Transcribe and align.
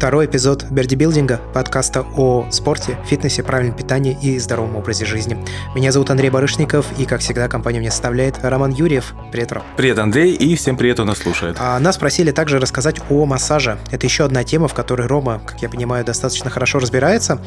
Второй 0.00 0.24
эпизод 0.24 0.64
Бердибилдинга, 0.70 1.40
подкаста 1.52 2.06
о 2.16 2.46
спорте, 2.50 2.98
фитнесе, 3.04 3.42
правильном 3.42 3.76
питании 3.76 4.16
и 4.22 4.38
здоровом 4.38 4.76
образе 4.76 5.04
жизни. 5.04 5.36
Меня 5.74 5.92
зовут 5.92 6.10
Андрей 6.10 6.30
Барышников, 6.30 6.86
и, 6.98 7.04
как 7.04 7.20
всегда, 7.20 7.48
компанию 7.48 7.80
мне 7.80 7.90
составляет 7.90 8.42
Роман 8.42 8.72
Юрьев. 8.72 9.14
Привет, 9.30 9.52
Ром. 9.52 9.62
Привет, 9.76 9.98
Андрей, 9.98 10.32
и 10.32 10.54
всем 10.56 10.76
привет, 10.76 10.96
кто 10.96 11.04
нас 11.04 11.18
слушает. 11.18 11.56
А, 11.58 11.78
нас 11.78 11.96
просили 11.98 12.30
также 12.30 12.58
рассказать 12.58 13.00
о 13.08 13.26
массаже. 13.26 13.78
Это 13.90 14.06
еще 14.06 14.24
одна 14.24 14.44
тема, 14.44 14.68
в 14.68 14.74
которой 14.74 15.06
Рома, 15.06 15.40
как 15.44 15.62
я 15.62 15.68
понимаю, 15.68 16.04
достаточно 16.04 16.50
хорошо 16.50 16.78
разбирается. 16.78 17.40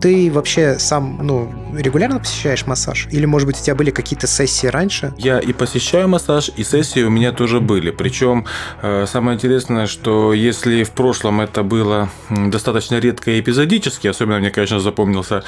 Ты 0.00 0.32
вообще 0.32 0.78
сам, 0.78 1.20
ну, 1.22 1.52
регулярно 1.76 2.18
посещаешь 2.18 2.66
массаж? 2.66 3.08
Или, 3.10 3.26
может 3.26 3.46
быть, 3.46 3.60
у 3.60 3.62
тебя 3.62 3.74
были 3.74 3.90
какие-то 3.90 4.26
сессии 4.26 4.66
раньше? 4.66 5.12
Я 5.18 5.38
и 5.38 5.52
посещаю 5.52 6.08
массаж, 6.08 6.50
и 6.56 6.64
сессии 6.64 7.02
у 7.02 7.10
меня 7.10 7.32
тоже 7.32 7.60
были. 7.60 7.90
Причем 7.90 8.46
э, 8.82 9.06
самое 9.06 9.36
интересное, 9.36 9.86
что 9.86 10.32
если 10.32 10.82
в 10.82 10.90
прошлом 10.90 11.40
это 11.40 11.62
было 11.62 11.84
было 11.84 12.08
достаточно 12.30 13.00
редко 13.00 13.30
и 13.30 13.40
эпизодически. 13.40 14.08
Особенно 14.08 14.38
мне, 14.38 14.50
конечно, 14.50 14.80
запомнился, 14.80 15.42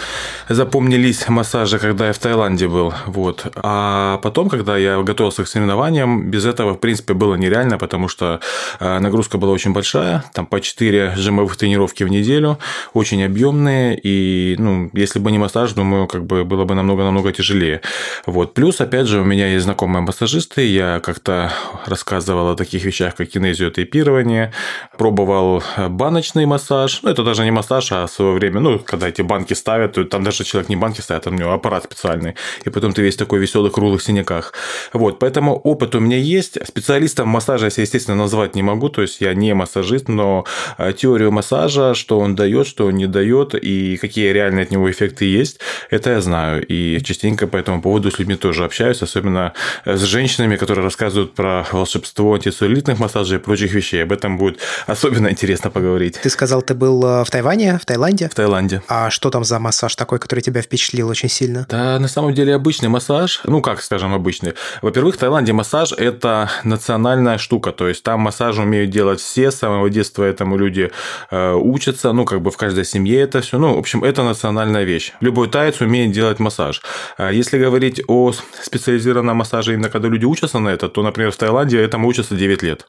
запомнились 0.49 1.29
массажи, 1.29 1.79
когда 1.79 2.09
я 2.09 2.13
в 2.13 2.19
Таиланде 2.19 2.69
был. 2.69 2.93
Вот. 3.07 3.47
А 3.57 4.19
потом, 4.19 4.49
когда 4.49 4.77
я 4.77 5.03
готовился 5.03 5.45
к 5.45 5.49
соревнованиям, 5.49 5.76
без 6.07 6.45
этого, 6.45 6.75
в 6.75 6.79
принципе, 6.79 7.15
было 7.15 7.35
нереально, 7.35 7.79
потому 7.79 8.09
что 8.09 8.41
э, 8.81 8.99
нагрузка 8.99 9.39
была 9.39 9.53
очень 9.53 9.73
большая. 9.73 10.25
Там 10.33 10.47
по 10.47 10.61
4 10.61 11.15
жимовых 11.17 11.57
тренировки 11.57 12.05
в 12.05 12.09
неделю, 12.09 12.59
очень 12.95 13.25
объемные. 13.25 13.99
И, 14.03 14.57
ну, 14.59 14.91
если 14.93 15.19
бы 15.19 15.31
не 15.31 15.39
массаж, 15.39 15.73
думаю, 15.73 16.07
как 16.07 16.25
бы 16.25 16.45
было 16.45 16.65
бы 16.65 16.75
намного-намного 16.75 17.33
тяжелее. 17.33 17.81
Вот. 18.27 18.55
Плюс, 18.55 18.81
опять 18.81 19.07
же, 19.07 19.21
у 19.21 19.25
меня 19.25 19.49
есть 19.49 19.65
знакомые 19.65 20.03
массажисты. 20.03 20.67
Я 20.67 21.01
как-то 21.01 21.53
рассказывал 21.87 22.51
о 22.51 22.57
таких 22.57 22.85
вещах, 22.85 23.15
как 23.15 23.29
кинезиотейпирование, 23.29 24.53
пробовал 24.99 25.63
баночный 25.89 26.17
баночный 26.17 26.47
массаж. 26.47 27.01
Ну, 27.03 27.11
это 27.11 27.23
даже 27.23 27.45
не 27.45 27.51
массаж, 27.51 27.93
а 27.93 28.07
в 28.07 28.11
свое 28.11 28.33
время, 28.33 28.61
ну, 28.61 28.79
когда 28.79 29.09
эти 29.09 29.23
банки 29.23 29.55
ставят, 29.55 29.93
то 29.93 30.05
там 30.05 30.23
даже 30.23 30.45
человек 30.45 30.69
не 30.69 30.77
банки 30.77 31.03
ставит, 31.03 31.27
а 31.27 31.31
у 31.31 31.35
него 31.35 31.53
аппарат 31.53 31.85
специальный. 31.85 32.35
И 32.67 32.71
потом 32.71 32.93
ты 32.93 33.03
весь 33.03 33.17
такой 33.17 33.39
веселый, 33.39 33.71
круглых 33.71 34.03
синяках. 34.03 34.53
Вот, 34.93 35.19
поэтому 35.19 35.61
опыт 35.67 35.95
у 35.95 36.01
меня 36.01 36.17
есть. 36.17 36.59
Специалистом 36.67 37.29
массажа 37.29 37.67
я, 37.67 37.83
естественно, 37.83 38.17
назвать 38.17 38.55
не 38.55 38.63
могу, 38.63 38.89
то 38.89 39.03
есть 39.03 39.21
я 39.21 39.35
не 39.35 39.53
массажист, 39.55 40.09
но 40.09 40.45
а, 40.79 40.93
теорию 40.93 41.33
массажа, 41.33 41.95
что 41.95 42.21
он 42.21 42.37
дает, 42.37 42.67
что 42.67 42.87
он 42.87 42.95
не 42.95 43.07
дает, 43.07 43.55
и 43.55 43.97
какие 43.97 44.31
реальные 44.33 44.65
от 44.65 44.71
него 44.71 44.91
эффекты 44.91 45.25
есть, 45.25 45.59
это 45.91 46.11
я 46.11 46.21
знаю. 46.21 46.65
И 46.67 47.03
частенько 47.03 47.47
по 47.47 47.57
этому 47.57 47.83
поводу 47.83 48.11
с 48.11 48.19
людьми 48.19 48.37
тоже 48.37 48.65
общаюсь, 48.65 49.03
особенно 49.03 49.53
с 49.85 50.03
женщинами, 50.03 50.57
которые 50.57 50.85
рассказывают 50.85 51.35
про 51.35 51.67
волшебство 51.73 52.35
антицеллюлитных 52.35 52.99
массажей 52.99 53.39
и 53.39 53.41
прочих 53.41 53.73
вещей. 53.73 54.05
Об 54.05 54.13
этом 54.13 54.39
будет 54.39 54.61
особенно 54.87 55.29
интересно 55.29 55.71
поговорить. 55.71 56.21
Ты 56.23 56.31
сказал, 56.31 56.63
ты 56.63 56.75
был 56.75 57.05
э, 57.05 57.25
в 57.25 57.31
Тайване, 57.31 57.79
в 57.83 57.87
Таиланде? 57.87 58.29
В 58.29 58.35
Таиланде. 58.35 58.83
А 58.89 59.11
что 59.11 59.31
там 59.31 59.45
за 59.45 59.59
массаж 59.59 59.97
такой, 59.97 60.19
который 60.19 60.41
тебя 60.41 60.63
впечатлил 60.63 61.09
очень 61.09 61.29
сильно? 61.29 61.67
Да, 61.69 61.99
на 61.99 62.09
самом 62.09 62.35
деле 62.35 62.55
обычный 62.55 62.89
массаж. 62.89 63.41
Ну, 63.45 63.61
как 63.61 63.83
скажем, 63.83 64.15
обычный. 64.15 64.55
Во-первых, 64.83 65.17
в 65.17 65.19
Таиланде 65.19 65.53
массаж– 65.57 65.93
это 65.99 66.51
национальная 66.65 67.39
штука. 67.39 67.73
То 67.73 67.89
есть, 67.89 68.03
там 68.03 68.21
массаж 68.21 68.59
умеют 68.59 68.91
делать 68.91 69.21
все. 69.21 69.51
С 69.51 69.57
самого 69.57 69.91
детства 69.91 70.23
этому 70.25 70.57
люди 70.57 70.91
э, 71.31 71.53
учатся. 71.55 72.13
Ну, 72.13 72.25
как 72.25 72.41
бы 72.41 72.51
в 72.51 72.57
каждой 72.57 72.85
семье 72.85 73.21
это 73.21 73.41
все. 73.41 73.59
Ну, 73.59 73.75
в 73.75 73.79
общем, 73.79 74.05
это 74.05 74.23
национальная 74.23 74.85
вещь. 74.85 75.13
Любой 75.21 75.49
таец 75.49 75.81
умеет 75.81 76.13
делать 76.13 76.39
массаж. 76.39 76.83
А 77.19 77.33
если 77.33 77.59
говорить 77.59 78.03
о 78.09 78.33
специализированном 78.63 79.37
массаже, 79.37 79.75
именно 79.75 79.91
когда 79.91 80.09
люди 80.09 80.25
учатся 80.25 80.59
на 80.59 80.69
это, 80.69 80.89
то, 80.89 81.03
например, 81.03 81.33
в 81.33 81.37
Таиланде 81.37 81.81
этому 81.81 82.09
учатся 82.09 82.35
9 82.35 82.63
лет. 82.63 82.87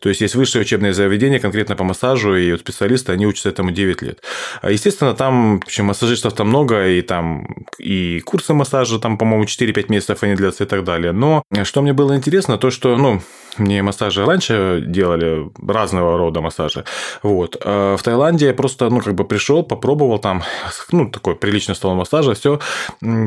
То 0.00 0.08
есть 0.08 0.20
есть 0.20 0.34
высшее 0.34 0.62
учебное 0.62 0.92
заведение 0.92 1.40
конкретно 1.40 1.76
по 1.76 1.84
массажу, 1.84 2.36
и 2.36 2.50
вот 2.52 2.60
специалисты, 2.60 3.12
они 3.12 3.26
учатся 3.26 3.48
этому 3.48 3.70
9 3.70 4.02
лет. 4.02 4.22
А, 4.62 4.70
естественно, 4.70 5.14
там, 5.14 5.60
в 5.60 5.64
общем, 5.64 5.86
массажистов 5.86 6.34
там 6.34 6.48
много, 6.48 6.88
и 6.88 7.02
там 7.02 7.46
и 7.78 8.20
курсы 8.20 8.54
массажа, 8.54 8.98
там, 8.98 9.18
по-моему, 9.18 9.44
4-5 9.44 9.86
месяцев 9.88 10.22
они 10.22 10.34
длятся 10.34 10.64
и 10.64 10.66
так 10.66 10.84
далее. 10.84 11.12
Но 11.12 11.42
что 11.64 11.82
мне 11.82 11.92
было 11.92 12.16
интересно, 12.16 12.58
то, 12.58 12.70
что, 12.70 12.96
ну, 12.96 13.20
мне 13.58 13.82
массажи 13.82 14.24
раньше 14.24 14.82
делали, 14.86 15.50
разного 15.66 16.18
рода 16.18 16.40
массажи. 16.40 16.84
Вот. 17.22 17.56
А 17.64 17.96
в 17.96 18.02
Таиланде 18.02 18.46
я 18.46 18.54
просто, 18.54 18.90
ну, 18.90 19.00
как 19.00 19.14
бы 19.14 19.24
пришел, 19.24 19.62
попробовал 19.62 20.18
там, 20.18 20.42
ну, 20.90 21.08
такой 21.08 21.36
приличный 21.36 21.74
стол 21.74 21.94
массажа, 21.94 22.34
все. 22.34 22.60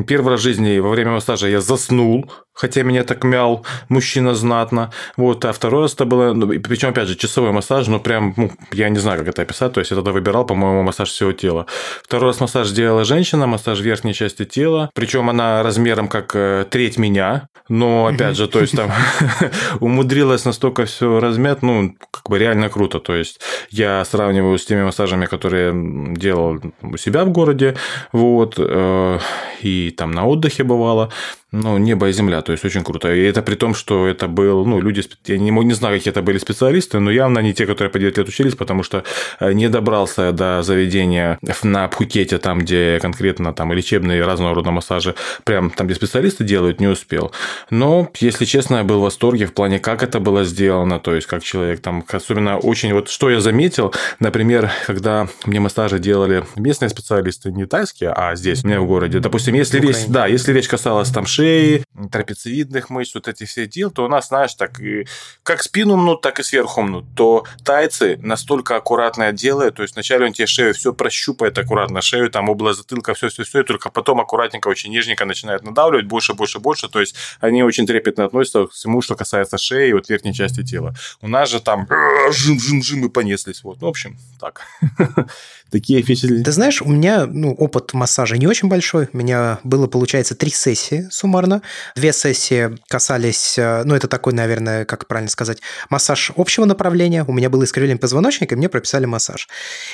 Первый 0.06 0.30
раз 0.30 0.40
в 0.40 0.42
жизни 0.42 0.78
во 0.78 0.90
время 0.90 1.12
массажа 1.12 1.48
я 1.48 1.60
заснул, 1.60 2.30
хотя 2.52 2.82
меня 2.82 3.04
так 3.04 3.24
мял 3.24 3.64
мужчина 3.88 4.34
знатно. 4.34 4.92
Вот. 5.16 5.44
А 5.44 5.52
второй 5.52 5.82
раз 5.82 5.94
это 5.94 6.04
было, 6.04 6.27
ну, 6.34 6.46
причем, 6.60 6.90
опять 6.90 7.08
же, 7.08 7.16
часовой 7.16 7.52
массаж, 7.52 7.86
ну, 7.86 8.00
прям, 8.00 8.34
ну, 8.36 8.50
я 8.72 8.88
не 8.88 8.98
знаю, 8.98 9.18
как 9.18 9.28
это 9.28 9.42
описать, 9.42 9.72
то 9.72 9.80
есть 9.80 9.90
я 9.90 9.96
тогда 9.96 10.12
выбирал, 10.12 10.44
по-моему, 10.44 10.82
массаж 10.82 11.10
всего 11.10 11.32
тела. 11.32 11.66
Второй 12.02 12.28
раз 12.28 12.40
массаж 12.40 12.70
делала 12.70 13.04
женщина, 13.04 13.46
массаж 13.46 13.80
верхней 13.80 14.14
части 14.14 14.44
тела, 14.44 14.90
причем 14.94 15.30
она 15.30 15.62
размером 15.62 16.08
как 16.08 16.32
э, 16.34 16.64
треть 16.70 16.98
меня, 16.98 17.48
но, 17.68 18.06
опять 18.06 18.36
же, 18.36 18.48
то 18.48 18.60
есть 18.60 18.74
там 18.74 18.90
умудрилась 19.80 20.44
настолько 20.44 20.86
все 20.86 21.20
размять, 21.20 21.62
ну, 21.62 21.94
как 22.10 22.28
бы 22.30 22.38
реально 22.38 22.68
круто. 22.68 22.98
То 22.98 23.14
есть 23.14 23.40
я 23.70 24.04
сравниваю 24.04 24.58
с 24.58 24.64
теми 24.64 24.82
массажами, 24.82 25.26
которые 25.26 25.72
делал 26.14 26.60
у 26.82 26.96
себя 26.96 27.24
в 27.24 27.30
городе, 27.30 27.76
вот, 28.12 28.54
э, 28.58 29.18
и 29.62 29.90
там 29.90 30.12
на 30.12 30.26
отдыхе 30.26 30.64
бывало 30.64 31.10
ну, 31.50 31.78
небо 31.78 32.08
и 32.08 32.12
земля, 32.12 32.42
то 32.42 32.52
есть 32.52 32.64
очень 32.64 32.84
круто. 32.84 33.12
И 33.12 33.22
это 33.22 33.40
при 33.40 33.54
том, 33.54 33.74
что 33.74 34.06
это 34.06 34.28
был, 34.28 34.66
ну, 34.66 34.80
люди, 34.80 35.02
я 35.26 35.38
не, 35.38 35.50
не 35.50 35.72
знаю, 35.72 35.96
какие 35.96 36.12
это 36.12 36.20
были 36.20 36.36
специалисты, 36.36 36.98
но 36.98 37.10
явно 37.10 37.38
не 37.38 37.54
те, 37.54 37.64
которые 37.64 37.90
по 37.90 37.98
9 37.98 38.18
лет 38.18 38.28
учились, 38.28 38.54
потому 38.54 38.82
что 38.82 39.02
э, 39.40 39.52
не 39.52 39.68
добрался 39.70 40.32
до 40.32 40.62
заведения 40.62 41.38
на 41.62 41.88
Пхукете, 41.88 42.36
там, 42.36 42.58
где 42.58 42.98
конкретно 43.00 43.54
там 43.54 43.72
лечебные 43.72 44.22
разного 44.24 44.54
рода 44.54 44.70
массажи, 44.72 45.14
прям 45.44 45.70
там, 45.70 45.86
где 45.86 45.96
специалисты 45.96 46.44
делают, 46.44 46.80
не 46.80 46.86
успел. 46.86 47.32
Но, 47.70 48.10
если 48.18 48.44
честно, 48.44 48.76
я 48.76 48.84
был 48.84 49.00
в 49.00 49.04
восторге 49.04 49.46
в 49.46 49.54
плане, 49.54 49.78
как 49.78 50.02
это 50.02 50.20
было 50.20 50.44
сделано, 50.44 51.00
то 51.00 51.14
есть 51.14 51.26
как 51.26 51.42
человек 51.42 51.80
там, 51.80 52.04
особенно 52.12 52.58
очень, 52.58 52.92
вот 52.92 53.08
что 53.08 53.30
я 53.30 53.40
заметил, 53.40 53.94
например, 54.20 54.70
когда 54.86 55.28
мне 55.46 55.60
массажи 55.60 55.98
делали 55.98 56.44
местные 56.56 56.90
специалисты, 56.90 57.52
не 57.52 57.64
тайские, 57.64 58.10
а 58.10 58.36
здесь, 58.36 58.64
у 58.64 58.68
меня 58.68 58.80
в 58.80 58.86
городе, 58.86 59.18
допустим, 59.18 59.54
если 59.54 59.80
речь, 59.80 60.06
да, 60.08 60.26
если 60.26 60.52
речь 60.52 60.68
касалась 60.68 61.08
там 61.08 61.24
шеи, 61.38 61.84
трапециевидных 62.10 62.90
мышц, 62.90 63.14
вот 63.14 63.28
эти 63.28 63.44
все 63.44 63.66
дел, 63.66 63.90
то 63.90 64.04
у 64.04 64.08
нас, 64.08 64.28
знаешь, 64.28 64.54
так 64.54 64.80
и 64.80 65.06
как 65.42 65.62
спину 65.62 65.96
мнут, 65.96 66.20
так 66.20 66.38
и 66.40 66.42
сверху 66.42 66.82
мнут. 66.82 67.04
То 67.16 67.44
тайцы 67.64 68.18
настолько 68.22 68.76
аккуратно 68.76 69.32
делают, 69.32 69.76
то 69.76 69.82
есть 69.82 69.94
вначале 69.94 70.26
он 70.26 70.32
тебе 70.32 70.46
шею 70.46 70.74
все 70.74 70.92
прощупает 70.92 71.58
аккуратно, 71.58 72.00
шею, 72.00 72.30
там 72.30 72.48
область 72.48 72.78
затылка, 72.78 73.14
все-все-все, 73.14 73.62
только 73.64 73.90
потом 73.90 74.20
аккуратненько, 74.20 74.68
очень 74.68 74.90
нежненько 74.90 75.24
начинает 75.24 75.64
надавливать, 75.64 76.06
больше, 76.06 76.34
больше, 76.34 76.58
больше, 76.58 76.88
то 76.88 77.00
есть 77.00 77.14
они 77.40 77.62
очень 77.62 77.86
трепетно 77.86 78.24
относятся 78.24 78.66
к 78.66 78.72
всему, 78.72 79.02
что 79.02 79.14
касается 79.14 79.58
шеи 79.58 79.90
и 79.90 79.92
вот 79.92 80.08
верхней 80.08 80.34
части 80.34 80.62
тела. 80.62 80.94
У 81.20 81.28
нас 81.28 81.50
же 81.50 81.60
там 81.60 81.88
жим-жим-жим 82.30 83.06
и 83.06 83.08
понеслись, 83.08 83.62
вот. 83.62 83.80
Ну, 83.80 83.86
в 83.86 83.90
общем, 83.90 84.18
так. 84.40 84.62
Такие 85.70 86.02
впечатления. 86.02 86.44
Ты 86.44 86.52
знаешь, 86.52 86.80
у 86.80 86.88
меня 86.88 87.26
ну, 87.26 87.52
опыт 87.52 87.92
массажа 87.92 88.38
не 88.38 88.46
очень 88.46 88.68
большой. 88.68 89.08
У 89.12 89.16
меня 89.16 89.58
было, 89.64 89.86
получается, 89.86 90.34
три 90.34 90.50
сессии 90.50 91.06
суммарно. 91.10 91.62
Две 91.98 92.12
сессии 92.12 92.78
касались, 92.86 93.58
э, 93.58 93.82
ну, 93.84 93.96
это 93.96 94.06
такой, 94.06 94.32
наверное, 94.32 94.84
как 94.84 95.08
правильно 95.08 95.28
сказать, 95.28 95.58
массаж 95.90 96.30
общего 96.36 96.64
направления. 96.64 97.24
У 97.24 97.32
меня 97.32 97.50
было 97.50 97.64
искривление 97.64 97.98
позвоночника, 97.98 98.54
и 98.54 98.58
мне 98.58 98.68
прописали 98.68 99.04
массаж. 99.04 99.48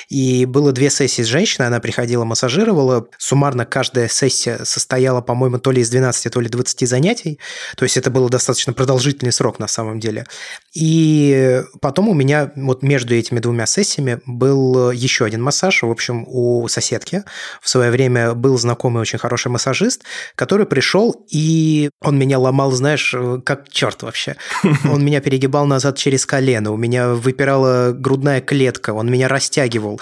И 0.07 0.45
было 0.45 0.71
две 0.71 0.91
сессии 0.91 1.23
с 1.23 1.25
женщиной, 1.25 1.65
она 1.65 1.79
приходила, 1.79 2.23
массажировала. 2.23 3.07
Суммарно 3.17 3.65
каждая 3.65 4.07
сессия 4.07 4.65
состояла, 4.65 5.21
по-моему, 5.21 5.57
то 5.57 5.71
ли 5.71 5.81
из 5.81 5.89
12, 5.89 6.31
то 6.31 6.39
ли 6.39 6.47
20 6.47 6.87
занятий. 6.87 7.39
То 7.75 7.85
есть 7.85 7.97
это 7.97 8.11
был 8.11 8.29
достаточно 8.29 8.71
продолжительный 8.71 9.31
срок 9.31 9.57
на 9.57 9.67
самом 9.67 9.99
деле. 9.99 10.27
И 10.75 11.63
потом 11.81 12.07
у 12.07 12.13
меня 12.13 12.51
вот 12.55 12.83
между 12.83 13.15
этими 13.15 13.39
двумя 13.39 13.65
сессиями 13.65 14.19
был 14.27 14.91
еще 14.91 15.25
один 15.25 15.41
массаж. 15.41 15.81
В 15.81 15.89
общем, 15.89 16.23
у 16.27 16.67
соседки 16.67 17.23
в 17.63 17.67
свое 17.67 17.89
время 17.89 18.35
был 18.35 18.59
знакомый 18.59 19.01
очень 19.01 19.17
хороший 19.17 19.47
массажист, 19.47 20.03
который 20.35 20.67
пришел, 20.67 21.25
и 21.31 21.84
он 22.01 22.17
меня 22.17 22.39
ломал, 22.39 22.71
знаешь, 22.71 23.13
как 23.45 23.69
черт 23.69 24.03
вообще. 24.03 24.35
Он 24.85 25.03
меня 25.03 25.21
перегибал 25.21 25.65
назад 25.65 25.97
через 25.97 26.25
колено, 26.25 26.71
у 26.71 26.77
меня 26.77 27.09
выпирала 27.09 27.91
грудная 27.91 28.41
клетка, 28.41 28.93
он 28.93 29.09
меня 29.09 29.27
растягивал. 29.27 29.99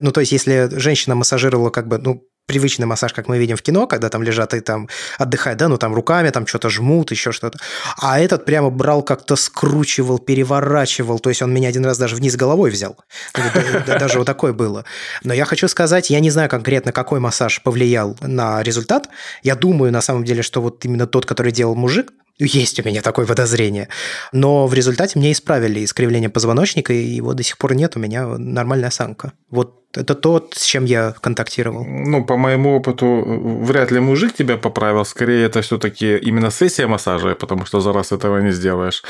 Ну, 0.00 0.10
то 0.10 0.20
есть, 0.20 0.32
если 0.32 0.68
женщина 0.72 1.14
массажировала 1.14 1.70
как 1.70 1.86
бы, 1.86 1.98
ну, 1.98 2.24
привычный 2.46 2.86
массаж, 2.86 3.12
как 3.12 3.28
мы 3.28 3.38
видим 3.38 3.56
в 3.56 3.62
кино, 3.62 3.86
когда 3.86 4.08
там 4.08 4.22
лежат 4.22 4.54
и 4.54 4.60
там 4.60 4.88
отдыхают, 5.18 5.58
да, 5.58 5.68
ну 5.68 5.78
там 5.78 5.94
руками 5.94 6.30
там 6.30 6.46
что-то 6.46 6.68
жмут, 6.70 7.10
еще 7.10 7.32
что-то. 7.32 7.58
А 7.98 8.20
этот 8.20 8.44
прямо 8.44 8.70
брал 8.70 9.02
как-то 9.02 9.36
скручивал, 9.36 10.18
переворачивал, 10.18 11.18
то 11.18 11.30
есть 11.30 11.42
он 11.42 11.52
меня 11.52 11.68
один 11.68 11.84
раз 11.84 11.98
даже 11.98 12.16
вниз 12.16 12.36
головой 12.36 12.70
взял. 12.70 12.96
Даже 13.86 14.18
вот 14.18 14.26
такое 14.26 14.52
было. 14.52 14.84
Но 15.24 15.34
я 15.34 15.44
хочу 15.44 15.68
сказать, 15.68 16.10
я 16.10 16.20
не 16.20 16.30
знаю 16.30 16.48
конкретно, 16.48 16.92
какой 16.92 17.20
массаж 17.20 17.62
повлиял 17.62 18.16
на 18.20 18.62
результат. 18.62 19.08
Я 19.42 19.54
думаю, 19.54 19.92
на 19.92 20.00
самом 20.00 20.24
деле, 20.24 20.42
что 20.42 20.60
вот 20.60 20.84
именно 20.84 21.06
тот, 21.06 21.26
который 21.26 21.52
делал 21.52 21.74
мужик, 21.74 22.12
есть 22.38 22.80
у 22.80 22.82
меня 22.82 23.02
такое 23.02 23.26
подозрение. 23.26 23.88
Но 24.32 24.66
в 24.66 24.74
результате 24.74 25.18
мне 25.18 25.32
исправили 25.32 25.84
искривление 25.84 26.30
позвоночника, 26.30 26.92
и 26.92 27.02
его 27.02 27.34
до 27.34 27.42
сих 27.42 27.58
пор 27.58 27.74
нет, 27.74 27.96
у 27.96 28.00
меня 28.00 28.26
нормальная 28.26 28.88
осанка. 28.88 29.32
Вот 29.50 29.81
это 29.94 30.14
тот, 30.14 30.54
с 30.56 30.64
чем 30.64 30.84
я 30.84 31.14
контактировал. 31.20 31.84
Ну, 31.84 32.24
по 32.24 32.36
моему 32.36 32.76
опыту, 32.76 33.06
вряд 33.64 33.90
ли 33.90 34.00
мужик 34.00 34.34
тебя 34.34 34.56
поправил. 34.56 35.04
Скорее, 35.04 35.46
это 35.46 35.60
все-таки 35.60 36.16
именно 36.16 36.50
сессия 36.50 36.86
массажа, 36.86 37.34
потому 37.34 37.66
что 37.66 37.80
за 37.80 37.92
раз 37.92 38.12
этого 38.12 38.38
не 38.38 38.52
сделаешь. 38.52 39.02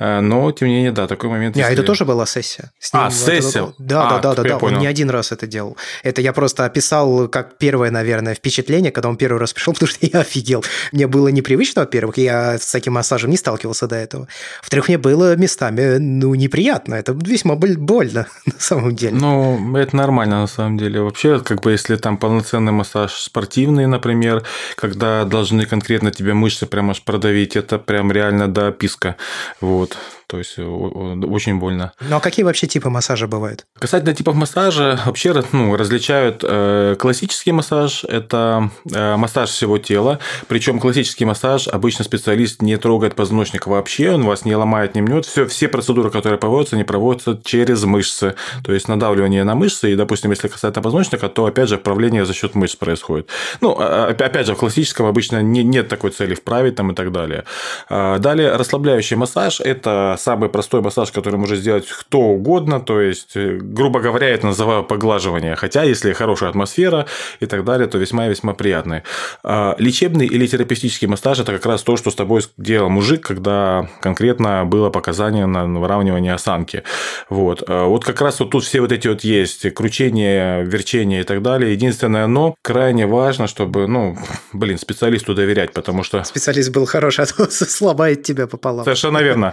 Э, 0.00 0.20
но, 0.20 0.50
тем 0.52 0.68
не 0.68 0.74
менее, 0.74 0.92
да, 0.92 1.06
такой 1.06 1.30
момент. 1.30 1.56
Не, 1.56 1.62
а 1.62 1.70
это 1.70 1.82
тоже 1.82 2.04
была 2.04 2.26
сессия. 2.26 2.72
С 2.78 2.92
ним, 2.92 3.02
а, 3.04 3.10
сессия? 3.10 3.62
Это, 3.62 3.74
да, 3.78 4.08
а, 4.08 4.10
да, 4.20 4.34
да, 4.34 4.42
да, 4.42 4.48
да. 4.48 4.56
Он 4.58 4.78
не 4.78 4.86
один 4.86 5.10
раз 5.10 5.32
это 5.32 5.46
делал. 5.46 5.76
Это 6.02 6.20
я 6.20 6.32
просто 6.32 6.64
описал 6.64 7.28
как 7.28 7.58
первое, 7.58 7.90
наверное, 7.90 8.34
впечатление, 8.34 8.90
когда 8.90 9.08
он 9.08 9.16
первый 9.16 9.38
раз 9.38 9.52
пришел, 9.52 9.72
потому 9.74 9.90
что 9.90 10.06
я 10.06 10.20
офигел. 10.20 10.64
Мне 10.92 11.06
было 11.06 11.28
непривычно, 11.28 11.82
во-первых, 11.82 12.18
я 12.18 12.58
с 12.58 12.72
таким 12.72 12.94
массажем 12.94 13.30
не 13.30 13.36
сталкивался 13.36 13.86
до 13.86 13.96
этого. 13.96 14.28
Во-вторых, 14.62 14.88
мне 14.88 14.98
было 14.98 15.36
местами, 15.36 15.98
ну, 15.98 16.34
неприятно. 16.34 16.94
Это 16.94 17.12
весьма 17.12 17.54
больно, 17.54 18.26
на 18.46 18.58
самом 18.58 18.96
деле. 18.96 19.14
Ну, 19.14 19.76
это 19.76 19.94
нормально 19.96 20.23
нормально 20.24 20.40
на 20.40 20.46
самом 20.46 20.78
деле. 20.78 21.00
Вообще, 21.00 21.40
как 21.40 21.60
бы 21.60 21.72
если 21.72 21.96
там 21.96 22.16
полноценный 22.16 22.72
массаж 22.72 23.12
спортивный, 23.12 23.86
например, 23.86 24.42
когда 24.76 25.24
должны 25.24 25.66
конкретно 25.66 26.10
тебе 26.10 26.34
мышцы 26.34 26.66
прямо 26.66 26.90
аж 26.90 27.02
продавить, 27.02 27.56
это 27.56 27.78
прям 27.78 28.12
реально 28.12 28.48
до 28.48 28.72
писка. 28.72 29.16
Вот. 29.60 29.96
То 30.34 30.38
есть 30.38 30.58
очень 30.58 31.60
больно. 31.60 31.92
Ну 32.00 32.16
а 32.16 32.20
какие 32.20 32.44
вообще 32.44 32.66
типы 32.66 32.90
массажа 32.90 33.28
бывают? 33.28 33.66
Касательно 33.78 34.14
типов 34.14 34.34
массажа, 34.34 34.98
вообще 35.06 35.32
ну, 35.52 35.76
различают 35.76 36.42
э, 36.42 36.96
классический 36.98 37.52
массаж, 37.52 38.02
это 38.02 38.68
э, 38.92 39.14
массаж 39.14 39.50
всего 39.50 39.78
тела. 39.78 40.18
Причем 40.48 40.80
классический 40.80 41.24
массаж 41.24 41.68
обычно 41.68 42.04
специалист 42.04 42.62
не 42.62 42.76
трогает 42.78 43.14
позвоночник 43.14 43.68
вообще, 43.68 44.10
он 44.10 44.24
вас 44.24 44.44
не 44.44 44.56
ломает, 44.56 44.96
не 44.96 45.02
мнет. 45.02 45.24
Все, 45.24 45.46
все 45.46 45.68
процедуры, 45.68 46.10
которые 46.10 46.40
проводятся, 46.40 46.74
они 46.74 46.84
проводятся 46.84 47.40
через 47.44 47.84
мышцы. 47.84 48.34
То 48.64 48.72
есть 48.72 48.88
надавливание 48.88 49.44
на 49.44 49.54
мышцы, 49.54 49.92
и, 49.92 49.94
допустим, 49.94 50.32
если 50.32 50.48
касается 50.48 50.80
позвоночника, 50.80 51.28
то 51.28 51.46
опять 51.46 51.68
же 51.68 51.76
вправление 51.76 52.26
за 52.26 52.34
счет 52.34 52.56
мышц 52.56 52.74
происходит. 52.74 53.28
Ну, 53.60 53.76
а, 53.78 54.08
а, 54.08 54.10
опять 54.10 54.48
же, 54.48 54.56
в 54.56 54.58
классическом 54.58 55.06
обычно 55.06 55.42
не, 55.42 55.62
нет 55.62 55.88
такой 55.88 56.10
цели 56.10 56.34
вправить 56.34 56.74
там 56.74 56.90
и 56.90 56.94
так 56.96 57.12
далее. 57.12 57.44
А, 57.88 58.18
далее, 58.18 58.56
расслабляющий 58.56 59.16
массаж– 59.16 59.60
это 59.64 60.16
самый 60.24 60.48
простой 60.48 60.80
массаж, 60.80 61.12
который 61.12 61.36
может 61.36 61.58
сделать 61.58 61.86
кто 61.86 62.20
угодно, 62.20 62.80
то 62.80 63.00
есть, 63.00 63.36
э, 63.36 63.58
грубо 63.60 64.00
говоря, 64.00 64.28
это 64.28 64.46
называю 64.46 64.82
поглаживание, 64.82 65.54
хотя 65.54 65.82
если 65.82 66.12
хорошая 66.12 66.50
атмосфера 66.50 67.06
и 67.40 67.46
так 67.46 67.64
далее, 67.64 67.86
то 67.86 67.98
весьма-весьма 67.98 68.54
приятный. 68.54 69.02
А, 69.42 69.76
лечебный 69.78 70.26
или 70.26 70.46
терапевтический 70.46 71.08
массаж– 71.08 71.38
это 71.40 71.52
как 71.52 71.66
раз 71.66 71.82
то, 71.82 71.96
что 71.96 72.10
с 72.10 72.14
тобой 72.14 72.42
делал 72.56 72.88
мужик, 72.88 73.26
когда 73.26 73.88
конкретно 74.00 74.64
было 74.64 74.90
показание 74.90 75.46
на 75.46 75.66
выравнивание 75.66 76.32
осанки. 76.32 76.82
Вот. 77.28 77.62
А, 77.68 77.86
вот 77.86 78.04
как 78.04 78.20
раз 78.20 78.40
вот 78.40 78.50
тут 78.50 78.64
все 78.64 78.80
вот 78.80 78.92
эти 78.92 79.08
вот 79.08 79.24
есть 79.24 79.74
кручение, 79.74 80.64
верчение 80.64 81.20
и 81.20 81.24
так 81.24 81.42
далее. 81.42 81.72
Единственное, 81.72 82.26
но 82.26 82.54
крайне 82.62 83.06
важно, 83.06 83.46
чтобы, 83.46 83.86
ну, 83.86 84.16
блин, 84.52 84.78
специалисту 84.78 85.34
доверять, 85.34 85.72
потому 85.72 86.02
что... 86.02 86.24
Специалист 86.24 86.70
был 86.70 86.86
хороший, 86.86 87.24
а 87.24 87.26
то 87.26 87.50
слабает 87.50 88.22
тебя 88.22 88.46
пополам. 88.46 88.84
Совершенно 88.84 89.18
верно. 89.18 89.52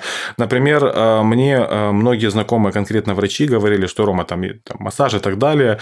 Например, 0.52 0.84
э, 0.84 1.22
мне 1.24 1.54
э, 1.54 1.92
многие 1.92 2.30
знакомые, 2.30 2.74
конкретно 2.74 3.14
врачи, 3.14 3.46
говорили, 3.46 3.86
что 3.86 4.04
Рома, 4.04 4.26
там, 4.26 4.44
там 4.66 4.78
массаж 4.80 5.14
и 5.14 5.20
так 5.20 5.38
далее, 5.38 5.80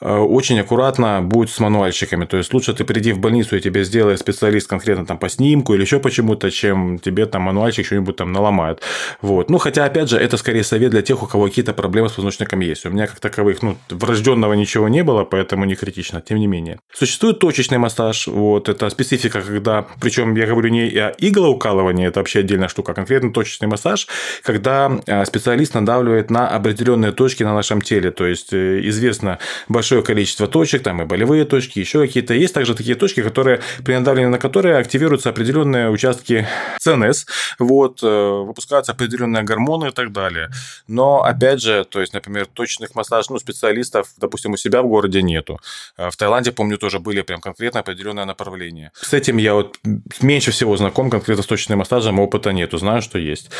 э, 0.00 0.16
очень 0.16 0.58
аккуратно 0.58 1.20
будет 1.20 1.50
с 1.50 1.60
мануальщиками. 1.60 2.24
То 2.24 2.38
есть 2.38 2.54
лучше 2.54 2.72
ты 2.72 2.84
приди 2.84 3.12
в 3.12 3.18
больницу 3.18 3.56
и 3.56 3.60
тебе 3.60 3.84
сделает 3.84 4.18
специалист 4.18 4.70
конкретно 4.70 5.04
там 5.04 5.18
по 5.18 5.28
снимку 5.28 5.74
или 5.74 5.82
еще 5.82 5.98
почему-то, 5.98 6.50
чем 6.50 6.98
тебе 6.98 7.26
там 7.26 7.42
мануальщик 7.42 7.84
что-нибудь 7.84 8.16
там 8.16 8.32
наломает. 8.32 8.80
Вот. 9.20 9.50
Ну, 9.50 9.58
хотя, 9.58 9.84
опять 9.84 10.08
же, 10.08 10.16
это 10.16 10.38
скорее 10.38 10.64
совет 10.64 10.92
для 10.92 11.02
тех, 11.02 11.22
у 11.22 11.26
кого 11.26 11.44
какие-то 11.44 11.74
проблемы 11.74 12.08
с 12.08 12.12
позвоночником 12.12 12.60
есть. 12.60 12.86
У 12.86 12.90
меня 12.90 13.06
как 13.06 13.20
таковых, 13.20 13.60
ну, 13.60 13.76
врожденного 13.90 14.54
ничего 14.54 14.88
не 14.88 15.02
было, 15.04 15.24
поэтому 15.24 15.66
не 15.66 15.74
критично, 15.74 16.22
тем 16.22 16.38
не 16.38 16.46
менее. 16.46 16.78
Существует 16.90 17.38
точечный 17.38 17.76
массаж, 17.76 18.28
вот, 18.28 18.70
это 18.70 18.88
специфика, 18.88 19.42
когда, 19.42 19.84
причем 20.00 20.34
я 20.36 20.46
говорю 20.46 20.70
не 20.70 20.88
о 20.98 21.14
иглоукалывании, 21.18 22.06
это 22.06 22.20
вообще 22.20 22.38
отдельная 22.38 22.68
штука, 22.68 22.92
а 22.92 22.94
конкретно 22.94 23.30
точечный 23.30 23.68
массаж, 23.68 24.05
когда 24.42 25.00
э, 25.06 25.24
специалист 25.24 25.74
надавливает 25.74 26.30
на 26.30 26.48
определенные 26.48 27.12
точки 27.12 27.42
на 27.42 27.54
нашем 27.54 27.82
теле. 27.82 28.10
То 28.10 28.26
есть 28.26 28.52
э, 28.52 28.80
известно 28.88 29.38
большое 29.68 30.02
количество 30.02 30.46
точек, 30.46 30.82
там 30.82 31.02
и 31.02 31.04
болевые 31.04 31.44
точки, 31.44 31.78
еще 31.78 32.00
какие-то. 32.00 32.34
Есть 32.34 32.54
также 32.54 32.74
такие 32.74 32.96
точки, 32.96 33.22
которые 33.22 33.60
при 33.84 33.94
надавливании 33.94 34.32
на 34.32 34.38
которые 34.38 34.78
активируются 34.78 35.30
определенные 35.30 35.90
участки 35.90 36.46
ЦНС, 36.78 37.26
вот, 37.58 38.00
э, 38.02 38.42
выпускаются 38.46 38.92
определенные 38.92 39.42
гормоны 39.42 39.88
и 39.88 39.92
так 39.92 40.12
далее. 40.12 40.50
Но 40.88 41.22
опять 41.22 41.60
же, 41.60 41.84
то 41.84 42.00
есть, 42.00 42.12
например, 42.12 42.46
точных 42.46 42.94
массаж, 42.94 43.28
ну, 43.30 43.38
специалистов, 43.38 44.08
допустим, 44.16 44.52
у 44.52 44.56
себя 44.56 44.82
в 44.82 44.88
городе 44.88 45.22
нету. 45.22 45.60
В 45.96 46.16
Таиланде, 46.16 46.52
помню, 46.52 46.78
тоже 46.78 46.98
были 46.98 47.22
прям 47.22 47.40
конкретно 47.40 47.80
определенное 47.80 48.24
направление. 48.24 48.90
С 48.94 49.12
этим 49.12 49.36
я 49.36 49.54
вот 49.54 49.78
меньше 50.20 50.50
всего 50.50 50.76
знаком, 50.76 51.10
конкретно 51.10 51.42
с 51.42 51.46
точным 51.46 51.78
массажем, 51.78 52.18
опыта 52.18 52.52
нету, 52.52 52.78
знаю, 52.78 53.02
что 53.02 53.18
есть 53.18 53.50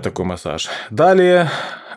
такой 0.00 0.24
массаж. 0.24 0.68
Далее 0.90 1.50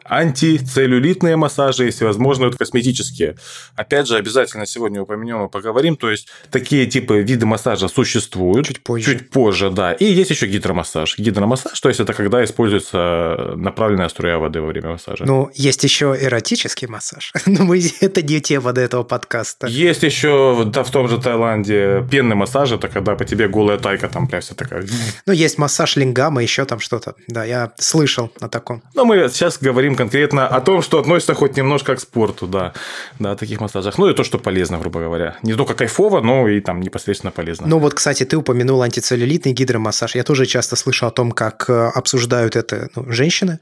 антицеллюлитные 0.09 1.35
массажи, 1.35 1.85
если 1.85 2.03
возможно, 2.03 2.45
это 2.45 2.57
косметические. 2.57 3.35
Опять 3.75 4.07
же, 4.07 4.17
обязательно 4.17 4.65
сегодня 4.65 5.01
упомянем 5.01 5.45
и 5.45 5.49
поговорим. 5.49 5.95
То 5.95 6.09
есть, 6.09 6.27
такие 6.51 6.85
типы 6.87 7.21
виды 7.21 7.45
массажа 7.45 7.87
существуют. 7.87 8.67
Чуть 8.67 8.83
позже. 8.83 9.13
Чуть 9.13 9.29
позже, 9.29 9.69
да. 9.69 9.93
И 9.93 10.05
есть 10.05 10.31
еще 10.31 10.47
гидромассаж. 10.47 11.17
Гидромассаж, 11.17 11.79
то 11.79 11.89
есть, 11.89 11.99
это 11.99 12.13
когда 12.13 12.43
используется 12.43 13.53
направленная 13.55 14.09
струя 14.09 14.39
воды 14.39 14.61
во 14.61 14.67
время 14.67 14.89
массажа. 14.89 15.25
Ну, 15.25 15.51
есть 15.53 15.83
еще 15.83 16.17
эротический 16.19 16.87
массаж. 16.87 17.31
Но 17.45 17.63
мы, 17.63 17.81
это 18.01 18.21
не 18.21 18.41
тема 18.41 18.73
до 18.73 18.81
этого 18.81 19.03
подкаста. 19.03 19.67
Есть 19.67 20.03
еще 20.03 20.63
да, 20.65 20.83
в 20.83 20.91
том 20.91 21.07
же 21.07 21.19
Таиланде 21.19 22.05
пенный 22.09 22.35
массаж, 22.35 22.71
это 22.71 22.87
когда 22.87 23.15
по 23.15 23.25
тебе 23.25 23.47
голая 23.47 23.77
тайка 23.77 24.09
там 24.09 24.27
прям 24.27 24.41
вся 24.41 24.55
такая. 24.55 24.85
Ну, 25.25 25.33
есть 25.33 25.57
массаж 25.57 25.95
лингама, 25.97 26.41
еще 26.41 26.65
там 26.65 26.79
что-то. 26.79 27.13
Да, 27.27 27.45
я 27.45 27.71
слышал 27.77 28.31
о 28.39 28.47
таком. 28.47 28.81
Но 28.95 29.05
мы 29.05 29.29
сейчас 29.29 29.59
говорим 29.59 29.95
конкретно 29.99 30.47
о 30.47 30.61
том, 30.61 30.81
что 30.81 30.99
относится 30.99 31.33
хоть 31.33 31.57
немножко 31.57 31.93
к 31.93 31.99
спорту, 31.99 32.47
да, 32.47 32.71
да, 33.19 33.35
таких 33.35 33.59
массажах. 33.59 33.97
Ну 33.97 34.09
и 34.09 34.13
то, 34.13 34.23
что 34.23 34.39
полезно, 34.39 34.77
грубо 34.77 35.01
говоря. 35.01 35.35
Не 35.43 35.55
только 35.55 35.73
кайфово, 35.73 36.21
но 36.21 36.47
и 36.47 36.61
там 36.61 36.79
непосредственно 36.79 37.31
полезно. 37.31 37.67
Ну 37.67 37.79
вот, 37.79 37.93
кстати, 37.93 38.23
ты 38.23 38.37
упомянул 38.37 38.81
антицеллюлитный 38.81 39.51
гидромассаж. 39.51 40.15
Я 40.15 40.23
тоже 40.23 40.45
часто 40.45 40.77
слышу 40.77 41.05
о 41.05 41.11
том, 41.11 41.31
как 41.31 41.69
э, 41.69 41.91
обсуждают 41.95 42.55
это 42.55 42.87
ну, 42.95 43.11
женщины, 43.11 43.59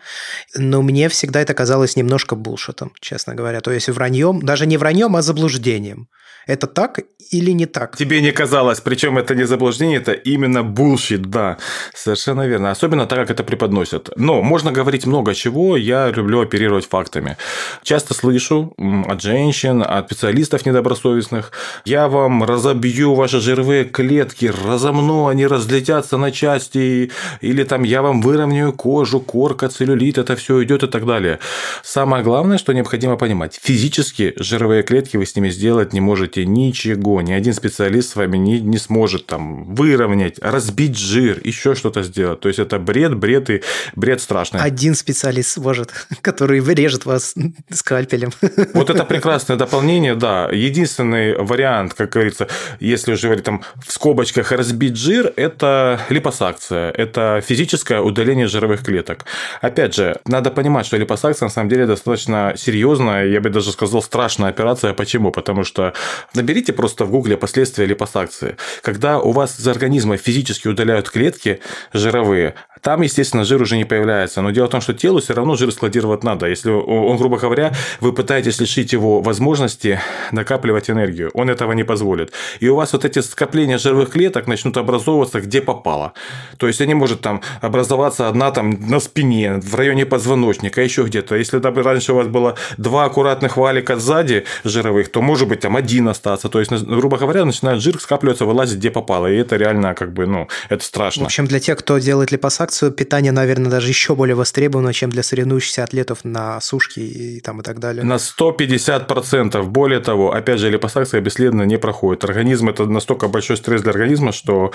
но 0.55 0.83
мне 0.83 1.09
всегда 1.09 1.41
это 1.41 1.55
казалось 1.55 1.95
немножко 1.95 2.35
bullshit 2.35 2.76
ом, 2.76 2.91
честно 3.01 3.33
говоря. 3.33 3.59
То 3.61 3.71
есть 3.71 3.89
враньем, 3.89 4.41
даже 4.41 4.67
не 4.67 4.77
враньем, 4.77 5.15
а 5.15 5.23
заблуждением. 5.23 6.07
Это 6.47 6.65
так 6.65 6.99
или 7.29 7.51
не 7.51 7.65
так? 7.65 7.97
Тебе 7.97 8.21
не 8.21 8.31
казалось, 8.31 8.79
причем 8.79 9.17
это 9.17 9.35
не 9.35 9.45
заблуждение, 9.45 9.97
это 9.97 10.13
именно 10.13 10.63
bullshit, 10.63 11.21
да, 11.29 11.57
совершенно 11.93 12.47
верно. 12.47 12.71
Особенно 12.71 13.05
так, 13.05 13.19
как 13.19 13.31
это 13.31 13.43
преподносят. 13.43 14.09
Но 14.15 14.41
можно 14.41 14.71
говорить 14.71 15.05
много 15.05 15.33
чего, 15.33 15.75
я 15.75 16.09
люблю 16.09 16.41
оперировать 16.41 16.87
фактами. 16.87 17.37
Часто 17.83 18.13
слышу 18.13 18.73
от 19.07 19.21
женщин, 19.21 19.83
от 19.85 20.05
специалистов 20.05 20.65
недобросовестных, 20.65 21.51
я 21.85 22.07
вам 22.07 22.43
разобью 22.43 23.13
ваши 23.13 23.41
жировые 23.41 23.83
клетки, 23.83 24.51
разомну, 24.65 25.27
они 25.27 25.47
разлетятся 25.47 26.17
на 26.17 26.31
части, 26.31 27.11
или 27.41 27.63
там 27.63 27.83
я 27.83 28.01
вам 28.01 28.21
выровняю 28.21 28.71
кожу, 28.71 29.19
корка, 29.19 29.67
целлюлит, 29.67 30.17
это 30.17 30.35
все 30.37 30.63
идет 30.63 30.83
и 30.83 30.87
так 30.87 31.05
далее. 31.05 31.39
Самое 31.83 32.23
главное, 32.23 32.57
что 32.57 32.73
необходимо 32.73 33.17
понимать, 33.17 33.59
физически 33.61 34.33
жировые 34.37 34.83
клетки 34.83 35.17
вы 35.17 35.25
с 35.25 35.35
ними 35.35 35.49
сделать 35.49 35.91
не 35.93 35.99
можете 35.99 36.36
можете 36.37 36.45
ничего, 36.45 37.21
ни 37.21 37.33
один 37.33 37.53
специалист 37.53 38.11
с 38.11 38.15
вами 38.15 38.37
не, 38.37 38.59
не 38.61 38.77
сможет 38.77 39.25
там 39.25 39.63
выровнять, 39.75 40.39
разбить 40.39 40.97
жир, 40.97 41.39
еще 41.43 41.75
что-то 41.75 42.03
сделать. 42.03 42.39
То 42.39 42.49
есть 42.49 42.59
это 42.59 42.79
бред, 42.79 43.15
бред 43.15 43.49
и 43.49 43.61
бред 43.95 44.21
страшный. 44.21 44.61
Один 44.61 44.95
специалист 44.95 45.51
сможет. 45.51 45.91
который 46.21 46.59
режет 46.59 47.05
вас 47.05 47.35
скальпелем. 47.71 48.31
Вот 48.73 48.89
это 48.89 49.03
прекрасное 49.05 49.57
дополнение, 49.57 50.15
да. 50.15 50.49
Единственный 50.51 51.37
вариант, 51.37 51.93
как 51.93 52.11
говорится, 52.11 52.47
если 52.79 53.13
уже 53.13 53.27
говорить 53.27 53.45
там 53.45 53.63
в 53.85 53.91
скобочках 53.91 54.51
разбить 54.51 54.97
жир, 54.97 55.33
это 55.35 55.99
липосакция. 56.09 56.91
Это 56.91 57.41
физическое 57.45 58.01
удаление 58.01 58.47
жировых 58.47 58.83
клеток. 58.83 59.25
Опять 59.61 59.95
же, 59.95 60.19
надо 60.25 60.51
понимать, 60.51 60.85
что 60.85 60.97
липосакция 60.97 61.47
на 61.47 61.51
самом 61.51 61.69
деле 61.69 61.85
достаточно 61.85 62.53
серьезная, 62.57 63.27
я 63.27 63.41
бы 63.41 63.49
даже 63.49 63.71
сказал, 63.71 64.01
страшная 64.01 64.49
операция. 64.49 64.93
Почему? 64.93 65.31
Потому 65.31 65.63
что 65.63 65.93
наберите 66.33 66.73
просто 66.73 67.05
в 67.05 67.11
гугле 67.11 67.37
последствия 67.37 67.85
липосакции. 67.85 68.57
Когда 68.81 69.19
у 69.19 69.31
вас 69.31 69.59
из 69.59 69.67
организма 69.67 70.17
физически 70.17 70.67
удаляют 70.67 71.09
клетки 71.09 71.61
жировые, 71.93 72.55
там, 72.81 73.01
естественно, 73.01 73.43
жир 73.43 73.61
уже 73.61 73.77
не 73.77 73.85
появляется. 73.85 74.41
Но 74.41 74.51
дело 74.51 74.67
в 74.67 74.69
том, 74.69 74.81
что 74.81 74.93
телу 74.93 75.19
все 75.19 75.33
равно 75.33 75.55
жир 75.55 75.71
складировать 75.71 76.23
надо. 76.23 76.47
Если 76.47 76.69
он, 76.69 77.17
грубо 77.17 77.37
говоря, 77.37 77.73
вы 77.99 78.13
пытаетесь 78.13 78.59
лишить 78.59 78.93
его 78.93 79.21
возможности 79.21 79.99
накапливать 80.31 80.89
энергию, 80.89 81.31
он 81.33 81.49
этого 81.49 81.73
не 81.73 81.83
позволит. 81.83 82.31
И 82.59 82.67
у 82.69 82.75
вас 82.75 82.93
вот 82.93 83.05
эти 83.05 83.19
скопления 83.19 83.77
жировых 83.77 84.11
клеток 84.11 84.47
начнут 84.47 84.77
образовываться 84.77 85.41
где 85.41 85.61
попало. 85.61 86.13
То 86.57 86.67
есть 86.67 86.81
они 86.81 86.93
может 86.93 87.21
там 87.21 87.41
образоваться 87.61 88.27
одна 88.27 88.51
там 88.51 88.89
на 88.89 88.99
спине, 88.99 89.59
в 89.61 89.75
районе 89.75 90.05
позвоночника, 90.05 90.81
еще 90.81 91.03
где-то. 91.03 91.35
Если 91.35 91.59
там 91.59 91.77
раньше 91.77 92.13
у 92.13 92.15
вас 92.15 92.27
было 92.27 92.55
два 92.77 93.05
аккуратных 93.05 93.57
валика 93.57 93.97
сзади 93.97 94.45
жировых, 94.63 95.11
то 95.11 95.21
может 95.21 95.47
быть 95.47 95.61
там 95.61 95.75
один 95.75 96.07
остаться. 96.07 96.49
То 96.49 96.59
есть, 96.59 96.71
грубо 96.71 97.17
говоря, 97.17 97.45
начинает 97.45 97.81
жир 97.81 97.99
скапливаться, 97.99 98.45
вылазить 98.45 98.77
где 98.77 98.91
попало. 98.91 99.27
И 99.27 99.37
это 99.37 99.55
реально 99.55 99.93
как 99.93 100.13
бы, 100.13 100.25
ну, 100.25 100.47
это 100.69 100.83
страшно. 100.83 101.23
В 101.23 101.25
общем, 101.27 101.45
для 101.45 101.59
тех, 101.59 101.77
кто 101.77 101.97
делает 101.97 102.31
липосакцию, 102.31 102.66
акцию 102.67 102.91
питания, 102.91 103.31
наверное, 103.31 103.71
даже 103.71 103.87
еще 103.87 104.13
более 104.13 104.35
востребовано, 104.35 104.91
чем 104.91 105.09
для 105.09 105.23
соревнующихся 105.23 105.85
атлетов 105.85 106.25
на 106.25 106.59
сушке 106.59 107.01
и, 107.01 107.39
там, 107.39 107.61
и 107.61 107.63
так 107.63 107.79
далее. 107.79 108.03
На 108.03 108.17
150%. 108.17 109.63
Более 109.63 110.01
того, 110.01 110.33
опять 110.33 110.59
же, 110.59 110.69
липосакция 110.69 111.21
бесследно 111.21 111.63
не 111.63 111.77
проходит. 111.77 112.25
Организм– 112.25 112.67
это 112.69 112.85
настолько 112.85 113.29
большой 113.29 113.55
стресс 113.55 113.81
для 113.81 113.91
организма, 113.91 114.33
что 114.33 114.73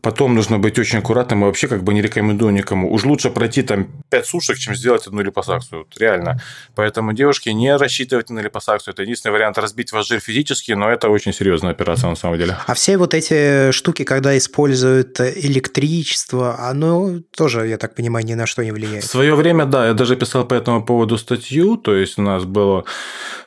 потом 0.00 0.34
нужно 0.36 0.60
быть 0.60 0.78
очень 0.78 1.00
аккуратным 1.00 1.42
и 1.42 1.46
вообще 1.46 1.66
как 1.66 1.82
бы 1.82 1.92
не 1.92 2.02
рекомендую 2.02 2.52
никому. 2.52 2.92
Уж 2.92 3.04
лучше 3.04 3.30
пройти 3.30 3.62
там 3.62 3.88
5 4.10 4.26
сушек, 4.26 4.56
чем 4.56 4.76
сделать 4.76 5.06
одну 5.08 5.22
липосакцию. 5.22 5.80
Вот, 5.80 5.98
реально. 5.98 6.40
Поэтому, 6.76 7.12
девушки, 7.12 7.48
не 7.48 7.76
рассчитывайте 7.76 8.32
на 8.32 8.40
липосакцию. 8.40 8.94
Это 8.94 9.02
единственный 9.02 9.32
вариант 9.32 9.58
разбить 9.58 9.90
ваш 9.92 10.06
жир 10.06 10.20
физически, 10.20 10.72
но 10.72 10.88
это 10.88 11.08
очень 11.08 11.32
серьезная 11.32 11.72
операция 11.72 12.10
на 12.10 12.16
самом 12.16 12.38
деле. 12.38 12.56
А 12.66 12.74
все 12.74 12.96
вот 12.96 13.12
эти 13.12 13.72
штуки, 13.72 14.04
когда 14.04 14.36
используют 14.38 15.20
электричество, 15.20 16.60
оно 16.60 17.23
тоже, 17.36 17.66
я 17.66 17.76
так 17.76 17.94
понимаю, 17.94 18.24
ни 18.26 18.34
на 18.34 18.46
что 18.46 18.64
не 18.64 18.72
влияет. 18.72 19.04
В 19.04 19.06
свое 19.06 19.34
время, 19.34 19.66
да, 19.66 19.88
я 19.88 19.94
даже 19.94 20.16
писал 20.16 20.44
по 20.44 20.54
этому 20.54 20.84
поводу 20.84 21.18
статью, 21.18 21.76
то 21.76 21.94
есть 21.94 22.18
у 22.18 22.22
нас 22.22 22.44
был 22.44 22.84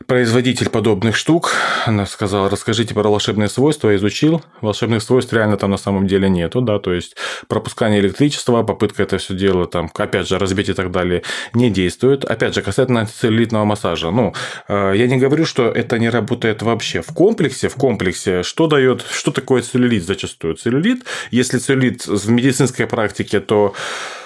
производитель 0.06 0.70
подобных 0.70 1.16
штук, 1.16 1.52
она 1.86 2.06
сказала, 2.06 2.50
расскажите 2.50 2.94
про 2.94 3.10
волшебные 3.10 3.50
свойства, 3.50 3.96
изучил, 3.96 4.42
волшебных 4.62 5.02
свойств 5.04 5.34
реально 5.34 5.58
там 5.58 5.72
на 5.72 5.78
самом 5.78 6.08
деле 6.08 6.30
нету, 6.30 6.62
да, 6.62 6.80
то 6.80 6.94
есть 6.94 7.16
пропускание 7.48 8.00
электричества, 8.00 8.64
попытка 8.64 9.04
это 9.04 9.18
все 9.18 9.34
дело, 9.34 9.68
там, 9.68 9.90
опять 9.98 10.28
же, 10.28 10.38
разбить 10.38 10.70
и 10.70 10.74
так 10.74 10.92
далее, 10.92 11.24
не 11.54 11.70
действует. 11.70 12.26
Опять 12.26 12.56
же, 12.56 12.62
касательно 12.62 13.02
антицеллюлитного 13.02 13.66
массажа, 13.66 14.12
ну, 14.12 14.34
э, 14.68 14.94
я 14.96 15.08
не 15.08 15.18
говорю, 15.18 15.46
что 15.46 15.70
это 15.70 16.00
не 16.00 16.10
работает 16.10 16.62
вообще. 16.62 17.02
В 17.02 17.14
комплексе, 17.14 17.70
в 17.70 17.76
комплексе, 17.76 18.44
что 18.44 18.68
дает, 18.68 19.06
что 19.10 19.32
такое 19.32 19.62
целлюлит 19.62 20.06
зачастую? 20.06 20.56
Целлюлит, 20.56 21.04
если 21.32 21.58
целлюлит 21.58 22.06
в 22.06 22.30
медицинской 22.30 22.88
практике, 22.88 23.40
то 23.40 23.74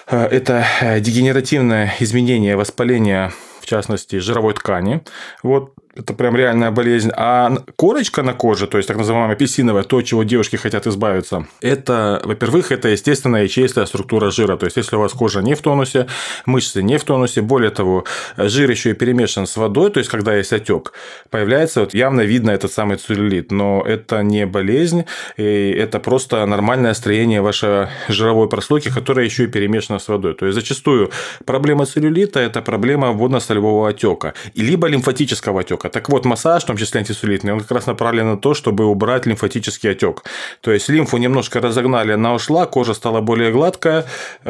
это 0.08 0.66
э, 0.82 1.00
дегенеративное 1.00 1.94
изменение 2.00 2.56
воспаления 2.56 3.32
в 3.62 3.66
частности, 3.68 4.18
жировой 4.18 4.54
ткани. 4.56 5.02
Вот 5.44 5.74
это 5.96 6.14
прям 6.14 6.36
реальная 6.36 6.72
болезнь. 6.72 7.12
А 7.16 7.52
корочка 7.76 8.24
на 8.24 8.34
коже, 8.34 8.68
то 8.68 8.78
есть 8.78 8.88
так 8.88 8.98
называемая 8.98 9.34
апельсиновая, 9.34 9.84
то, 9.84 10.02
чего 10.02 10.24
девушки 10.24 10.56
хотят 10.56 10.88
избавиться, 10.88 11.48
это, 11.62 12.22
во-первых, 12.24 12.72
это 12.72 12.90
естественная 12.90 13.44
ячеистая 13.44 13.86
структура 13.86 14.32
жира. 14.32 14.58
То 14.58 14.66
есть, 14.66 14.78
если 14.78 14.96
у 14.96 15.00
вас 15.00 15.12
кожа 15.12 15.42
не 15.42 15.54
в 15.56 15.62
тонусе, 15.62 16.08
мышцы 16.46 16.82
не 16.82 16.98
в 16.98 17.04
тонусе, 17.04 17.42
более 17.42 17.72
того, 17.72 18.06
жир 18.38 18.70
еще 18.70 18.92
и 18.92 18.94
перемешан 18.94 19.48
с 19.48 19.58
водой, 19.58 19.92
то 19.92 20.00
есть, 20.00 20.10
когда 20.10 20.36
есть 20.36 20.54
отек, 20.54 20.94
появляется 21.30 21.82
вот 21.82 21.94
явно 21.94 22.22
видно 22.22 22.52
этот 22.52 22.72
самый 22.72 22.98
целлюлит. 22.98 23.52
Но 23.52 23.84
это 23.86 24.24
не 24.24 24.46
болезнь, 24.46 25.06
и 25.38 25.76
это 25.78 26.00
просто 26.00 26.46
нормальное 26.46 26.94
строение 26.94 27.42
вашей 27.42 27.88
жировой 28.08 28.48
прослойки, 28.48 28.90
которая 28.90 29.26
еще 29.26 29.44
и 29.44 29.48
перемешана 29.48 30.00
с 30.00 30.08
водой. 30.08 30.36
То 30.36 30.46
есть, 30.46 30.56
зачастую 30.56 31.12
проблема 31.46 31.86
целлюлита– 31.86 32.40
это 32.42 32.62
проблема 32.62 33.12
водно-солевого 33.12 33.90
отека, 33.90 34.34
либо 34.56 34.88
лимфатического 34.88 35.62
отека 35.62 35.81
отека. 35.82 35.90
Так 35.90 36.10
вот, 36.10 36.26
массаж, 36.26 36.64
в 36.64 36.66
том 36.66 36.78
числе 36.78 37.00
антисулитный, 37.00 37.54
он 37.54 37.60
как 37.60 37.72
раз 37.72 37.88
направлен 37.88 38.26
на 38.26 38.38
то, 38.38 38.54
чтобы 38.54 38.86
убрать 38.86 39.26
лимфатический 39.26 39.92
отек. 39.92 40.24
То 40.62 40.72
есть 40.72 40.90
лимфу 40.90 41.18
немножко 41.18 41.60
разогнали, 41.60 42.14
она 42.14 42.34
ушла, 42.34 42.66
кожа 42.66 42.94
стала 42.94 43.22
более 43.22 43.52
гладкая. 43.52 44.06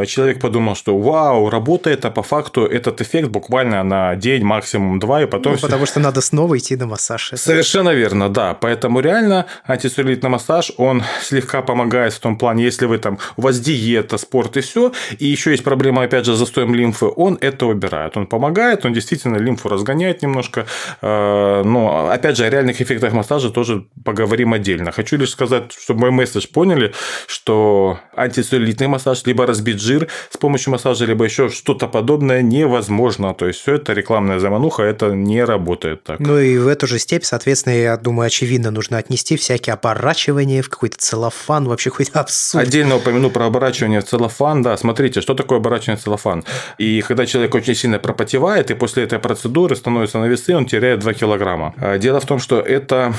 Человек 0.05 0.39
подумал, 0.39 0.75
что 0.75 0.97
вау, 0.97 1.49
работает, 1.49 2.05
а 2.05 2.11
по 2.11 2.23
факту 2.23 2.65
этот 2.65 3.01
эффект 3.01 3.29
буквально 3.29 3.83
на 3.83 4.15
день, 4.15 4.43
максимум 4.43 4.99
два, 4.99 5.21
и 5.21 5.25
потом... 5.25 5.53
Ну, 5.53 5.57
все... 5.57 5.67
потому 5.67 5.85
что 5.85 5.99
надо 5.99 6.21
снова 6.21 6.57
идти 6.57 6.75
на 6.75 6.85
массаж. 6.85 7.31
Совершенно 7.35 7.93
верно, 7.93 8.29
да. 8.29 8.53
Поэтому 8.53 9.01
реально 9.01 9.45
антисулитный 9.67 10.29
массаж, 10.29 10.71
он 10.77 11.03
слегка 11.21 11.61
помогает 11.61 12.13
в 12.13 12.19
том 12.19 12.37
плане, 12.37 12.63
если 12.63 12.87
вы 12.87 12.97
там, 12.97 13.17
у 13.37 13.41
вас 13.41 13.59
диета, 13.59 14.17
спорт 14.17 14.57
и 14.57 14.61
все, 14.61 14.91
и 15.19 15.27
еще 15.27 15.51
есть 15.51 15.63
проблема, 15.63 16.03
опять 16.03 16.25
же, 16.25 16.35
с 16.35 16.39
застоем 16.39 16.75
лимфы, 16.75 17.05
он 17.15 17.37
это 17.41 17.65
убирает. 17.65 18.17
Он 18.17 18.25
помогает, 18.25 18.85
он 18.85 18.93
действительно 18.93 19.37
лимфу 19.37 19.69
разгоняет 19.69 20.21
немножко, 20.21 20.65
Э, 21.01 21.20
но, 21.63 22.09
опять 22.11 22.37
же, 22.37 22.45
о 22.45 22.49
реальных 22.49 22.81
эффектах 22.81 23.13
массажа 23.13 23.49
тоже 23.49 23.85
поговорим 24.03 24.53
отдельно. 24.53 24.91
Хочу 24.91 25.17
лишь 25.17 25.31
сказать, 25.31 25.71
чтобы 25.71 26.01
мой 26.01 26.11
месседж 26.11 26.47
поняли, 26.53 26.93
что 27.27 27.99
антицеллюлитный 28.15 28.87
массаж, 28.87 29.23
либо 29.25 29.45
разбить 29.45 29.81
жир 29.81 30.07
с 30.29 30.37
помощью 30.37 30.71
массажа, 30.71 31.05
либо 31.05 31.25
еще 31.25 31.49
что-то 31.49 31.87
подобное 31.87 32.41
невозможно. 32.41 33.33
То 33.33 33.47
есть, 33.47 33.59
все 33.59 33.75
это 33.75 33.93
рекламная 33.93 34.39
замануха, 34.39 34.83
это 34.83 35.11
не 35.11 35.43
работает 35.43 36.03
так. 36.03 36.19
Ну 36.19 36.39
и 36.39 36.57
в 36.57 36.67
эту 36.67 36.87
же 36.87 36.99
степь, 36.99 37.23
соответственно, 37.23 37.73
я 37.73 37.97
думаю, 37.97 38.27
очевидно, 38.27 38.71
нужно 38.71 38.97
отнести 38.97 39.37
всякие 39.37 39.73
оборачивания 39.73 40.61
в 40.61 40.69
какой-то 40.69 40.97
целлофан, 40.97 41.67
вообще 41.67 41.89
какой-то 41.89 42.19
абсурд. 42.19 42.67
Отдельно 42.67 42.95
упомяну 42.97 43.29
про 43.29 43.45
оборачивание 43.45 44.01
в 44.01 44.05
целлофан. 44.05 44.61
Да, 44.61 44.77
смотрите, 44.77 45.21
что 45.21 45.33
такое 45.33 45.59
оборачивание 45.59 45.97
в 45.97 46.03
целлофан. 46.03 46.43
И 46.77 47.01
когда 47.01 47.25
человек 47.25 47.55
очень 47.55 47.75
сильно 47.75 47.99
пропотевает, 47.99 48.71
и 48.71 48.73
после 48.73 49.03
этой 49.03 49.19
процедуры 49.19 49.75
становится 49.75 50.19
на 50.19 50.25
весы, 50.25 50.55
он 50.55 50.65
теряет 50.65 50.99
2 50.99 51.10
килограмма. 51.13 51.73
А, 51.77 51.97
дело 51.97 52.19
в 52.19 52.25
том, 52.25 52.39
что 52.39 52.59
это 52.59 53.13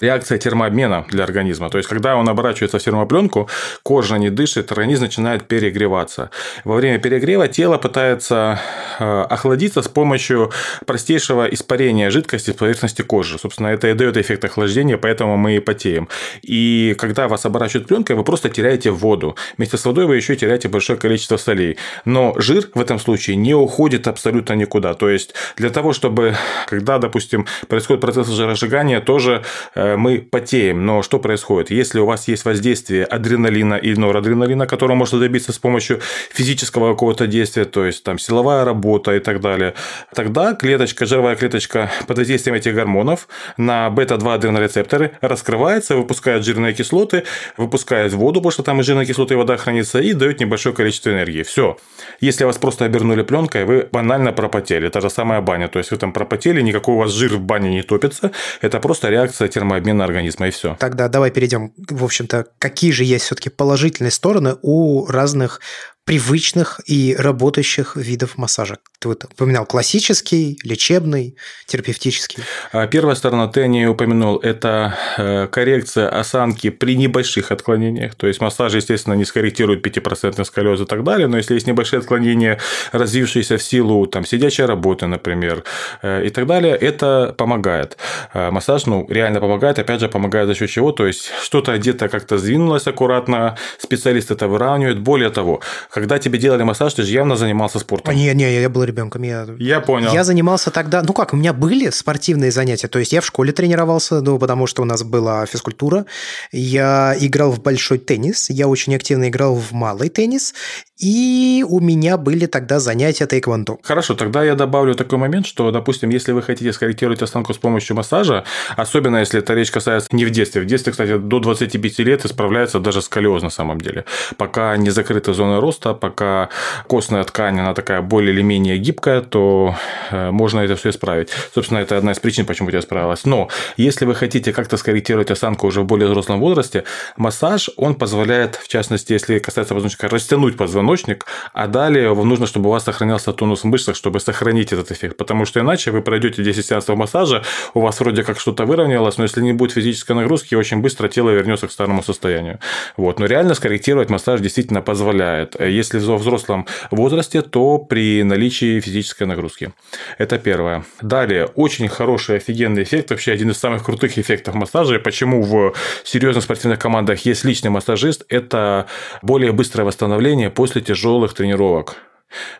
реакция 0.00 0.38
термообмена 0.38 1.06
для 1.10 1.24
организма. 1.24 1.70
То 1.70 1.78
есть, 1.78 1.88
когда 1.88 2.16
он 2.16 2.28
оборачивается 2.28 2.78
в 2.78 2.82
термопленку, 2.82 3.48
кожа 3.82 4.16
не 4.16 4.30
дышит, 4.30 4.72
организм 4.72 5.04
начинает 5.04 5.46
перегреваться. 5.46 6.30
Во 6.64 6.74
время 6.74 6.98
перегрева 6.98 7.48
тело 7.48 7.78
пытается 7.78 8.60
э, 8.98 9.22
охладиться 9.22 9.82
с 9.82 9.88
помощью 9.88 10.50
простейшего 10.86 11.46
испарения 11.46 12.10
жидкости 12.10 12.50
с 12.50 12.54
поверхности 12.54 13.02
кожи. 13.02 13.38
Собственно, 13.38 13.68
это 13.68 13.88
и 13.88 13.94
дает 13.94 14.16
эффект 14.16 14.44
охлаждения, 14.44 14.96
поэтому 14.96 15.36
мы 15.36 15.56
и 15.56 15.60
потеем. 15.60 16.08
И 16.42 16.94
когда 16.98 17.28
вас 17.28 17.46
оборачивают 17.46 17.88
пленкой, 17.88 18.16
вы 18.16 18.24
просто 18.24 18.48
теряете 18.48 18.90
воду. 18.90 19.36
Вместе 19.56 19.76
с 19.76 19.84
водой 19.84 20.06
вы 20.06 20.16
еще 20.16 20.36
теряете 20.36 20.68
большое 20.68 20.98
количество 20.98 21.36
солей. 21.36 21.76
Но 22.04 22.34
жир 22.36 22.68
в 22.74 22.80
этом 22.80 22.98
случае 22.98 23.36
не 23.36 23.54
уходит 23.54 24.08
абсолютно 24.08 24.54
никуда. 24.54 24.94
То 24.94 25.08
есть, 25.08 25.34
для 25.56 25.70
того, 25.70 25.92
чтобы, 25.92 26.36
когда, 26.66 26.98
допустим, 26.98 27.46
происходит 27.68 28.00
процесс 28.00 28.28
жиросжигания, 28.28 29.00
тоже 29.00 29.42
э, 29.74 29.89
мы 29.96 30.18
потеем. 30.18 30.84
Но 30.86 31.02
что 31.02 31.18
происходит? 31.18 31.70
Если 31.70 31.98
у 31.98 32.06
вас 32.06 32.28
есть 32.28 32.44
воздействие 32.44 33.04
адреналина 33.04 33.74
и 33.74 33.94
норадреналина, 33.94 34.66
которого 34.66 34.96
можно 34.96 35.18
добиться 35.18 35.52
с 35.52 35.58
помощью 35.58 36.00
физического 36.32 36.92
какого-то 36.92 37.26
действия, 37.26 37.64
то 37.64 37.84
есть 37.84 38.04
там 38.04 38.18
силовая 38.18 38.64
работа 38.64 39.14
и 39.14 39.20
так 39.20 39.40
далее, 39.40 39.74
тогда 40.14 40.54
клеточка, 40.54 41.06
жировая 41.06 41.36
клеточка 41.36 41.90
под 42.06 42.18
воздействием 42.18 42.56
этих 42.56 42.74
гормонов 42.74 43.28
на 43.56 43.90
бета-2 43.90 44.34
адренорецепторы 44.34 45.12
раскрывается, 45.20 45.96
выпускает 45.96 46.44
жирные 46.44 46.72
кислоты, 46.72 47.24
выпускает 47.56 48.12
воду, 48.12 48.40
потому 48.40 48.52
что 48.52 48.62
там 48.62 48.80
и 48.80 48.82
жирные 48.82 49.06
кислоты 49.06 49.34
и 49.34 49.36
вода 49.36 49.56
хранится, 49.56 50.00
и 50.00 50.12
дает 50.12 50.40
небольшое 50.40 50.74
количество 50.74 51.10
энергии. 51.10 51.42
Все. 51.42 51.76
Если 52.20 52.44
вас 52.44 52.58
просто 52.58 52.84
обернули 52.84 53.22
пленкой, 53.22 53.64
вы 53.64 53.88
банально 53.92 54.32
пропотели. 54.32 54.86
Это 54.86 55.00
же 55.00 55.10
самая 55.10 55.40
баня. 55.40 55.68
То 55.68 55.78
есть 55.78 55.90
вы 55.90 55.96
там 55.96 56.12
пропотели, 56.12 56.60
никакой 56.60 56.94
у 56.94 56.98
вас 56.98 57.12
жир 57.12 57.36
в 57.36 57.40
бане 57.40 57.70
не 57.70 57.82
топится. 57.82 58.30
Это 58.60 58.80
просто 58.80 59.08
реакция 59.08 59.48
термообмена 59.48 59.79
обмена 59.80 60.04
организма, 60.04 60.48
и 60.48 60.50
все. 60.50 60.76
Тогда 60.78 61.08
давай 61.08 61.30
перейдем, 61.30 61.72
в 61.76 62.04
общем-то, 62.04 62.46
какие 62.58 62.92
же 62.92 63.04
есть 63.04 63.24
все-таки 63.24 63.50
положительные 63.50 64.10
стороны 64.10 64.56
у 64.62 65.06
разных 65.06 65.60
привычных 66.04 66.80
и 66.86 67.14
работающих 67.18 67.96
видов 67.96 68.38
массажа. 68.38 68.78
Ты 69.00 69.08
вот 69.08 69.24
упоминал 69.24 69.64
классический, 69.64 70.58
лечебный, 70.62 71.34
терапевтический. 71.64 72.44
А 72.70 72.86
первая 72.86 73.14
сторона, 73.14 73.48
ты 73.48 73.66
не 73.66 73.86
упомянул, 73.86 74.36
это 74.36 74.94
э, 75.16 75.46
коррекция 75.46 76.06
осанки 76.10 76.68
при 76.68 76.96
небольших 76.96 77.50
отклонениях. 77.50 78.14
То 78.14 78.26
есть 78.26 78.42
массаж, 78.42 78.74
естественно, 78.74 79.14
не 79.14 79.24
скорректирует 79.24 79.86
5% 79.86 80.44
сколиоз 80.44 80.82
и 80.82 80.84
так 80.84 81.02
далее, 81.02 81.28
но 81.28 81.38
если 81.38 81.54
есть 81.54 81.66
небольшие 81.66 82.00
отклонения, 82.00 82.60
развившиеся 82.92 83.56
в 83.56 83.62
силу 83.62 84.06
там, 84.06 84.26
сидячей 84.26 84.66
работы, 84.66 85.06
например, 85.06 85.64
э, 86.02 86.26
и 86.26 86.28
так 86.28 86.46
далее, 86.46 86.76
это 86.76 87.34
помогает. 87.38 87.96
Э, 88.34 88.50
массаж 88.50 88.84
ну, 88.84 89.06
реально 89.08 89.40
помогает, 89.40 89.78
опять 89.78 90.00
же, 90.00 90.10
помогает 90.10 90.46
за 90.46 90.54
счет 90.54 90.68
чего? 90.68 90.92
То 90.92 91.06
есть 91.06 91.30
что-то 91.42 91.74
где-то 91.78 92.10
как-то 92.10 92.36
сдвинулось 92.36 92.86
аккуратно, 92.86 93.56
специалист 93.78 94.30
это 94.30 94.46
выравнивает. 94.46 95.00
Более 95.00 95.30
того, 95.30 95.62
когда 95.90 96.18
тебе 96.18 96.38
делали 96.38 96.64
массаж, 96.64 96.92
ты 96.92 97.02
же 97.02 97.12
явно 97.12 97.36
занимался 97.36 97.78
спортом. 97.78 98.14
Не, 98.14 98.34
не, 98.34 98.60
я 98.60 98.68
был 98.68 98.89
ребенком. 98.90 99.22
Я, 99.22 99.46
я 99.58 99.80
понял. 99.80 100.12
Я 100.12 100.24
занимался 100.24 100.70
тогда, 100.70 101.02
ну 101.02 101.12
как, 101.12 101.32
у 101.32 101.36
меня 101.36 101.52
были 101.52 101.90
спортивные 101.90 102.50
занятия, 102.50 102.88
то 102.88 102.98
есть 102.98 103.12
я 103.12 103.20
в 103.20 103.26
школе 103.26 103.52
тренировался, 103.52 104.20
ну 104.20 104.38
потому 104.38 104.66
что 104.66 104.82
у 104.82 104.84
нас 104.84 105.02
была 105.02 105.46
физкультура, 105.46 106.06
я 106.52 107.16
играл 107.18 107.50
в 107.50 107.62
большой 107.62 107.98
теннис, 107.98 108.50
я 108.50 108.68
очень 108.68 108.94
активно 108.94 109.28
играл 109.28 109.54
в 109.54 109.72
малый 109.72 110.08
теннис, 110.08 110.54
и 111.00 111.64
у 111.66 111.80
меня 111.80 112.18
были 112.18 112.46
тогда 112.46 112.78
занятия 112.78 113.26
тайквондо. 113.26 113.78
Хорошо, 113.82 114.14
тогда 114.14 114.44
я 114.44 114.54
добавлю 114.54 114.94
такой 114.94 115.18
момент, 115.18 115.46
что, 115.46 115.70
допустим, 115.70 116.10
если 116.10 116.32
вы 116.32 116.42
хотите 116.42 116.72
скорректировать 116.72 117.22
осанку 117.22 117.54
с 117.54 117.58
помощью 117.58 117.96
массажа, 117.96 118.44
особенно 118.76 119.16
если 119.16 119.40
эта 119.40 119.54
речь 119.54 119.70
касается 119.70 120.08
не 120.12 120.26
в 120.26 120.30
детстве. 120.30 120.60
В 120.60 120.66
детстве, 120.66 120.92
кстати, 120.92 121.16
до 121.16 121.40
25 121.40 121.98
лет 122.00 122.26
исправляется 122.26 122.80
даже 122.80 123.00
сколиоз 123.00 123.42
на 123.42 123.50
самом 123.50 123.80
деле. 123.80 124.04
Пока 124.36 124.76
не 124.76 124.90
закрыта 124.90 125.32
зона 125.32 125.60
роста, 125.60 125.94
пока 125.94 126.50
костная 126.86 127.24
ткань, 127.24 127.60
она 127.60 127.72
такая 127.72 128.02
более 128.02 128.34
или 128.34 128.42
менее 128.42 128.76
гибкая, 128.80 129.20
то 129.20 129.74
э, 130.10 130.30
можно 130.30 130.60
это 130.60 130.76
все 130.76 130.90
исправить. 130.90 131.30
Собственно, 131.54 131.78
это 131.78 131.96
одна 131.96 132.12
из 132.12 132.18
причин, 132.18 132.46
почему 132.46 132.68
у 132.68 132.70
тебя 132.70 132.82
справилась. 132.82 133.24
Но 133.24 133.48
если 133.76 134.04
вы 134.04 134.14
хотите 134.14 134.52
как-то 134.52 134.76
скорректировать 134.76 135.30
осанку 135.30 135.66
уже 135.66 135.82
в 135.82 135.84
более 135.84 136.08
взрослом 136.08 136.40
возрасте, 136.40 136.84
массаж, 137.16 137.70
он 137.76 137.94
позволяет, 137.94 138.56
в 138.56 138.68
частности, 138.68 139.12
если 139.12 139.38
касается 139.38 139.74
позвоночника, 139.74 140.08
растянуть 140.08 140.56
позвоночник, 140.56 141.26
а 141.52 141.66
далее 141.66 142.12
вам 142.14 142.28
нужно, 142.28 142.46
чтобы 142.46 142.68
у 142.68 142.72
вас 142.72 142.84
сохранялся 142.84 143.32
тонус 143.32 143.62
в 143.62 143.64
мышцах, 143.64 143.96
чтобы 143.96 144.20
сохранить 144.20 144.72
этот 144.72 144.90
эффект, 144.90 145.16
потому 145.16 145.44
что 145.44 145.60
иначе 145.60 145.90
вы 145.90 146.02
пройдете 146.02 146.42
10 146.42 146.66
сеансов 146.66 146.96
массажа, 146.96 147.42
у 147.74 147.80
вас 147.80 148.00
вроде 148.00 148.22
как 148.22 148.40
что-то 148.40 148.64
выровнялось, 148.64 149.18
но 149.18 149.24
если 149.24 149.40
не 149.42 149.52
будет 149.52 149.72
физической 149.72 150.12
нагрузки, 150.12 150.54
очень 150.54 150.78
быстро 150.78 151.08
тело 151.08 151.30
вернется 151.30 151.68
к 151.68 151.72
старому 151.72 152.02
состоянию. 152.02 152.58
Вот. 152.96 153.18
Но 153.18 153.26
реально 153.26 153.54
скорректировать 153.54 154.10
массаж 154.10 154.40
действительно 154.40 154.82
позволяет. 154.82 155.60
Если 155.60 155.98
во 155.98 156.16
взрослом 156.16 156.66
возрасте, 156.90 157.42
то 157.42 157.78
при 157.78 158.22
наличии 158.22 158.69
физической 158.78 159.24
нагрузки. 159.24 159.72
Это 160.18 160.38
первое. 160.38 160.84
Далее, 161.00 161.46
очень 161.46 161.88
хороший, 161.88 162.36
офигенный 162.36 162.84
эффект, 162.84 163.10
вообще 163.10 163.32
один 163.32 163.50
из 163.50 163.56
самых 163.56 163.84
крутых 163.84 164.18
эффектов 164.18 164.54
массажа. 164.54 164.94
И 164.94 164.98
почему 164.98 165.42
в 165.42 165.74
серьезных 166.04 166.44
спортивных 166.44 166.78
командах 166.78 167.24
есть 167.24 167.42
личный 167.44 167.70
массажист, 167.70 168.24
это 168.28 168.86
более 169.22 169.52
быстрое 169.52 169.84
восстановление 169.84 170.50
после 170.50 170.82
тяжелых 170.82 171.34
тренировок. 171.34 171.96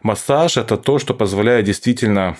Массаж– 0.02 0.56
это 0.56 0.76
то, 0.76 0.98
что 0.98 1.14
позволяет 1.14 1.66
действительно 1.66 2.36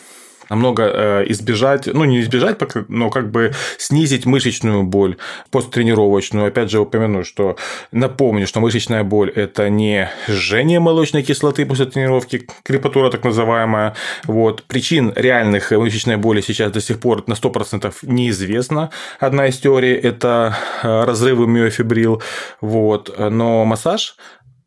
намного 0.51 0.83
э, 0.83 1.25
избежать, 1.29 1.87
ну 1.87 2.05
не 2.05 2.21
избежать, 2.21 2.59
но 2.89 3.09
как 3.09 3.31
бы 3.31 3.53
снизить 3.79 4.27
мышечную 4.27 4.83
боль 4.83 5.17
посттренировочную. 5.51 6.49
Опять 6.49 6.71
же 6.71 6.81
упомяну, 6.81 7.25
что 7.25 7.57
напомню, 7.93 8.47
что 8.47 8.61
мышечная 8.61 9.05
боль– 9.05 9.31
это 9.35 9.71
не 9.71 10.11
жжение 10.29 10.81
молочной 10.81 11.23
кислоты 11.23 11.65
после 11.65 11.87
тренировки, 11.87 12.47
крепатура 12.65 13.11
так 13.11 13.25
называемая. 13.25 13.95
Вот. 14.25 14.65
Причин 14.65 15.13
реальных 15.17 15.71
мышечной 15.71 16.17
боли 16.17 16.41
сейчас 16.41 16.73
до 16.73 16.81
сих 16.81 17.01
пор 17.01 17.23
на 17.27 17.35
100% 17.35 17.95
неизвестно. 18.03 18.91
Одна 19.19 19.47
из 19.47 19.59
теорий– 19.59 19.95
это 20.03 20.57
э, 20.83 21.05
разрывы 21.05 21.47
миофибрил. 21.47 22.23
Вот. 22.61 23.15
Но 23.19 23.65
массаж 23.65 24.17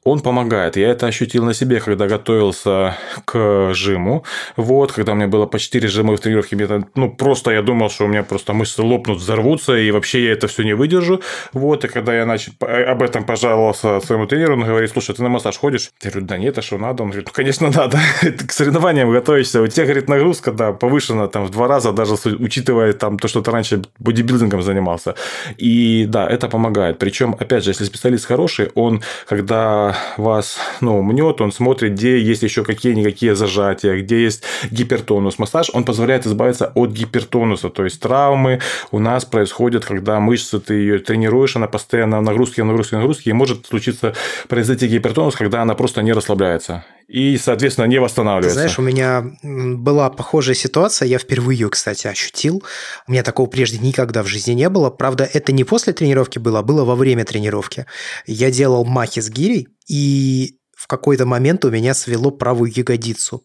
он 0.04 0.20
помогает. 0.20 0.78
Я 0.78 0.90
это 0.90 1.08
ощутил 1.08 1.46
на 1.46 1.54
себе, 1.54 1.80
когда 1.80 2.08
готовился 2.08 2.98
к 3.26 3.74
жиму. 3.74 4.24
Вот, 4.58 4.92
когда 4.92 5.14
меня 5.14 5.28
было 5.28 5.46
по 5.46 5.60
4 5.60 5.88
жимы 5.88 6.16
в 6.16 6.20
тренировке, 6.20 6.56
мне, 6.56 6.68
ну, 6.96 7.10
просто 7.12 7.52
я 7.52 7.62
думал, 7.62 7.90
что 7.90 8.06
у 8.06 8.08
меня 8.08 8.24
просто 8.24 8.54
мышцы 8.54 8.82
лопнут, 8.82 9.20
взорвутся, 9.20 9.78
и 9.78 9.92
вообще 9.92 10.26
я 10.26 10.34
это 10.34 10.48
все 10.48 10.64
не 10.64 10.74
выдержу. 10.74 11.22
Вот, 11.54 11.86
и 11.86 11.88
когда 11.88 12.16
я 12.16 12.26
начал 12.26 12.54
об 12.60 13.02
этом 13.02 13.26
пожаловался 13.26 14.00
своему 14.02 14.28
тренеру, 14.28 14.54
он 14.54 14.64
говорит, 14.64 14.92
слушай, 14.92 15.16
ты 15.16 15.24
на 15.24 15.30
массаж 15.30 15.58
ходишь? 15.58 15.92
Я 16.02 16.12
говорю, 16.12 16.28
да 16.28 16.38
нет, 16.38 16.58
а 16.58 16.62
что 16.62 16.78
надо? 16.78 17.04
Он 17.04 17.10
говорит, 17.10 17.28
ну, 17.28 17.34
конечно, 17.34 17.70
надо. 17.70 18.00
к 18.48 18.52
соревнованиям 18.52 19.12
готовишься. 19.12 19.62
У 19.62 19.68
тебя, 19.68 19.86
говорит, 19.86 20.10
нагрузка, 20.10 20.52
да, 20.52 20.74
повышена 20.74 21.28
там 21.28 21.46
в 21.46 21.50
два 21.52 21.68
раза, 21.68 21.94
даже 21.94 22.16
учитывая 22.40 22.94
там 22.94 23.18
то, 23.18 23.28
что 23.28 23.42
ты 23.42 23.52
раньше 23.52 23.82
бодибилдингом 24.00 24.62
занимался. 24.62 25.16
И 25.58 26.06
да, 26.08 26.28
это 26.28 26.50
помогает. 26.50 27.00
Причем, 27.00 27.36
опять 27.40 27.64
же, 27.64 27.70
если 27.72 27.86
специалист 27.86 28.26
хороший, 28.26 28.70
он, 28.76 29.02
когда 29.28 29.93
вас 30.18 30.58
ну, 30.82 31.02
мнет, 31.02 31.42
он 31.42 31.52
смотрит, 31.52 31.94
где 31.94 32.20
есть 32.20 32.44
еще 32.44 32.64
какие-никакие 32.64 33.36
зажатия, 33.36 34.00
где 34.02 34.24
есть 34.24 34.44
гипертонус. 34.72 35.40
Массаж, 35.40 35.70
он 35.74 35.86
позволяет 35.86 36.26
избавиться 36.26 36.72
от 36.76 36.92
гипертонуса, 36.92 37.70
то 37.70 37.84
есть 37.84 38.00
травмы 38.00 38.60
у 38.92 39.00
нас 39.00 39.26
происходят, 39.26 39.86
когда 39.86 40.20
мышцы, 40.20 40.60
ты 40.60 40.76
ее 40.76 41.00
тренируешь, 41.00 41.56
она 41.56 41.68
постоянно 41.68 42.20
в 42.20 42.24
нагрузке, 42.24 42.64
нагрузке, 42.64 42.98
нагрузке, 42.98 43.30
и 43.30 43.34
может 43.34 43.66
случиться 43.66 44.14
произойти 44.48 44.88
гипертонус, 44.88 45.36
когда 45.36 45.62
она 45.62 45.76
просто 45.76 46.02
не 46.02 46.14
расслабляется 46.14 46.84
и, 47.08 47.38
соответственно, 47.38 47.86
не 47.86 48.00
восстанавливается. 48.00 48.60
Знаешь, 48.60 48.80
у 48.80 48.82
меня 48.82 49.26
была 49.42 50.10
похожая 50.10 50.56
ситуация, 50.56 51.08
я 51.08 51.20
впервые, 51.20 51.70
кстати, 51.70 52.08
ощутил. 52.08 52.64
У 53.08 53.12
меня 53.12 53.24
такого 53.24 53.48
прежде 53.48 53.78
никогда 53.78 54.24
в 54.24 54.28
жизни 54.28 54.54
не 54.54 54.70
было. 54.70 54.90
Правда, 54.90 55.30
это 55.32 55.52
не 55.52 55.64
после 55.64 55.94
тренировки 55.94 56.40
было, 56.40 56.60
а 56.60 56.64
было 56.64 56.84
во 56.84 56.96
время 56.96 57.26
тренировки. 57.26 57.86
Я 58.26 58.52
делал 58.52 58.86
махи 58.86 59.20
с 59.20 59.30
гирей, 59.30 59.68
и 59.88 60.58
в 60.76 60.88
какой-то 60.88 61.26
момент 61.26 61.66
у 61.66 61.70
меня 61.70 61.94
свело 61.94 62.32
правую 62.32 62.72
ягодицу. 62.76 63.44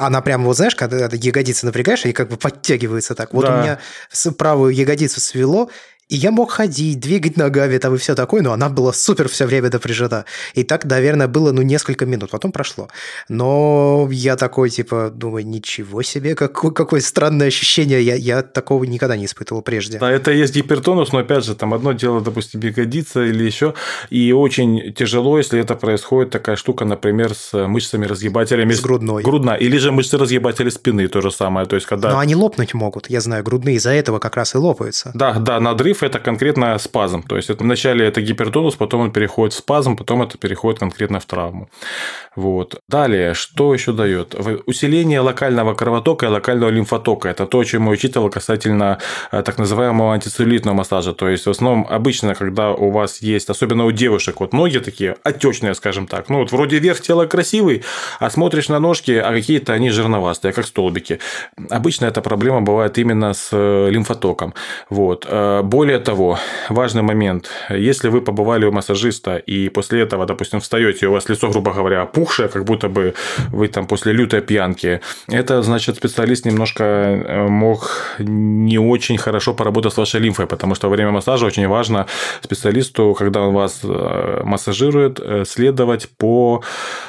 Она 0.00 0.22
прямо, 0.22 0.46
вот 0.46 0.56
знаешь, 0.56 0.74
когда 0.74 1.10
ягодицы 1.12 1.66
напрягаешь, 1.66 2.06
они 2.06 2.14
как 2.14 2.30
бы 2.30 2.38
подтягиваются 2.38 3.14
так. 3.14 3.34
Вот 3.34 3.44
да. 3.44 3.54
у 3.54 3.60
меня 3.60 3.78
правую 4.38 4.74
ягодицу 4.74 5.20
свело, 5.20 5.70
и 6.10 6.16
я 6.16 6.32
мог 6.32 6.50
ходить, 6.50 6.98
двигать 6.98 7.36
ногами 7.36 7.78
там 7.78 7.94
и 7.94 7.98
все 7.98 8.16
такое, 8.16 8.42
но 8.42 8.52
она 8.52 8.68
была 8.68 8.92
супер 8.92 9.28
все 9.28 9.46
время 9.46 9.70
напряжена. 9.70 10.24
И 10.54 10.64
так, 10.64 10.84
наверное, 10.84 11.28
было 11.28 11.52
ну 11.52 11.62
несколько 11.62 12.04
минут, 12.04 12.30
потом 12.30 12.50
прошло. 12.50 12.88
Но 13.28 14.08
я 14.10 14.36
такой, 14.36 14.70
типа, 14.70 15.12
думаю, 15.14 15.46
ничего 15.46 16.02
себе, 16.02 16.34
какое, 16.34 16.72
какое 16.72 17.00
странное 17.00 17.46
ощущение, 17.46 18.02
я, 18.02 18.16
я 18.16 18.42
такого 18.42 18.82
никогда 18.84 19.16
не 19.16 19.26
испытывал 19.26 19.62
прежде. 19.62 19.98
Да, 19.98 20.10
это 20.10 20.32
есть 20.32 20.54
гипертонус, 20.54 21.12
но 21.12 21.20
опять 21.20 21.44
же, 21.44 21.54
там 21.54 21.72
одно 21.74 21.92
дело, 21.92 22.20
допустим, 22.20 22.60
ягодица 22.60 23.24
или 23.24 23.44
еще, 23.44 23.74
и 24.10 24.32
очень 24.32 24.92
тяжело, 24.92 25.38
если 25.38 25.60
это 25.60 25.76
происходит 25.76 26.32
такая 26.32 26.56
штука, 26.56 26.84
например, 26.84 27.34
с 27.34 27.52
мышцами 27.68 28.06
разгибателями. 28.06 28.72
С 28.72 28.80
грудной. 28.80 29.22
Грудная. 29.22 29.56
Или 29.56 29.78
же 29.78 29.92
мышцы 29.92 30.18
разгибателя 30.18 30.70
спины, 30.72 31.06
то 31.06 31.20
же 31.20 31.30
самое. 31.30 31.66
То 31.66 31.76
есть, 31.76 31.86
когда... 31.86 32.10
Но 32.10 32.18
они 32.18 32.34
лопнуть 32.34 32.74
могут, 32.74 33.08
я 33.08 33.20
знаю, 33.20 33.44
грудные 33.44 33.76
из-за 33.76 33.92
этого 33.92 34.18
как 34.18 34.34
раз 34.34 34.56
и 34.56 34.58
лопаются. 34.58 35.12
Да, 35.14 35.34
да, 35.34 35.60
надрыв 35.60 35.99
это 36.06 36.18
конкретно 36.18 36.78
спазм. 36.78 37.22
То 37.22 37.36
есть, 37.36 37.50
это 37.50 37.64
вначале 37.64 38.06
это 38.06 38.20
гипертонус, 38.20 38.76
потом 38.76 39.00
он 39.02 39.12
переходит 39.12 39.54
в 39.54 39.58
спазм, 39.58 39.96
потом 39.96 40.22
это 40.22 40.38
переходит 40.38 40.80
конкретно 40.80 41.20
в 41.20 41.26
травму. 41.26 41.68
Вот. 42.36 42.80
Далее, 42.88 43.34
что 43.34 43.74
еще 43.74 43.92
дает? 43.92 44.34
Усиление 44.66 45.20
локального 45.20 45.74
кровотока 45.74 46.26
и 46.26 46.28
локального 46.28 46.70
лимфотока. 46.70 47.28
Это 47.28 47.46
то, 47.46 47.58
о 47.58 47.64
чем 47.64 47.86
я 47.86 47.90
учитывал 47.90 48.30
касательно 48.30 48.98
э, 49.32 49.42
так 49.42 49.58
называемого 49.58 50.14
антицеллюлитного 50.14 50.76
массажа. 50.76 51.12
То 51.12 51.28
есть, 51.28 51.46
в 51.46 51.50
основном, 51.50 51.86
обычно, 51.90 52.34
когда 52.34 52.70
у 52.72 52.90
вас 52.90 53.22
есть, 53.22 53.50
особенно 53.50 53.84
у 53.84 53.92
девушек, 53.92 54.40
вот 54.40 54.52
ноги 54.52 54.78
такие 54.78 55.16
отечные, 55.24 55.74
скажем 55.74 56.06
так. 56.06 56.28
Ну, 56.28 56.38
вот 56.38 56.52
вроде 56.52 56.78
верх 56.78 57.00
тела 57.00 57.26
красивый, 57.26 57.82
а 58.18 58.30
смотришь 58.30 58.68
на 58.68 58.78
ножки, 58.78 59.12
а 59.12 59.32
какие-то 59.32 59.72
они 59.72 59.90
жирновастые, 59.90 60.52
как 60.52 60.66
столбики. 60.66 61.18
Обычно 61.68 62.06
эта 62.06 62.20
проблема 62.22 62.62
бывает 62.62 62.98
именно 62.98 63.32
с 63.34 63.48
э, 63.52 63.90
лимфотоком. 63.90 64.54
Вот. 64.88 65.26
Э, 65.28 65.62
более 65.90 66.04
того, 66.04 66.38
важный 66.68 67.02
момент. 67.02 67.50
Если 67.68 68.10
вы 68.10 68.20
побывали 68.20 68.64
у 68.64 68.70
массажиста 68.70 69.38
и 69.38 69.68
после 69.68 70.02
этого, 70.02 70.24
допустим, 70.24 70.60
встаете, 70.60 71.08
у 71.08 71.12
вас 71.12 71.28
лицо, 71.28 71.48
грубо 71.48 71.72
говоря, 71.72 72.02
опухшее, 72.02 72.48
как 72.48 72.64
будто 72.64 72.88
бы 72.88 73.14
вы 73.48 73.66
там 73.66 73.86
после 73.86 74.12
лютой 74.12 74.40
пьянки, 74.40 75.00
это 75.26 75.62
значит, 75.62 75.96
специалист 75.96 76.46
немножко 76.46 76.84
э, 76.84 77.48
мог 77.48 78.14
не 78.20 78.78
очень 78.78 79.18
хорошо 79.18 79.52
поработать 79.52 79.92
с 79.92 79.96
вашей 79.96 80.20
лимфой, 80.20 80.46
потому 80.46 80.76
что 80.76 80.88
во 80.88 80.94
время 80.94 81.10
массажа 81.10 81.46
очень 81.46 81.66
важно 81.66 82.06
специалисту, 82.40 83.16
когда 83.18 83.40
он 83.40 83.54
вас 83.54 83.80
э, 83.82 84.42
массажирует, 84.44 85.18
э, 85.20 85.44
следовать 85.44 86.08
по 86.18 86.62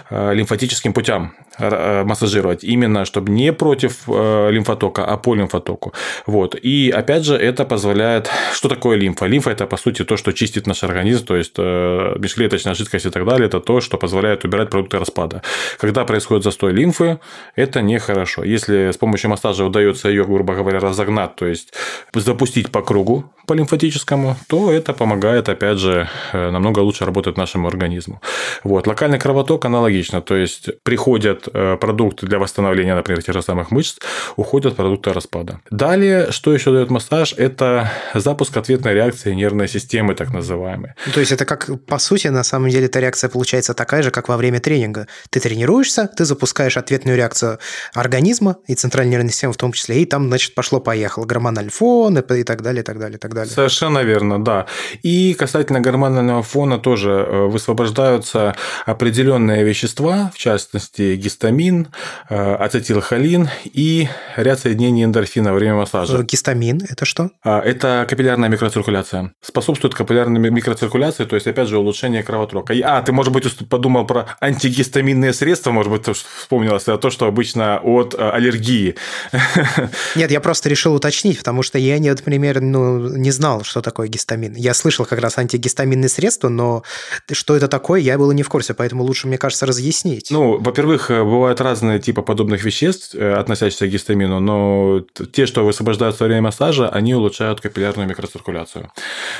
лимфатическим 0.09 0.93
путям 0.93 1.33
массажировать, 1.59 2.63
именно 2.63 3.05
чтобы 3.05 3.31
не 3.31 3.53
против 3.53 4.07
лимфотока, 4.07 5.05
а 5.05 5.17
по 5.17 5.35
лимфотоку. 5.35 5.93
Вот. 6.25 6.55
И 6.55 6.89
опять 6.89 7.23
же, 7.23 7.35
это 7.35 7.65
позволяет... 7.65 8.29
Что 8.53 8.70
такое 8.75 8.97
лимфа? 8.97 9.27
Лимфа– 9.27 9.51
это, 9.51 9.67
по 9.67 9.77
сути, 9.77 10.03
то, 10.03 10.17
что 10.17 10.31
чистит 10.31 10.67
наш 10.67 10.83
организм, 10.83 11.25
то 11.25 11.35
есть 11.35 11.53
э, 11.57 12.15
межклеточная 12.19 12.73
жидкость 12.73 13.05
и 13.05 13.09
так 13.09 13.25
далее, 13.25 13.47
это 13.47 13.59
то, 13.59 13.81
что 13.81 13.97
позволяет 13.97 14.45
убирать 14.45 14.69
продукты 14.69 14.99
распада. 14.99 15.41
Когда 15.77 16.05
происходит 16.05 16.43
застой 16.43 16.71
лимфы, 16.73 17.19
это 17.55 17.81
нехорошо. 17.81 18.43
Если 18.43 18.91
с 18.91 18.97
помощью 18.97 19.29
массажа 19.29 19.65
удается 19.65 20.09
ее, 20.09 20.23
грубо 20.23 20.55
говоря, 20.55 20.79
разогнать, 20.79 21.35
то 21.35 21.45
есть 21.45 21.73
запустить 22.13 22.71
по 22.71 22.81
кругу, 22.81 23.25
по 23.47 23.53
лимфатическому, 23.53 24.35
то 24.47 24.71
это 24.71 24.93
помогает, 24.93 25.49
опять 25.49 25.77
же, 25.77 26.07
э, 26.33 26.51
намного 26.51 26.79
лучше 26.79 27.05
работать 27.05 27.37
нашему 27.37 27.67
организму. 27.67 28.21
Вот. 28.63 28.87
Локальный 28.87 29.19
кровоток 29.19 29.65
аналогично, 29.65 30.21
то 30.21 30.35
есть 30.35 30.69
приходят 30.83 31.49
э, 31.53 31.77
продукты 31.77 32.25
для 32.27 32.39
восстановления, 32.39 32.95
например, 32.95 33.21
тех 33.23 33.35
же 33.35 33.41
самых 33.41 33.71
мышц, 33.71 33.99
уходят 34.37 34.75
продукты 34.75 35.13
распада. 35.13 35.59
Далее, 35.71 36.31
что 36.31 36.53
еще 36.53 36.71
дает 36.71 36.89
массаж, 36.89 37.33
это 37.37 37.91
запуск 38.13 38.50
ответной 38.57 38.93
реакции 38.93 39.33
нервной 39.33 39.67
системы, 39.67 40.15
так 40.15 40.33
называемой. 40.33 40.93
То 41.13 41.19
есть 41.19 41.31
это 41.31 41.45
как, 41.45 41.69
по 41.85 41.99
сути, 41.99 42.27
на 42.27 42.43
самом 42.43 42.69
деле 42.69 42.85
эта 42.85 42.99
реакция 42.99 43.29
получается 43.29 43.73
такая 43.73 44.03
же, 44.03 44.11
как 44.11 44.29
во 44.29 44.37
время 44.37 44.59
тренинга. 44.59 45.07
Ты 45.29 45.39
тренируешься, 45.39 46.07
ты 46.07 46.25
запускаешь 46.25 46.77
ответную 46.77 47.17
реакцию 47.17 47.59
организма 47.93 48.57
и 48.67 48.75
центральной 48.75 49.11
нервной 49.11 49.31
системы 49.31 49.53
в 49.53 49.57
том 49.57 49.71
числе, 49.71 50.01
и 50.01 50.05
там, 50.05 50.27
значит, 50.27 50.55
пошло-поехало 50.55 51.25
гормональный 51.25 51.71
фон 51.71 52.17
и 52.17 52.43
так 52.43 52.61
далее, 52.61 52.81
и 52.81 52.85
так 52.85 52.99
далее, 52.99 53.17
и 53.17 53.19
так 53.19 53.33
далее. 53.33 53.53
Совершенно 53.53 53.99
верно, 53.99 54.43
да. 54.43 54.65
И 55.03 55.33
касательно 55.33 55.81
гормонального 55.81 56.43
фона 56.43 56.77
тоже 56.77 57.11
э, 57.11 57.45
высвобождаются 57.47 58.55
определенные 58.85 59.63
вещества, 59.63 60.31
в 60.33 60.37
частности, 60.37 61.15
гистамин, 61.15 61.87
э, 62.29 62.55
ацетилхолин 62.55 63.49
и 63.65 64.09
ряд 64.35 64.59
соединений 64.59 65.03
эндорфина 65.03 65.51
во 65.51 65.57
время 65.57 65.75
массажа. 65.75 66.23
Гистамин– 66.23 66.81
это 66.89 67.05
что? 67.05 67.31
А, 67.43 67.59
это 67.59 68.05
капиллярная 68.41 68.49
микроциркуляция. 68.49 69.33
Способствует 69.41 69.93
капиллярной 69.93 70.49
микроциркуляции, 70.49 71.25
то 71.25 71.35
есть, 71.35 71.47
опять 71.47 71.67
же, 71.67 71.77
улучшение 71.77 72.23
кровотока. 72.23 72.73
А, 72.83 73.01
ты, 73.01 73.11
может 73.11 73.31
быть, 73.33 73.45
подумал 73.69 74.05
про 74.05 74.25
антигистаминные 74.41 75.33
средства, 75.33 75.71
может 75.71 75.91
быть, 75.91 76.07
вспомнилось, 76.15 76.83
это 76.83 76.97
то, 76.97 77.09
что 77.09 77.27
обычно 77.27 77.79
от 77.83 78.15
аллергии. 78.17 78.95
Нет, 80.15 80.31
я 80.31 80.39
просто 80.39 80.69
решил 80.69 80.93
уточнить, 80.95 81.37
потому 81.37 81.63
что 81.63 81.77
я, 81.77 81.99
например, 81.99 82.61
ну, 82.61 83.15
не 83.17 83.31
знал, 83.31 83.63
что 83.63 83.81
такое 83.81 84.07
гистамин. 84.07 84.55
Я 84.55 84.73
слышал 84.73 85.05
как 85.05 85.19
раз 85.19 85.37
антигистаминные 85.37 86.09
средства, 86.09 86.49
но 86.49 86.83
что 87.31 87.55
это 87.55 87.67
такое, 87.67 88.01
я 88.01 88.17
был 88.17 88.31
не 88.31 88.43
в 88.43 88.49
курсе, 88.49 88.73
поэтому 88.73 89.03
лучше, 89.03 89.27
мне 89.27 89.37
кажется, 89.37 89.65
разъяснить. 89.65 90.31
Ну, 90.31 90.57
во-первых, 90.57 91.11
э, 91.11 91.23
бывают 91.23 91.61
разные 91.61 91.99
типы 91.99 92.21
подобных 92.21 92.63
веществ, 92.63 93.15
э, 93.15 93.33
относящихся 93.33 93.87
к 93.87 93.89
гистамину, 93.89 94.39
но 94.39 95.01
те, 95.31 95.45
что 95.45 95.65
высвобождаются 95.65 96.23
во 96.23 96.27
время 96.27 96.41
массажа, 96.41 96.89
они 96.89 97.13
улучшают 97.13 97.61
капиллярную 97.61 98.07
микроциркуляцию. 98.07 98.30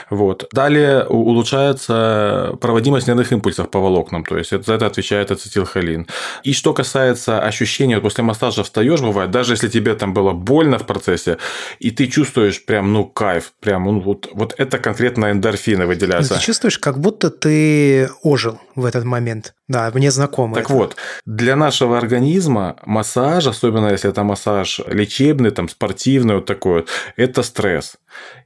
Вот. 0.10 0.48
Далее 0.52 1.06
улучшается 1.06 2.58
проводимость 2.62 3.08
нервных 3.08 3.32
импульсов 3.32 3.70
по 3.70 3.80
волокнам, 3.80 4.24
то 4.24 4.38
есть 4.38 4.52
за 4.52 4.74
это 4.74 4.86
отвечает 4.86 5.32
ацетилхолин. 5.32 6.08
И 6.44 6.54
что 6.54 6.74
касается 6.74 7.42
ощущения, 7.42 7.96
вот 7.96 8.04
после 8.04 8.24
массажа 8.24 8.64
встаешь, 8.64 9.02
бывает, 9.02 9.32
даже 9.32 9.54
если 9.54 9.70
тебе 9.70 9.96
там 9.96 10.14
было 10.14 10.32
больно 10.32 10.78
в 10.78 10.86
процессе, 10.86 11.38
и 11.80 11.92
ты 11.92 12.08
чувствуешь 12.08 12.66
прям, 12.66 12.94
ну, 12.94 13.06
кайф, 13.06 13.54
прям 13.60 13.88
он 13.88 14.02
вот, 14.02 14.30
вот 14.34 14.54
это 14.58 14.78
конкретно 14.80 15.32
эндорфины 15.32 15.86
выделяются. 15.86 16.36
Ты 16.36 16.42
чувствуешь, 16.42 16.78
как 16.78 17.00
будто 17.00 17.30
ты 17.30 18.10
ожил 18.24 18.60
в 18.76 18.86
этот 18.86 19.06
момент. 19.06 19.54
Да, 19.68 19.90
мне 19.94 20.12
знакомо. 20.12 20.56
Так 20.56 20.66
это. 20.66 20.74
вот, 20.74 20.98
для 21.26 21.56
нашего 21.56 21.98
организма 21.98 22.76
массаж, 22.86 23.48
особенно 23.48 23.88
если 23.88 24.10
это 24.10 24.24
массаж 24.24 24.82
лечебный, 24.86 25.52
там, 25.52 25.70
спортивный, 25.70 26.36
вот 26.36 26.46
такой 26.46 26.82
вот, 26.82 26.90
это 27.16 27.44
стресс. 27.44 27.96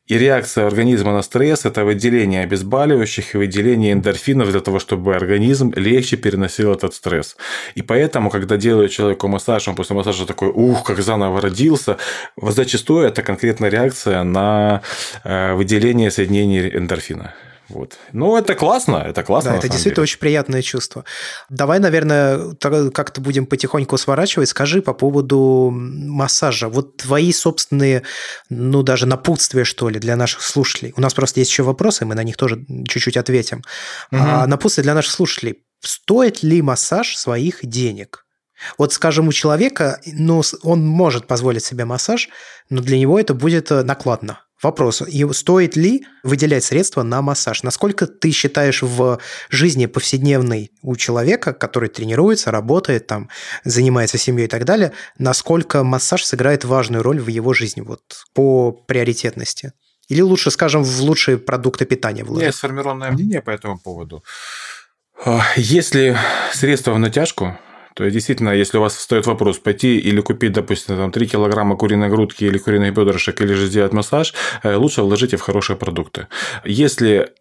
И 0.08 0.20
реакция 0.20 0.68
организма 0.68 1.13
на 1.13 1.24
стресс– 1.24 1.65
это 1.65 1.84
выделение 1.84 2.44
обезболивающих 2.44 3.34
и 3.34 3.38
выделение 3.39 3.94
эндорфинов 3.94 4.52
для 4.52 4.60
того, 4.60 4.78
чтобы 4.78 5.15
организм 5.15 5.74
легче 5.76 6.15
переносил 6.15 6.74
этот 6.74 6.94
стресс. 6.94 7.36
И 7.74 7.82
поэтому, 7.82 8.30
когда 8.30 8.56
делают 8.58 8.91
человеку 8.91 9.28
массаж, 9.28 9.68
он 9.68 9.76
после 9.76 9.96
массажа 9.96 10.28
такой, 10.28 10.50
ух, 10.50 10.84
как 10.84 11.00
заново 11.00 11.41
родился, 11.41 11.98
зачастую 12.38 13.08
это 13.08 13.24
конкретная 13.24 13.72
реакция 13.72 14.24
на 14.24 14.84
э, 15.24 15.54
выделение 15.54 16.12
соединений 16.12 16.70
эндорфина. 16.70 17.34
Вот. 17.69 17.97
Ну, 18.13 18.38
это 18.38 18.54
классно, 18.54 18.97
это 18.97 19.23
классно. 19.23 19.51
Да, 19.51 19.58
это 19.58 19.67
действительно 19.67 19.95
деле. 19.95 20.04
очень 20.04 20.19
приятное 20.19 20.62
чувство. 20.62 21.04
Давай, 21.49 21.80
наверное, 21.80 22.54
как-то 22.60 23.21
будем 23.21 23.45
потихоньку 23.45 23.97
сворачивать. 23.97 24.49
Скажи 24.49 24.82
по 24.82 24.93
поводу 24.93 25.71
массажа. 25.73 26.69
Вот 26.69 26.97
твои 26.97 27.32
собственные, 27.34 28.04
ну, 28.49 28.84
даже 28.84 29.06
напутствия, 29.06 29.63
что 29.63 29.89
ли, 29.89 29.99
для 29.99 30.15
наших 30.15 30.41
слушателей. 30.41 30.93
У 30.95 31.01
нас 31.01 31.13
просто 31.13 31.39
есть 31.39 31.51
еще 31.51 31.63
вопросы, 31.63 32.06
мы 32.06 32.15
на 32.15 32.23
них 32.23 32.38
тоже 32.38 32.65
чуть-чуть 32.88 33.17
ответим. 33.17 33.63
Угу. 34.12 34.21
А 34.21 34.47
напутствие 34.47 34.84
для 34.84 34.93
наших 34.93 35.12
слушателей. 35.12 35.63
Стоит 35.82 36.43
ли 36.43 36.62
массаж 36.62 37.15
своих 37.15 37.60
денег? 37.63 38.25
Вот, 38.78 38.93
скажем, 38.93 39.28
у 39.28 39.34
человека, 39.34 39.99
ну, 40.06 40.41
он 40.63 40.86
может 40.86 41.28
позволить 41.28 41.63
себе 41.63 41.86
массаж, 41.86 42.30
но 42.69 42.82
для 42.82 42.97
него 42.97 43.19
это 43.19 43.34
будет 43.34 43.71
э, 43.71 43.84
накладно. 43.84 44.41
Вопрос, 44.63 45.02
и 45.02 45.26
стоит 45.34 45.76
ли 45.76 46.06
выделять 46.24 46.63
средства 46.63 47.04
на 47.04 47.22
массаж? 47.22 47.63
Насколько 47.63 48.08
ты 48.08 48.32
считаешь 48.32 48.82
в 48.82 49.20
жизни 49.50 49.86
повседневной 49.86 50.72
у 50.82 50.96
человека, 50.96 51.54
который 51.54 51.89
тренируется, 51.89 52.52
работает, 52.52 53.06
там, 53.06 53.30
занимается 53.65 54.18
семьей 54.18 54.46
и 54.46 54.50
так 54.50 54.63
далее, 54.63 54.94
насколько 55.18 55.84
массаж 55.84 56.24
сыграет 56.24 56.63
важную 56.63 57.04
роль 57.04 57.20
в 57.20 57.28
его 57.28 57.54
жизни 57.54 57.82
вот, 57.82 58.02
по 58.34 58.72
приоритетности? 58.72 59.74
Или 60.08 60.22
лучше, 60.22 60.52
скажем, 60.52 60.84
в 60.84 61.02
лучшие 61.02 61.38
продукты 61.38 61.86
питания 61.86 62.24
вложить? 62.24 62.48
Есть 62.48 62.60
сформированное 62.60 63.12
мнение 63.12 63.41
по 63.41 63.50
этому 63.50 63.78
поводу. 63.78 64.24
А, 65.24 65.44
если 65.58 66.18
средства 66.54 66.91
в 66.94 67.00
натяжку, 67.00 67.58
то 67.95 68.03
есть, 68.03 68.13
действительно, 68.13 68.49
если 68.49 68.77
у 68.77 68.81
вас 68.81 68.95
встает 68.95 69.25
вопрос 69.25 69.58
пойти 69.58 69.97
или 69.97 70.19
купить, 70.19 70.51
допустим, 70.51 70.97
там, 70.97 71.12
3 71.12 71.27
килограмма 71.27 71.77
куриной 71.77 72.10
грудки 72.10 72.43
или 72.43 72.58
куриных 72.58 72.93
бедрышек, 72.93 73.39
или 73.39 73.53
же 73.53 73.67
сделать 73.67 73.93
массаж, 73.93 74.34
э, 74.63 74.75
лучше 74.75 75.01
вложите 75.01 75.38
в 75.38 75.41
хорошие 75.41 75.77
продукты. 75.77 76.27
Если 76.65 77.31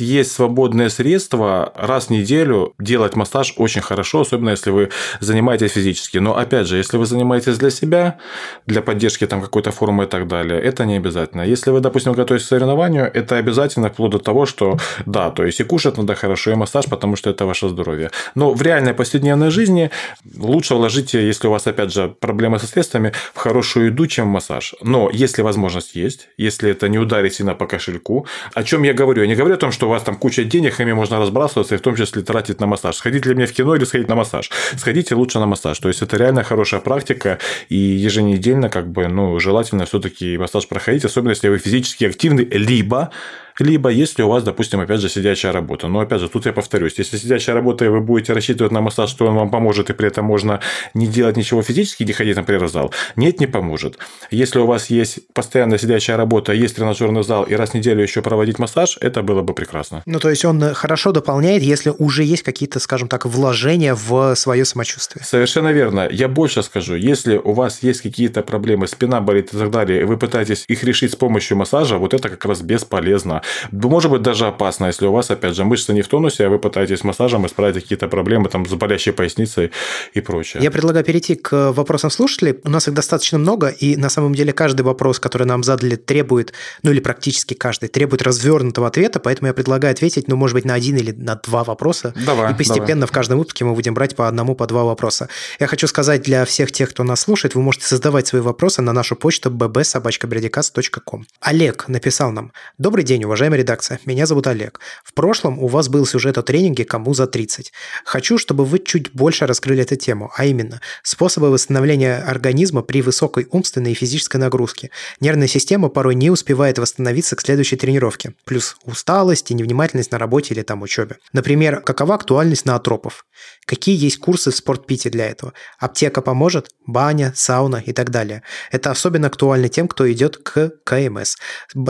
есть 0.00 0.32
свободные 0.32 0.90
средства, 0.90 1.72
раз 1.76 2.06
в 2.06 2.10
неделю 2.10 2.74
делать 2.78 3.16
массаж 3.16 3.54
очень 3.56 3.80
хорошо, 3.80 4.20
особенно 4.20 4.50
если 4.50 4.70
вы 4.70 4.90
занимаетесь 5.20 5.72
физически. 5.72 6.18
Но 6.18 6.36
опять 6.36 6.66
же, 6.66 6.76
если 6.76 6.96
вы 6.96 7.06
занимаетесь 7.06 7.58
для 7.58 7.70
себя, 7.70 8.18
для 8.66 8.82
поддержки 8.82 9.26
там 9.26 9.42
какой-то 9.42 9.70
формы 9.70 10.04
и 10.04 10.06
так 10.06 10.28
далее, 10.28 10.60
это 10.60 10.84
не 10.84 10.96
обязательно. 10.96 11.42
Если 11.42 11.70
вы, 11.70 11.80
допустим, 11.80 12.12
готовитесь 12.12 12.46
к 12.46 12.48
соревнованию, 12.48 13.10
это 13.12 13.36
обязательно 13.36 13.88
вплоть 13.88 14.12
до 14.12 14.18
того, 14.18 14.46
что 14.46 14.78
да, 15.06 15.30
то 15.30 15.44
есть 15.44 15.60
и 15.60 15.64
кушать 15.64 15.96
надо 15.96 16.14
хорошо, 16.14 16.52
и 16.52 16.54
массаж, 16.54 16.86
потому 16.86 17.16
что 17.16 17.30
это 17.30 17.46
ваше 17.46 17.68
здоровье. 17.68 18.10
Но 18.34 18.52
в 18.52 18.62
реальной 18.62 18.94
повседневной 18.94 19.50
жизни 19.50 19.90
лучше 20.36 20.74
вложите, 20.74 21.26
если 21.26 21.48
у 21.48 21.50
вас, 21.50 21.66
опять 21.66 21.92
же, 21.92 22.08
проблемы 22.08 22.58
со 22.58 22.66
средствами, 22.66 23.12
в 23.34 23.38
хорошую 23.38 23.86
еду, 23.86 24.06
чем 24.06 24.26
в 24.26 24.32
массаж. 24.32 24.74
Но 24.82 25.10
если 25.12 25.42
возможность 25.42 25.94
есть, 25.94 26.28
если 26.36 26.70
это 26.70 26.88
не 26.88 26.98
ударит 26.98 27.34
сильно 27.34 27.54
по 27.54 27.66
кошельку, 27.66 28.26
о 28.54 28.62
чем 28.62 28.82
я 28.82 28.92
говорю? 28.94 29.22
Я 29.22 29.28
не 29.28 29.34
говорю 29.34 29.54
о 29.54 29.58
том, 29.58 29.72
что 29.72 29.87
у 29.88 29.90
вас 29.90 30.02
там 30.02 30.16
куча 30.16 30.44
денег, 30.44 30.78
ими 30.80 30.92
можно 30.92 31.18
разбрасываться, 31.18 31.74
и 31.74 31.78
в 31.78 31.80
том 31.80 31.96
числе 31.96 32.22
тратить 32.22 32.60
на 32.60 32.66
массаж. 32.66 32.96
Сходить 32.96 33.26
ли 33.26 33.34
мне 33.34 33.46
в 33.46 33.52
кино 33.52 33.74
или 33.74 33.84
сходить 33.84 34.08
на 34.08 34.14
массаж? 34.14 34.50
Сходите 34.76 35.14
лучше 35.14 35.38
на 35.38 35.46
массаж. 35.46 35.78
То 35.78 35.88
есть, 35.88 36.02
это 36.02 36.16
реально 36.16 36.44
хорошая 36.44 36.80
практика, 36.80 37.38
и 37.68 37.76
еженедельно, 37.76 38.68
как 38.68 38.88
бы, 38.88 39.08
ну, 39.08 39.40
желательно 39.40 39.84
все-таки 39.86 40.38
массаж 40.38 40.68
проходить, 40.68 41.04
особенно 41.04 41.30
если 41.30 41.48
вы 41.48 41.58
физически 41.58 42.04
активны, 42.04 42.42
либо 42.50 43.10
либо 43.58 43.90
если 43.90 44.22
у 44.22 44.28
вас, 44.28 44.42
допустим, 44.42 44.80
опять 44.80 45.00
же, 45.00 45.08
сидячая 45.08 45.52
работа. 45.52 45.88
Но, 45.88 46.00
опять 46.00 46.20
же, 46.20 46.28
тут 46.28 46.46
я 46.46 46.52
повторюсь, 46.52 46.94
если 46.98 47.16
сидячая 47.16 47.54
работа, 47.54 47.84
и 47.84 47.88
вы 47.88 48.00
будете 48.00 48.32
рассчитывать 48.32 48.72
на 48.72 48.80
массаж, 48.80 49.10
что 49.10 49.26
он 49.26 49.34
вам 49.34 49.50
поможет, 49.50 49.90
и 49.90 49.92
при 49.92 50.08
этом 50.08 50.24
можно 50.24 50.60
не 50.94 51.06
делать 51.06 51.36
ничего 51.36 51.62
физически, 51.62 52.04
не 52.04 52.12
ходить, 52.12 52.36
например, 52.36 52.64
в 52.64 52.70
зал, 52.70 52.92
нет, 53.16 53.40
не 53.40 53.46
поможет. 53.46 53.98
Если 54.30 54.58
у 54.58 54.66
вас 54.66 54.90
есть 54.90 55.32
постоянно 55.32 55.78
сидячая 55.78 56.16
работа, 56.16 56.52
есть 56.52 56.76
тренажерный 56.76 57.24
зал, 57.24 57.44
и 57.44 57.54
раз 57.54 57.70
в 57.70 57.74
неделю 57.74 58.02
еще 58.02 58.22
проводить 58.22 58.58
массаж, 58.58 58.98
это 59.00 59.22
было 59.22 59.42
бы 59.42 59.54
прекрасно. 59.54 60.02
Ну, 60.06 60.20
то 60.20 60.30
есть, 60.30 60.44
он 60.44 60.74
хорошо 60.74 61.12
дополняет, 61.12 61.62
если 61.62 61.92
уже 61.98 62.24
есть 62.24 62.42
какие-то, 62.42 62.80
скажем 62.80 63.08
так, 63.08 63.26
вложения 63.26 63.94
в 63.94 64.34
свое 64.34 64.64
самочувствие. 64.64 65.24
Совершенно 65.24 65.72
верно. 65.72 66.08
Я 66.10 66.28
больше 66.28 66.62
скажу, 66.62 66.94
если 66.94 67.36
у 67.36 67.52
вас 67.52 67.82
есть 67.82 68.02
какие-то 68.02 68.42
проблемы, 68.42 68.86
спина 68.86 69.20
болит 69.20 69.52
и 69.52 69.58
так 69.58 69.70
далее, 69.70 70.02
и 70.02 70.04
вы 70.04 70.16
пытаетесь 70.16 70.64
их 70.68 70.84
решить 70.84 71.12
с 71.12 71.16
помощью 71.16 71.56
массажа, 71.56 71.98
вот 71.98 72.14
это 72.14 72.28
как 72.28 72.44
раз 72.44 72.60
бесполезно. 72.60 73.42
Может 73.72 74.10
быть 74.10 74.22
даже 74.22 74.46
опасно, 74.46 74.86
если 74.86 75.06
у 75.06 75.12
вас, 75.12 75.30
опять 75.30 75.54
же, 75.54 75.64
мышцы 75.64 75.92
не 75.92 76.02
в 76.02 76.08
тонусе, 76.08 76.46
а 76.46 76.48
вы 76.48 76.58
пытаетесь 76.58 77.04
массажем 77.04 77.46
исправить 77.46 77.82
какие-то 77.82 78.08
проблемы 78.08 78.48
там, 78.48 78.66
с 78.66 78.72
болящей 78.74 79.12
поясницей 79.12 79.70
и 80.14 80.20
прочее. 80.20 80.62
Я 80.62 80.70
предлагаю 80.70 81.04
перейти 81.04 81.34
к 81.34 81.72
вопросам 81.72 82.10
слушателей. 82.10 82.58
У 82.64 82.70
нас 82.70 82.88
их 82.88 82.94
достаточно 82.94 83.38
много, 83.38 83.68
и 83.68 83.96
на 83.96 84.08
самом 84.08 84.34
деле 84.34 84.52
каждый 84.52 84.82
вопрос, 84.82 85.18
который 85.20 85.46
нам 85.46 85.62
задали, 85.62 85.96
требует, 85.96 86.52
ну 86.82 86.90
или 86.90 87.00
практически 87.00 87.54
каждый, 87.54 87.88
требует 87.88 88.22
развернутого 88.22 88.86
ответа, 88.86 89.20
поэтому 89.20 89.48
я 89.48 89.54
предлагаю 89.54 89.92
ответить, 89.92 90.28
ну, 90.28 90.36
может 90.36 90.54
быть, 90.54 90.64
на 90.64 90.74
один 90.74 90.96
или 90.96 91.12
на 91.12 91.36
два 91.36 91.64
вопроса. 91.64 92.14
Давай, 92.26 92.52
и 92.52 92.54
постепенно 92.54 93.00
давай. 93.00 93.08
в 93.08 93.12
каждом 93.12 93.38
выпуске 93.38 93.64
мы 93.64 93.74
будем 93.74 93.94
брать 93.94 94.16
по 94.16 94.28
одному, 94.28 94.54
по 94.54 94.66
два 94.66 94.84
вопроса. 94.84 95.28
Я 95.60 95.66
хочу 95.66 95.86
сказать 95.86 96.22
для 96.22 96.44
всех 96.44 96.72
тех, 96.72 96.90
кто 96.90 97.04
нас 97.04 97.20
слушает, 97.20 97.54
вы 97.54 97.62
можете 97.62 97.86
создавать 97.86 98.26
свои 98.26 98.42
вопросы 98.42 98.82
на 98.82 98.92
нашу 98.92 99.16
почту 99.16 99.50
bb.sobachkabredicast.com. 99.50 101.26
Олег 101.40 101.88
написал 101.88 102.32
нам. 102.32 102.52
Добрый 102.78 103.04
день, 103.04 103.24
уважаемая 103.38 103.60
редакция. 103.60 104.00
Меня 104.04 104.26
зовут 104.26 104.48
Олег. 104.48 104.80
В 105.04 105.14
прошлом 105.14 105.60
у 105.60 105.68
вас 105.68 105.88
был 105.88 106.04
сюжет 106.06 106.38
о 106.38 106.42
тренинге 106.42 106.84
«Кому 106.84 107.14
за 107.14 107.22
30». 107.22 107.66
Хочу, 108.04 108.36
чтобы 108.36 108.64
вы 108.64 108.80
чуть 108.80 109.12
больше 109.12 109.46
раскрыли 109.46 109.82
эту 109.82 109.94
тему, 109.94 110.32
а 110.34 110.44
именно 110.44 110.80
способы 111.04 111.48
восстановления 111.48 112.16
организма 112.16 112.82
при 112.82 113.00
высокой 113.00 113.46
умственной 113.52 113.92
и 113.92 113.94
физической 113.94 114.38
нагрузке. 114.38 114.90
Нервная 115.20 115.46
система 115.46 115.88
порой 115.88 116.16
не 116.16 116.30
успевает 116.30 116.80
восстановиться 116.80 117.36
к 117.36 117.40
следующей 117.40 117.76
тренировке. 117.76 118.34
Плюс 118.44 118.76
усталость 118.84 119.52
и 119.52 119.54
невнимательность 119.54 120.10
на 120.10 120.18
работе 120.18 120.52
или 120.52 120.62
там 120.62 120.82
учебе. 120.82 121.18
Например, 121.32 121.80
какова 121.80 122.16
актуальность 122.16 122.66
наотропов? 122.66 123.24
Какие 123.68 124.02
есть 124.02 124.18
курсы 124.18 124.50
в 124.50 124.56
спортпите 124.56 125.10
для 125.10 125.26
этого? 125.26 125.52
Аптека 125.78 126.22
поможет? 126.22 126.70
Баня, 126.86 127.34
сауна 127.36 127.76
и 127.76 127.92
так 127.92 128.10
далее. 128.10 128.42
Это 128.72 128.90
особенно 128.90 129.26
актуально 129.26 129.68
тем, 129.68 129.88
кто 129.88 130.10
идет 130.10 130.38
к 130.38 130.70
КМС. 130.84 131.36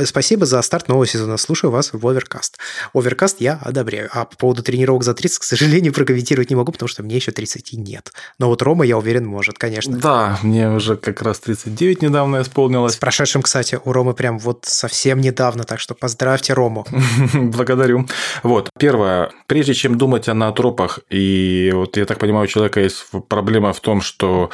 Спасибо 0.05 0.45
за 0.45 0.61
старт 0.63 0.89
нового 0.89 1.07
сезона. 1.07 1.37
Слушаю 1.37 1.71
вас 1.71 1.93
в 1.93 2.05
Оверкаст. 2.05 2.59
Оверкаст 2.95 3.37
я 3.41 3.61
одобряю. 3.63 4.09
А 4.13 4.25
по 4.25 4.37
поводу 4.37 4.65
тренировок 4.65 5.05
за 5.05 5.15
30, 5.15 5.39
к 5.39 5.45
сожалению, 5.45 5.93
прокомментировать 5.95 6.51
не 6.51 6.57
могу, 6.57 6.73
потому 6.73 6.89
что 6.89 7.05
мне 7.05 7.15
еще 7.15 7.31
30 7.31 7.75
нет. 7.75 8.11
Но 8.41 8.49
вот 8.49 8.61
Рома, 8.63 8.85
я 8.85 8.99
уверен, 8.99 9.25
может, 9.25 9.57
конечно. 9.57 9.97
Да, 9.97 10.41
мне 10.43 10.69
уже 10.73 10.97
как 10.97 11.23
раз 11.23 11.39
39 11.39 12.03
недавно 12.03 12.43
исполнилось. 12.43 12.95
С 12.95 12.97
прошедшим, 12.97 13.43
кстати, 13.43 13.79
у 13.85 13.93
Ромы 13.93 14.15
прям 14.15 14.41
вот 14.41 14.65
совсем 14.65 15.21
недавно, 15.21 15.63
так 15.63 15.79
что 15.79 15.95
поздравьте 15.95 16.55
Рому. 16.55 16.85
Благодарю. 17.35 18.09
Вот, 18.43 18.69
первое. 18.77 19.31
Прежде 19.47 19.75
чем 19.75 19.97
думать 19.97 20.29
о 20.29 20.35
натропах 20.35 20.99
и 21.09 21.68
вот 21.73 21.97
я 21.97 22.05
так 22.05 22.19
понимаю, 22.19 22.45
у 22.45 22.49
человека 22.49 22.81
есть 22.81 23.07
проблема 23.29 23.73
в 23.73 23.81
том, 23.81 24.01
что 24.01 24.51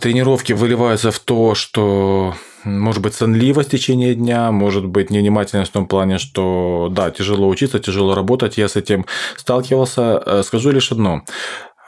тренировки 0.00 0.52
выливаются 0.52 1.10
в 1.10 1.18
то, 1.18 1.54
что 1.54 2.34
может 2.64 3.00
быть, 3.00 3.14
сонливость 3.14 3.68
в 3.68 3.72
течение 3.72 4.14
дня, 4.14 4.52
может 4.52 4.84
быть, 4.84 5.10
невнимательность 5.10 5.70
в 5.70 5.74
том 5.74 5.86
плане, 5.86 6.18
что, 6.18 6.88
да, 6.90 7.10
тяжело 7.10 7.48
учиться, 7.48 7.78
тяжело 7.78 8.14
работать. 8.14 8.58
Я 8.58 8.68
с 8.68 8.76
этим 8.76 9.06
сталкивался. 9.36 10.22
Э, 10.24 10.42
скажу 10.44 10.70
лишь 10.70 10.92
одно 10.92 11.22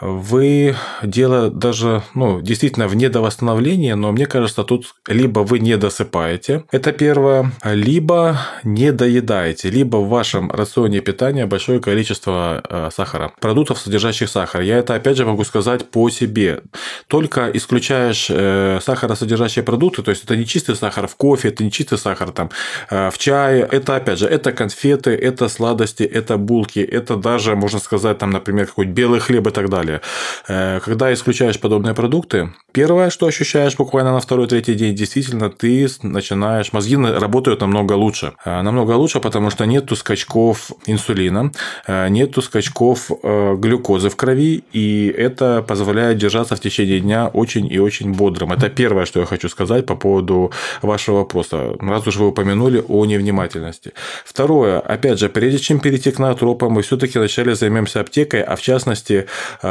вы 0.02 0.74
дело 1.02 1.48
даже, 1.48 2.02
ну, 2.14 2.40
действительно 2.42 2.88
в 2.88 2.96
недовосстановлении, 2.96 3.92
но 3.92 4.10
мне 4.10 4.26
кажется, 4.26 4.64
тут 4.64 4.94
либо 5.06 5.40
вы 5.40 5.60
не 5.60 5.76
досыпаете, 5.76 6.64
это 6.72 6.92
первое, 6.92 7.52
либо 7.64 8.38
не 8.64 8.90
доедаете, 8.90 9.70
либо 9.70 9.98
в 9.98 10.08
вашем 10.08 10.50
рационе 10.50 11.00
питания 11.00 11.46
большое 11.46 11.80
количество 11.80 12.62
э, 12.68 12.90
сахара, 12.92 13.32
продуктов, 13.40 13.78
содержащих 13.78 14.28
сахар. 14.28 14.62
Я 14.62 14.78
это, 14.78 14.96
опять 14.96 15.16
же, 15.16 15.24
могу 15.24 15.44
сказать 15.44 15.88
по 15.88 16.10
себе. 16.10 16.62
Только 17.06 17.50
исключаешь 17.54 18.26
э, 18.28 18.80
сахаросодержащие 18.82 19.62
продукты, 19.62 20.02
то 20.02 20.10
есть 20.10 20.24
это 20.24 20.36
не 20.36 20.46
чистый 20.46 20.74
сахар 20.74 21.06
в 21.06 21.14
кофе, 21.14 21.48
это 21.48 21.62
не 21.62 21.70
чистый 21.70 21.98
сахар 21.98 22.32
там 22.32 22.50
э, 22.90 23.10
в 23.10 23.18
чае, 23.18 23.68
это, 23.70 23.94
опять 23.94 24.18
же, 24.18 24.26
это 24.26 24.50
конфеты, 24.50 25.10
это 25.10 25.48
сладости, 25.48 26.02
это 26.02 26.38
булки, 26.38 26.80
это 26.80 27.16
даже, 27.16 27.54
можно 27.54 27.78
сказать, 27.78 28.18
там, 28.18 28.30
например, 28.30 28.66
какой-нибудь 28.66 28.96
белый 28.96 29.20
хлеб 29.20 29.46
и 29.46 29.50
так 29.50 29.68
далее 29.68 29.91
далее. 29.92 30.00
Э, 30.48 30.80
когда 30.80 31.12
исключаешь 31.12 31.60
подобные 31.60 31.94
продукты, 31.94 32.52
первое, 32.72 33.10
что 33.10 33.26
ощущаешь 33.26 33.76
буквально 33.76 34.12
на 34.12 34.20
второй-третий 34.20 34.74
день, 34.74 34.94
действительно, 34.94 35.50
ты 35.50 35.88
начинаешь, 36.02 36.72
мозги 36.72 36.96
работают 36.96 37.60
намного 37.60 37.92
лучше. 37.92 38.32
Э, 38.44 38.62
намного 38.62 38.92
лучше, 38.92 39.20
потому 39.20 39.50
что 39.50 39.66
нету 39.66 39.96
скачков 39.96 40.70
инсулина, 40.86 41.52
э, 41.86 42.08
нету 42.08 42.42
скачков 42.42 43.10
глюкозы 43.22 44.08
в 44.08 44.16
крови, 44.16 44.64
и 44.72 45.14
это 45.18 45.62
позволяет 45.62 46.18
держаться 46.18 46.56
в 46.56 46.60
течение 46.60 47.00
дня 47.00 47.28
очень 47.28 47.66
и 47.72 47.78
очень 47.78 48.12
бодрым. 48.12 48.52
Это 48.52 48.68
первое, 48.68 49.06
что 49.06 49.20
я 49.20 49.26
хочу 49.26 49.48
сказать 49.48 49.86
по 49.86 49.96
поводу 49.96 50.50
вашего 50.82 51.18
вопроса, 51.18 51.76
раз 51.80 52.06
уж 52.06 52.16
вы 52.16 52.28
упомянули 52.28 52.84
о 52.88 53.04
невнимательности. 53.04 53.92
Второе, 54.24 54.80
опять 54.80 55.18
же, 55.18 55.28
прежде 55.28 55.58
чем 55.58 55.80
перейти 55.80 56.10
к 56.10 56.18
натропам, 56.18 56.72
мы 56.72 56.82
все-таки 56.82 57.18
вначале 57.18 57.54
займемся 57.54 58.00
аптекой, 58.00 58.42
а 58.42 58.56
в 58.56 58.62
частности 58.62 59.26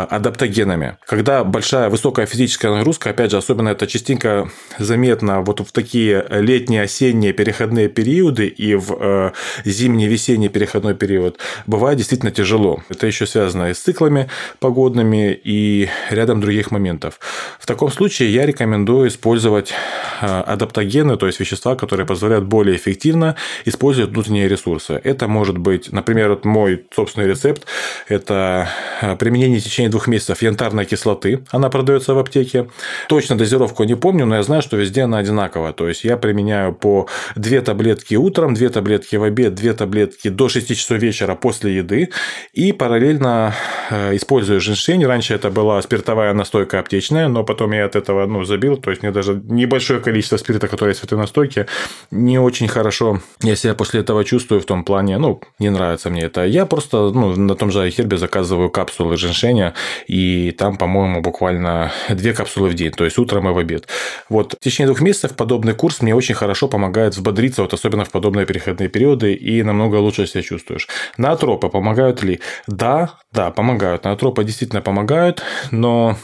адаптогенами. 0.06 0.98
Когда 1.06 1.44
большая 1.44 1.90
высокая 1.90 2.26
физическая 2.26 2.72
нагрузка, 2.72 3.10
опять 3.10 3.32
же, 3.32 3.38
особенно 3.38 3.70
это 3.70 3.88
частенько 3.88 4.50
заметно 4.80 5.42
вот 5.42 5.60
в 5.60 5.72
такие 5.72 6.26
летние, 6.30 6.84
осенние 6.84 7.34
переходные 7.34 7.90
периоды 7.90 8.48
и 8.48 8.76
в 8.76 8.98
э, 9.00 9.32
зимний, 9.66 10.08
весенний 10.08 10.50
переходной 10.50 10.96
период, 10.96 11.40
бывает 11.68 11.98
действительно 11.98 12.32
тяжело. 12.32 12.84
Это 12.90 13.08
еще 13.08 13.26
связано 13.26 13.70
и 13.70 13.74
с 13.74 13.80
циклами 13.80 14.30
погодными, 14.60 15.40
и 15.44 15.90
рядом 16.10 16.42
других 16.42 16.72
моментов. 16.72 17.20
В 17.60 17.66
таком 17.66 17.92
случае 17.92 18.34
я 18.34 18.46
рекомендую 18.46 19.08
использовать 19.10 19.74
э, 20.22 20.26
адаптогены, 20.26 21.18
то 21.18 21.28
есть 21.28 21.40
вещества, 21.40 21.76
которые 21.76 22.06
позволяют 22.06 22.46
более 22.46 22.76
эффективно 22.76 23.36
использовать 23.66 24.12
внутренние 24.12 24.48
ресурсы. 24.48 25.00
Это 25.04 25.28
может 25.28 25.58
быть, 25.58 25.92
например, 25.92 26.30
вот 26.30 26.46
мой 26.46 26.86
собственный 26.94 27.28
рецепт, 27.28 27.66
это 28.08 28.70
э, 29.02 29.16
применение 29.16 29.60
в 29.60 29.64
течение 29.64 29.91
двух 29.92 30.08
месяцев 30.08 30.42
янтарной 30.42 30.86
кислоты. 30.86 31.44
Она 31.52 31.70
продается 31.70 32.16
в 32.16 32.18
аптеке. 32.18 32.68
Точно 33.08 33.38
дозировку 33.38 33.84
не 33.84 33.96
помню, 33.96 34.26
но 34.26 34.36
я 34.38 34.44
знаю, 34.44 34.62
что 34.62 34.78
везде 34.78 35.04
она 35.04 35.20
одинаковая. 35.20 35.74
То 35.74 35.88
есть 35.88 36.04
я 36.04 36.18
применяю 36.18 36.74
по 36.74 37.08
2 37.36 37.62
таблетки 37.62 38.16
утром, 38.16 38.56
2 38.56 38.70
таблетки 38.70 39.16
в 39.16 39.24
обед, 39.24 39.54
2 39.54 39.74
таблетки 39.74 40.30
до 40.30 40.50
6 40.50 40.76
часов 40.76 40.98
вечера 40.98 41.36
после 41.36 41.76
еды. 41.76 42.10
И 42.54 42.72
параллельно 42.72 43.54
э, 43.90 44.16
использую 44.16 44.60
женьшень. 44.60 45.06
Раньше 45.06 45.36
это 45.36 45.52
была 45.52 45.82
спиртовая 45.82 46.34
настойка 46.34 46.80
аптечная, 46.80 47.28
но 47.28 47.44
потом 47.44 47.74
я 47.74 47.86
от 47.86 47.96
этого 47.96 48.26
ну, 48.26 48.44
забил. 48.44 48.78
То 48.78 48.90
есть 48.90 49.04
мне 49.04 49.12
даже 49.12 49.42
небольшое 49.46 50.00
количество 50.00 50.38
спирта, 50.38 50.68
которое 50.68 50.90
есть 50.90 51.02
в 51.02 51.04
этой 51.04 51.18
настойке, 51.18 51.68
не 52.10 52.40
очень 52.40 52.68
хорошо 52.68 53.20
я 53.44 53.56
себя 53.56 53.74
после 53.74 54.02
этого 54.02 54.24
чувствую 54.24 54.62
в 54.62 54.66
том 54.66 54.84
плане, 54.84 55.18
ну, 55.18 55.42
не 55.60 55.70
нравится 55.70 56.10
мне 56.10 56.24
это. 56.24 56.46
Я 56.46 56.66
просто 56.66 57.12
ну, 57.12 57.36
на 57.36 57.56
том 57.56 57.72
же 57.72 57.82
Айхербе 57.82 58.18
заказываю 58.18 58.70
капсулы 58.70 59.18
женьшеня 59.18 59.74
и 60.08 60.52
там, 60.52 60.78
по-моему, 60.78 61.22
буквально 61.22 61.92
две 62.10 62.34
капсулы 62.34 62.70
в 62.70 62.74
день, 62.74 62.92
то 62.92 63.06
есть 63.06 63.18
утром 63.18 63.50
и 63.50 63.54
в 63.54 63.58
обед. 63.58 63.88
Вот 64.30 64.54
в 64.54 64.64
течение 64.64 64.88
двух 64.88 65.02
месяцев 65.02 65.36
подобный 65.36 65.74
курс 65.74 66.02
мне 66.02 66.16
очень 66.16 66.36
хорошо 66.36 66.68
помогает 66.68 67.14
взбодриться, 67.14 67.62
вот 67.62 67.74
особенно 67.74 68.06
в 68.06 68.12
подобные 68.12 68.46
переходные 68.46 68.90
периоды, 68.90 69.34
и 69.34 69.64
намного 69.64 69.96
лучше 69.98 70.28
себя 70.28 70.44
чувствуешь. 70.44 70.88
Наотропы 71.18 71.70
помогают 71.70 72.24
ли? 72.24 72.40
Да, 72.68 73.20
да, 73.32 73.52
помогают. 73.52 74.04
Наотропы 74.04 74.44
действительно 74.44 74.82
помогают, 74.82 75.42
но 75.72 76.18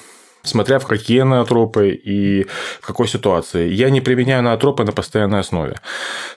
смотря 0.47 0.79
в 0.79 0.87
какие 0.87 1.21
наотропы 1.21 1.89
и 1.91 2.43
в 2.81 2.85
какой 2.85 3.07
ситуации. 3.07 3.69
Я 3.69 3.89
не 3.89 4.01
применяю 4.01 4.43
наотропы 4.43 4.83
на 4.83 4.91
постоянной 4.91 5.39
основе. 5.39 5.75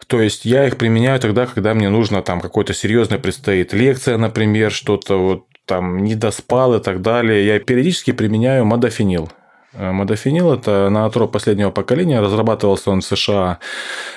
То 0.06 0.20
есть 0.20 0.44
я 0.44 0.66
их 0.66 0.76
применяю 0.76 1.20
тогда, 1.20 1.46
когда 1.46 1.74
мне 1.74 1.88
нужно 1.88 2.22
там 2.22 2.40
какой-то 2.40 2.74
серьезный 2.74 3.18
предстоит 3.18 3.72
лекция, 3.72 4.18
например, 4.18 4.70
что-то 4.72 5.16
вот 5.16 5.46
там 5.70 5.98
не 5.98 6.16
доспал 6.16 6.74
и 6.74 6.82
так 6.82 7.00
далее, 7.00 7.46
я 7.46 7.60
периодически 7.60 8.10
применяю 8.10 8.64
модофенил. 8.64 9.30
Э, 9.72 9.92
модофенил– 9.92 10.52
это 10.54 10.88
наотроп 10.90 11.32
последнего 11.32 11.70
поколения. 11.70 12.20
Разрабатывался 12.20 12.90
он 12.90 13.00
в 13.00 13.04
США 13.04 13.58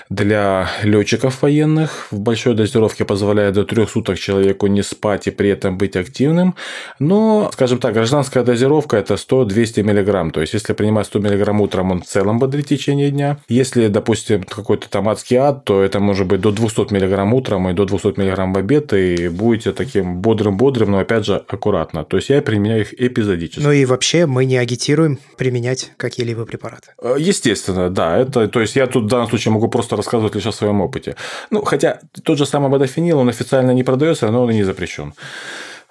для 0.10 0.68
летчиков 0.84 1.42
военных. 1.42 2.08
В 2.12 2.20
большой 2.20 2.56
дозировке 2.56 3.06
позволяет 3.06 3.54
до 3.54 3.64
трех 3.64 3.90
суток 3.90 4.18
человеку 4.18 4.68
не 4.68 4.82
спать 4.82 5.28
и 5.28 5.32
при 5.32 5.50
этом 5.50 5.78
быть 5.78 5.96
активным. 5.96 6.56
Но, 7.00 7.50
скажем 7.54 7.78
так, 7.78 7.94
гражданская 7.94 8.44
дозировка– 8.44 8.98
это 8.98 9.14
100-200 9.14 9.84
мг. 9.84 10.34
То 10.34 10.42
есть, 10.42 10.54
если 10.54 10.74
принимать 10.74 11.06
100 11.06 11.20
мг 11.20 11.62
утром, 11.62 11.92
он 11.92 12.02
в 12.02 12.06
целом 12.06 12.40
бодрит 12.40 12.66
в 12.66 12.70
течение 12.70 13.12
дня. 13.12 13.38
Если, 13.48 13.88
допустим, 13.88 14.44
какой-то 14.44 14.90
там 14.90 15.08
адский 15.08 15.38
ад, 15.38 15.66
то 15.66 15.84
это 15.84 16.00
может 16.00 16.26
быть 16.26 16.42
до 16.42 16.52
200 16.52 16.92
мг 16.92 17.34
утром 17.34 17.70
и 17.70 17.74
до 17.74 17.86
200 17.86 18.20
мг 18.20 18.56
в 18.56 18.58
обед, 18.58 18.94
и 18.94 19.28
будете 19.28 19.72
таким 19.72 20.20
бодрым-бодрым, 20.20 20.90
но, 20.90 21.00
опять 21.00 21.26
же, 21.26 21.44
аккуратно. 21.48 22.04
То 22.04 22.18
есть, 22.18 22.30
я 22.30 22.42
применяю 22.42 22.82
их 22.82 22.94
эпизодически. 23.00 23.64
Ну 23.64 23.72
и 23.72 23.86
вообще 23.86 24.26
мы 24.26 24.46
не 24.46 24.58
агитируем 24.58 25.20
применять 25.44 25.92
какие-либо 25.98 26.46
препараты. 26.46 26.92
Э, 27.02 27.16
естественно, 27.20 27.90
да. 27.90 28.18
Это, 28.18 28.48
то 28.48 28.62
есть, 28.62 28.78
я 28.78 28.88
тут 28.88 29.04
в 29.04 29.08
данном 29.08 29.28
случае 29.28 29.52
могу 29.52 29.68
просто 29.68 29.96
рассказывать 29.96 30.36
лишь 30.36 30.48
о 30.48 30.52
своем 30.52 30.82
опыте. 30.82 31.16
Ну, 31.52 31.62
хотя 31.66 32.00
тот 32.24 32.38
же 32.38 32.46
самый 32.46 32.70
модофенил, 32.70 33.20
он 33.20 33.30
официально 33.30 33.74
не 33.74 33.84
продается, 33.84 34.32
но 34.32 34.44
он 34.44 34.52
и 34.52 34.54
не 34.54 34.64
запрещен. 34.64 35.14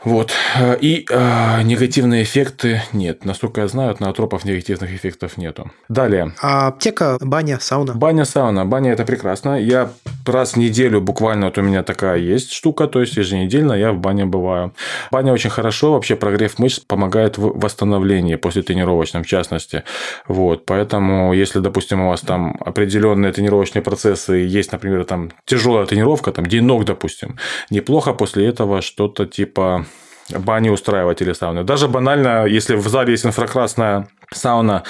Вот. 0.04 0.32
И 0.80 1.06
э, 1.08 1.62
негативные 1.62 2.24
эффекты 2.24 2.82
нет. 2.92 3.24
Насколько 3.24 3.60
я 3.60 3.68
знаю, 3.68 3.90
от 3.92 4.00
наотропов 4.00 4.44
негативных 4.44 4.92
эффектов 4.92 5.36
нету. 5.36 5.70
Далее. 5.88 6.32
А 6.40 6.68
аптека, 6.68 7.18
баня, 7.20 7.58
сауна? 7.60 7.94
Баня, 7.94 8.24
сауна. 8.24 8.64
Баня– 8.64 8.92
это 8.92 9.04
прекрасно. 9.04 9.60
Я 9.60 9.90
раз 10.26 10.54
в 10.54 10.56
неделю 10.56 11.00
буквально 11.00 11.46
вот 11.46 11.58
у 11.58 11.62
меня 11.62 11.82
такая 11.82 12.18
есть 12.18 12.52
штука, 12.52 12.86
то 12.86 13.00
есть 13.00 13.16
еженедельно 13.16 13.72
я 13.72 13.92
в 13.92 13.98
бане 13.98 14.24
бываю. 14.24 14.74
Баня 15.10 15.32
очень 15.32 15.50
хорошо, 15.50 15.92
вообще 15.92 16.16
прогрев 16.16 16.58
мышц 16.58 16.80
помогает 16.80 17.38
в 17.38 17.58
восстановлении 17.58 18.36
после 18.36 18.62
тренировочном, 18.62 19.22
в 19.22 19.26
частности. 19.26 19.84
Вот, 20.26 20.66
поэтому 20.66 21.32
если, 21.32 21.60
допустим, 21.60 22.00
у 22.00 22.08
вас 22.08 22.20
там 22.20 22.56
определенные 22.60 23.32
тренировочные 23.32 23.82
процессы, 23.82 24.34
есть, 24.34 24.72
например, 24.72 25.04
там 25.04 25.30
тяжелая 25.44 25.86
тренировка, 25.86 26.32
там 26.32 26.46
день 26.46 26.64
ног, 26.64 26.84
допустим, 26.84 27.36
неплохо 27.70 28.12
после 28.12 28.46
этого 28.46 28.82
что-то 28.82 29.26
типа 29.26 29.86
бани 30.30 30.70
устраивать 30.70 31.22
или 31.22 31.32
сауны. 31.32 31.64
Даже 31.64 31.88
банально, 31.88 32.46
если 32.46 32.76
в 32.76 32.86
зале 32.88 33.12
есть 33.12 33.26
инфракрасная 33.26 34.08
сауна, 34.32 34.82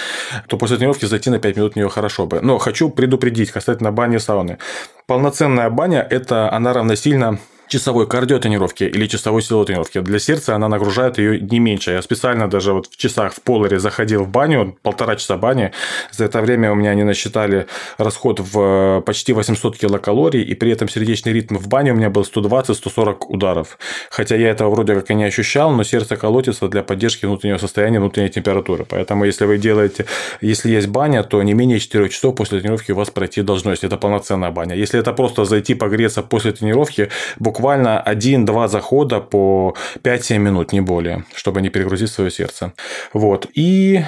то 0.49 0.57
после 0.57 0.77
тренировки 0.77 1.07
зайти 1.07 1.31
на 1.31 1.39
5 1.39 1.57
минут 1.57 1.73
в 1.73 1.77
нее 1.77 1.89
хорошо 1.89 2.27
бы. 2.27 2.41
Но 2.41 2.59
хочу 2.59 2.91
предупредить 2.91 3.51
касательно 3.51 3.93
бани 3.93 4.17
и 4.17 4.19
сауны. 4.19 4.59
Полноценная 5.07 5.71
баня– 5.71 6.07
это 6.11 6.53
она 6.53 6.73
равносильно 6.73 7.39
часовой 7.73 8.07
кардиотренировки 8.07 8.85
или 8.85 9.07
часовой 9.07 9.43
силовой 9.43 9.67
тренировки. 9.67 10.01
Для 10.01 10.19
сердца 10.19 10.55
она 10.55 10.69
нагружает 10.69 11.17
ее 11.17 11.41
не 11.41 11.59
меньше. 11.59 11.93
Я 11.93 12.03
специально 12.03 12.49
даже 12.49 12.75
вот 12.75 12.87
в 12.87 12.97
часах 12.99 13.33
в 13.33 13.41
поларе 13.41 13.79
заходил 13.79 14.25
в 14.25 14.29
баню, 14.29 14.77
полтора 14.83 15.17
часа 15.17 15.39
бани. 15.39 15.73
За 16.11 16.27
это 16.27 16.43
время 16.43 16.71
у 16.71 16.75
меня 16.75 16.91
они 16.91 17.03
насчитали 17.03 17.67
расход 17.97 18.41
в 18.41 18.99
э, 18.99 19.01
почти 19.01 19.33
800 19.33 19.79
килокалорий, 19.79 20.43
и 20.43 20.55
при 20.55 20.71
этом 20.71 20.89
сердечный 20.89 21.33
ритм 21.33 21.57
в 21.57 21.67
бане 21.69 21.93
у 21.93 21.95
меня 21.95 22.11
был 22.11 22.23
120-140 22.23 23.17
ударов. 23.29 23.79
Хотя 24.11 24.37
я 24.37 24.51
этого 24.51 24.69
вроде 24.69 24.95
как 24.95 25.11
и 25.11 25.15
не 25.15 25.25
ощущал, 25.25 25.73
но 25.73 25.83
сердце 25.83 26.17
колотится 26.17 26.69
для 26.69 26.83
поддержки 26.83 27.25
внутреннего 27.25 27.59
состояния, 27.59 28.01
внутренней 28.01 28.29
температуры. 28.29 28.85
Поэтому, 28.85 29.25
если 29.25 29.47
вы 29.47 29.57
делаете, 29.57 30.05
если 30.43 30.71
есть 30.71 30.89
баня, 30.89 31.23
то 31.23 31.43
не 31.43 31.55
менее 31.55 31.81
4 31.81 32.11
часов 32.11 32.35
после 32.35 32.61
тренировки 32.61 32.93
у 32.93 32.97
вас 32.97 33.09
пройти 33.09 33.41
должно, 33.41 33.71
если 33.71 33.87
это 33.87 33.97
полноценная 33.97 34.51
баня. 34.51 34.77
Если 34.77 35.01
это 35.01 35.15
просто 35.15 35.47
зайти 35.47 35.75
погреться 35.75 36.23
после 36.23 36.53
тренировки, 36.53 37.09
буквально 37.39 37.62
буквально 37.63 38.01
один-два 38.01 38.67
захода 38.67 39.21
по 39.21 39.77
5-7 40.03 40.39
минут, 40.39 40.73
не 40.73 40.81
более, 40.81 41.25
чтобы 41.33 41.63
не 41.63 41.69
перегрузить 41.69 42.11
свое 42.11 42.29
сердце. 42.29 42.73
Вот. 43.13 43.47
И 43.55 44.05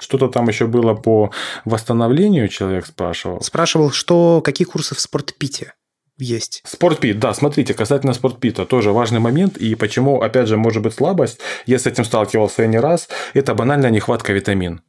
что-то 0.00 0.28
там 0.28 0.48
еще 0.48 0.66
было 0.66 0.94
по 0.94 1.30
восстановлению, 1.66 2.48
человек 2.48 2.86
спрашивал. 2.86 3.42
Спрашивал, 3.42 3.90
что 3.90 4.40
какие 4.40 4.66
курсы 4.66 4.94
в 4.94 5.00
спортпите 5.00 5.74
есть. 6.18 6.62
Спортпит, 6.64 7.18
да, 7.18 7.34
смотрите, 7.34 7.74
касательно 7.74 8.14
спортпита, 8.14 8.64
тоже 8.64 8.90
важный 8.90 9.20
момент, 9.20 9.58
и 9.58 9.74
почему, 9.74 10.22
опять 10.22 10.48
же, 10.48 10.56
может 10.56 10.82
быть 10.82 10.94
слабость, 10.94 11.40
я 11.66 11.78
с 11.78 11.86
этим 11.86 12.04
сталкивался 12.04 12.66
не 12.66 12.78
раз, 12.78 13.08
это 13.34 13.54
банальная 13.54 13.90
нехватка 13.90 14.32
витамин 14.32 14.80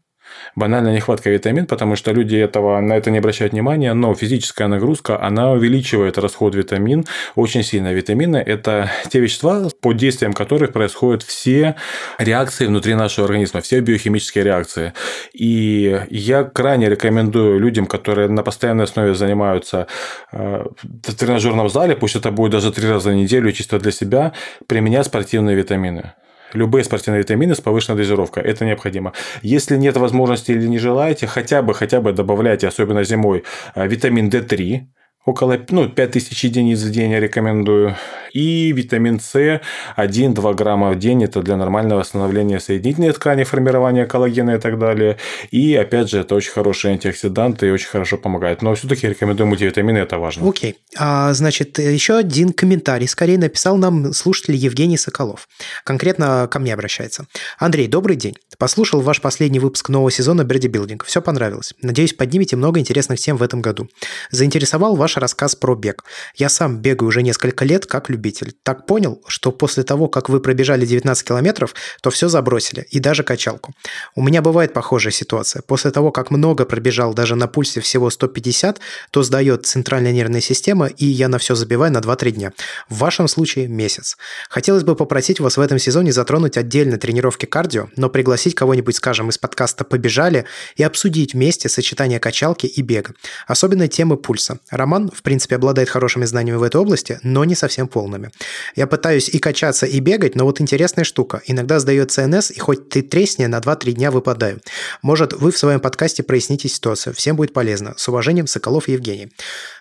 банальная 0.55 0.93
нехватка 0.93 1.29
витамин, 1.29 1.65
потому 1.65 1.95
что 1.95 2.11
люди 2.11 2.35
этого, 2.35 2.79
на 2.79 2.93
это 2.93 3.11
не 3.11 3.17
обращают 3.19 3.53
внимания, 3.53 3.93
но 3.93 4.13
физическая 4.13 4.67
нагрузка, 4.67 5.21
она 5.21 5.51
увеличивает 5.51 6.17
расход 6.17 6.55
витамин 6.55 7.05
очень 7.35 7.63
сильно. 7.63 7.93
Витамины– 7.93 8.37
это 8.45 8.89
те 9.09 9.19
вещества, 9.19 9.67
под 9.81 9.97
действием 9.97 10.33
которых 10.33 10.71
происходят 10.71 11.23
все 11.23 11.75
реакции 12.17 12.67
внутри 12.67 12.95
нашего 12.95 13.25
организма, 13.27 13.61
все 13.61 13.79
биохимические 13.79 14.43
реакции. 14.43 14.93
И 15.33 15.99
я 16.09 16.43
крайне 16.43 16.89
рекомендую 16.89 17.59
людям, 17.59 17.85
которые 17.85 18.29
на 18.29 18.43
постоянной 18.43 18.85
основе 18.85 19.13
занимаются 19.15 19.87
э, 20.31 20.65
в 20.83 21.15
тренажерном 21.15 21.69
зале, 21.69 21.95
пусть 21.95 22.15
это 22.15 22.31
будет 22.31 22.51
даже 22.51 22.71
три 22.71 22.87
раза 22.89 23.09
в 23.09 23.15
неделю, 23.15 23.51
чисто 23.51 23.79
для 23.79 23.91
себя, 23.91 24.33
применять 24.67 25.05
спортивные 25.05 25.55
витамины 25.55 26.13
любые 26.55 26.83
спортивные 26.83 27.21
витамины 27.21 27.53
с 27.55 27.61
повышенной 27.61 27.97
дозировкой. 27.97 28.43
Это 28.43 28.65
необходимо. 28.65 29.13
Если 29.41 29.77
нет 29.77 29.97
возможности 29.97 30.51
или 30.51 30.67
не 30.67 30.79
желаете, 30.79 31.27
хотя 31.27 31.61
бы, 31.61 31.73
хотя 31.73 32.01
бы 32.01 32.13
добавляйте, 32.13 32.67
особенно 32.67 33.03
зимой, 33.03 33.43
э, 33.75 33.87
витамин 33.87 34.29
D3, 34.29 34.81
около 35.25 35.59
ну, 35.69 35.89
5000 35.89 36.43
единиц 36.43 36.81
в 36.81 36.91
день 36.91 37.11
я 37.11 37.19
рекомендую. 37.19 37.95
И 38.35 38.73
витамин 38.73 39.21
С 39.21 39.61
1-2 39.95 40.55
грамма 40.55 40.91
в 40.91 40.99
день. 40.99 41.23
Это 41.23 41.41
для 41.41 41.55
нормального 41.55 42.01
восстановления 42.01 42.59
соединительной 42.59 43.13
ткани, 43.13 43.45
формирования 43.45 44.05
коллагена 44.05 44.55
и 44.55 44.59
так 44.59 44.77
далее. 44.77 45.17
И, 45.51 45.73
опять 45.73 46.09
же, 46.09 46.19
это 46.19 46.35
очень 46.35 46.51
хороший 46.51 46.91
антиоксидант 46.91 47.63
и 47.63 47.71
очень 47.71 47.87
хорошо 47.87 48.17
помогает. 48.17 48.61
Но 48.61 48.75
все-таки 48.75 49.07
рекомендую 49.07 49.47
мультивитамины, 49.47 49.99
это 49.99 50.19
важно. 50.19 50.49
Окей. 50.49 50.71
Okay. 50.71 50.75
А, 50.97 51.33
значит, 51.33 51.79
еще 51.79 52.17
один 52.17 52.51
комментарий 52.51 53.07
скорее 53.07 53.37
написал 53.37 53.77
нам 53.77 54.11
слушатель 54.11 54.55
Евгений 54.55 54.97
Соколов. 54.97 55.47
Конкретно 55.85 56.49
ко 56.51 56.59
мне 56.59 56.73
обращается. 56.73 57.27
Андрей, 57.57 57.87
добрый 57.87 58.17
день. 58.17 58.35
Послушал 58.57 58.99
ваш 58.99 59.21
последний 59.21 59.59
выпуск 59.59 59.87
нового 59.87 60.11
сезона 60.11 60.43
Берди 60.43 60.67
Билдинг. 60.67 61.05
Все 61.05 61.21
понравилось. 61.21 61.73
Надеюсь, 61.81 62.13
поднимете 62.13 62.57
много 62.57 62.81
интересных 62.81 63.17
тем 63.17 63.37
в 63.37 63.43
этом 63.43 63.61
году. 63.61 63.87
Заинтересовал 64.29 64.97
ваш 64.97 65.15
рассказ 65.15 65.55
про 65.55 65.73
бег. 65.75 66.03
Я 66.35 66.49
сам 66.49 66.79
бегаю 66.81 67.07
уже 67.07 67.21
несколько 67.21 67.63
лет 67.63 67.85
как 67.85 68.09
любитель. 68.09 68.24
Так 68.63 68.85
понял, 68.85 69.21
что 69.27 69.51
после 69.51 69.83
того, 69.83 70.07
как 70.07 70.29
вы 70.29 70.39
пробежали 70.39 70.85
19 70.85 71.27
километров, 71.27 71.73
то 72.01 72.09
все 72.09 72.27
забросили, 72.27 72.85
и 72.91 72.99
даже 72.99 73.23
качалку. 73.23 73.73
У 74.15 74.21
меня 74.21 74.41
бывает 74.41 74.73
похожая 74.73 75.11
ситуация. 75.11 75.61
После 75.61 75.91
того, 75.91 76.11
как 76.11 76.31
много 76.31 76.65
пробежал 76.65 77.13
даже 77.13 77.35
на 77.35 77.47
пульсе 77.47 77.81
всего 77.81 78.09
150, 78.09 78.79
то 79.11 79.23
сдает 79.23 79.65
центральная 79.65 80.11
нервная 80.11 80.41
система, 80.41 80.87
и 80.87 81.05
я 81.05 81.27
на 81.27 81.37
все 81.37 81.55
забиваю 81.55 81.91
на 81.91 81.99
2-3 81.99 82.31
дня. 82.31 82.53
В 82.89 82.97
вашем 82.97 83.27
случае 83.27 83.67
месяц. 83.67 84.17
Хотелось 84.49 84.83
бы 84.83 84.95
попросить 84.95 85.39
вас 85.39 85.57
в 85.57 85.61
этом 85.61 85.79
сезоне 85.79 86.11
затронуть 86.11 86.57
отдельно 86.57 86.97
тренировки 86.97 87.45
кардио, 87.45 87.87
но 87.95 88.09
пригласить 88.09 88.55
кого-нибудь, 88.55 88.95
скажем, 88.95 89.29
из 89.29 89.37
подкаста 89.37 89.83
«Побежали» 89.83 90.45
и 90.75 90.83
обсудить 90.83 91.33
вместе 91.33 91.69
сочетание 91.69 92.19
качалки 92.19 92.65
и 92.65 92.81
бега. 92.81 93.13
Особенно 93.47 93.87
темы 93.87 94.17
пульса. 94.17 94.59
Роман 94.69 95.09
в 95.15 95.21
принципе, 95.23 95.55
обладает 95.55 95.89
хорошими 95.89 96.25
знаниями 96.25 96.57
в 96.57 96.63
этой 96.63 96.77
области, 96.77 97.19
но 97.23 97.43
не 97.45 97.55
совсем 97.55 97.87
полными. 98.15 98.31
Я 98.75 98.87
пытаюсь 98.87 99.29
и 99.29 99.39
качаться, 99.39 99.85
и 99.85 99.99
бегать, 99.99 100.35
но 100.35 100.45
вот 100.45 100.61
интересная 100.61 101.03
штука. 101.03 101.41
Иногда 101.47 101.79
сдает 101.79 102.11
ЦНС, 102.11 102.51
и 102.51 102.59
хоть 102.59 102.89
ты 102.89 103.01
тресни, 103.01 103.45
на 103.45 103.59
2-3 103.59 103.93
дня 103.93 104.11
выпадаю. 104.11 104.61
Может, 105.01 105.33
вы 105.33 105.51
в 105.51 105.57
своем 105.57 105.79
подкасте 105.79 106.23
проясните 106.23 106.67
ситуацию. 106.69 107.13
Всем 107.13 107.35
будет 107.35 107.53
полезно. 107.53 107.93
С 107.97 108.07
уважением, 108.07 108.47
Соколов 108.47 108.87
Евгений. 108.87 109.31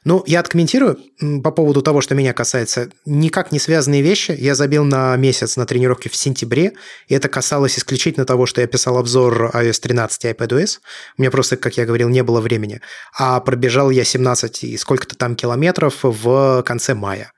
Ну, 0.05 0.23
я 0.27 0.41
откомментирую 0.41 0.99
по 1.43 1.51
поводу 1.51 1.83
того, 1.83 2.01
что 2.01 2.15
меня 2.15 2.33
касается. 2.33 2.91
Никак 3.07 3.53
не 3.53 3.59
связанные 3.59 4.03
вещи. 4.03 4.37
Я 4.39 4.55
забил 4.55 4.85
на 4.85 5.17
месяц 5.17 5.57
на 5.57 5.67
тренировке 5.67 6.09
в 6.09 6.17
сентябре, 6.17 6.73
и 7.09 7.15
это 7.15 7.29
касалось 7.29 7.79
исключительно 7.79 8.27
того, 8.27 8.47
что 8.47 8.61
я 8.61 8.67
писал 8.67 8.99
обзор 8.99 9.51
iOS 9.55 9.81
13 9.81 10.25
и 10.25 10.29
iPadOS. 10.29 10.79
У 11.19 11.23
меня 11.23 11.31
просто, 11.31 11.57
как 11.57 11.77
я 11.77 11.87
говорил, 11.87 12.09
не 12.09 12.23
было 12.23 12.41
времени. 12.41 12.81
А 13.17 13.41
пробежал 13.41 13.91
я 13.91 14.05
17 14.05 14.65
и 14.65 14.77
сколько-то 14.77 15.17
там 15.17 15.37
километров 15.37 16.01
в 16.03 16.63
конце 16.67 16.95
мая. 16.95 17.33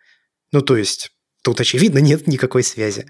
Ну, 0.52 0.61
то 0.62 0.76
есть 0.76 1.11
Тут, 1.46 1.61
очевидно, 1.61 1.98
нет 1.98 2.26
никакой 2.26 2.64
связи. 2.64 3.06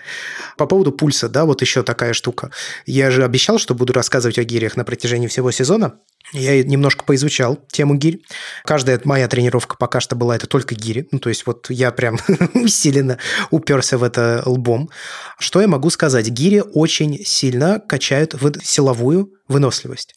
По 0.59 0.66
поводу 0.66 0.92
пульса, 0.92 1.27
да, 1.27 1.46
вот 1.46 1.62
еще 1.62 1.83
такая 1.83 2.12
штука. 2.12 2.51
Я 2.85 3.11
же 3.11 3.25
обещал, 3.25 3.59
что 3.59 3.75
буду 3.75 3.94
рассказывать 3.94 4.38
о 4.38 4.44
гирях 4.44 4.77
на 4.77 4.85
протяжении 4.85 5.27
всего 5.27 5.51
сезона. 5.53 6.01
Я 6.33 6.62
немножко 6.65 7.05
поизучал 7.05 7.59
тему 7.71 7.95
гирь. 7.95 8.21
Каждая 8.65 9.01
моя 9.05 9.29
тренировка 9.29 9.77
пока 9.77 10.01
что 10.01 10.17
была 10.17 10.37
это 10.37 10.47
только 10.47 10.75
гири. 10.75 11.09
Ну, 11.12 11.19
то 11.19 11.29
есть 11.29 11.47
вот 11.47 11.71
я 11.71 11.93
прям 11.93 12.19
усиленно 12.55 13.19
уперся 13.51 13.97
в 13.97 14.03
это 14.03 14.43
лбом. 14.45 14.91
Что 15.39 15.61
я 15.61 15.69
могу 15.69 15.91
сказать? 15.91 16.29
Гири 16.29 16.62
очень 16.75 17.25
сильно 17.25 17.81
качают 17.81 18.35
силовую 18.62 19.33
выносливость. 19.49 20.15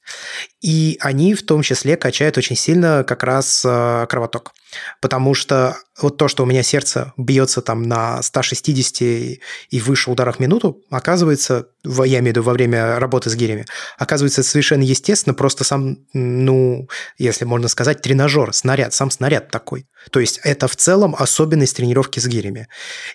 И 0.61 0.97
они 1.01 1.35
в 1.35 1.45
том 1.45 1.61
числе 1.61 1.97
качают 1.97 2.37
очень 2.37 2.55
сильно 2.55 3.03
как 3.03 3.23
раз 3.23 3.63
э, 3.63 4.07
кровоток. 4.09 4.53
Потому 5.01 5.33
что 5.33 5.77
вот 6.01 6.17
то, 6.17 6.27
что 6.27 6.43
у 6.43 6.45
меня 6.45 6.63
сердце 6.63 7.13
бьется 7.17 7.61
там 7.61 7.83
на 7.83 8.21
160 8.23 9.01
и 9.01 9.39
выше 9.79 10.09
ударах 10.11 10.37
в 10.37 10.39
минуту, 10.39 10.81
оказывается, 10.89 11.67
я 11.83 12.19
имею 12.19 12.23
в 12.23 12.27
виду 12.27 12.43
во 12.43 12.53
время 12.53 12.99
работы 12.99 13.29
с 13.29 13.35
гирями, 13.35 13.65
оказывается 13.97 14.43
совершенно 14.43 14.83
естественно, 14.83 15.33
просто 15.33 15.63
сам, 15.63 15.97
ну, 16.13 16.87
если 17.17 17.45
можно 17.45 17.67
сказать, 17.67 18.01
тренажер, 18.01 18.53
снаряд, 18.53 18.93
сам 18.93 19.11
снаряд 19.11 19.49
такой. 19.49 19.87
То 20.11 20.19
есть 20.19 20.39
это 20.43 20.67
в 20.67 20.75
целом 20.75 21.15
особенность 21.17 21.75
тренировки 21.75 22.19
с 22.19 22.27
гирями. 22.27 22.67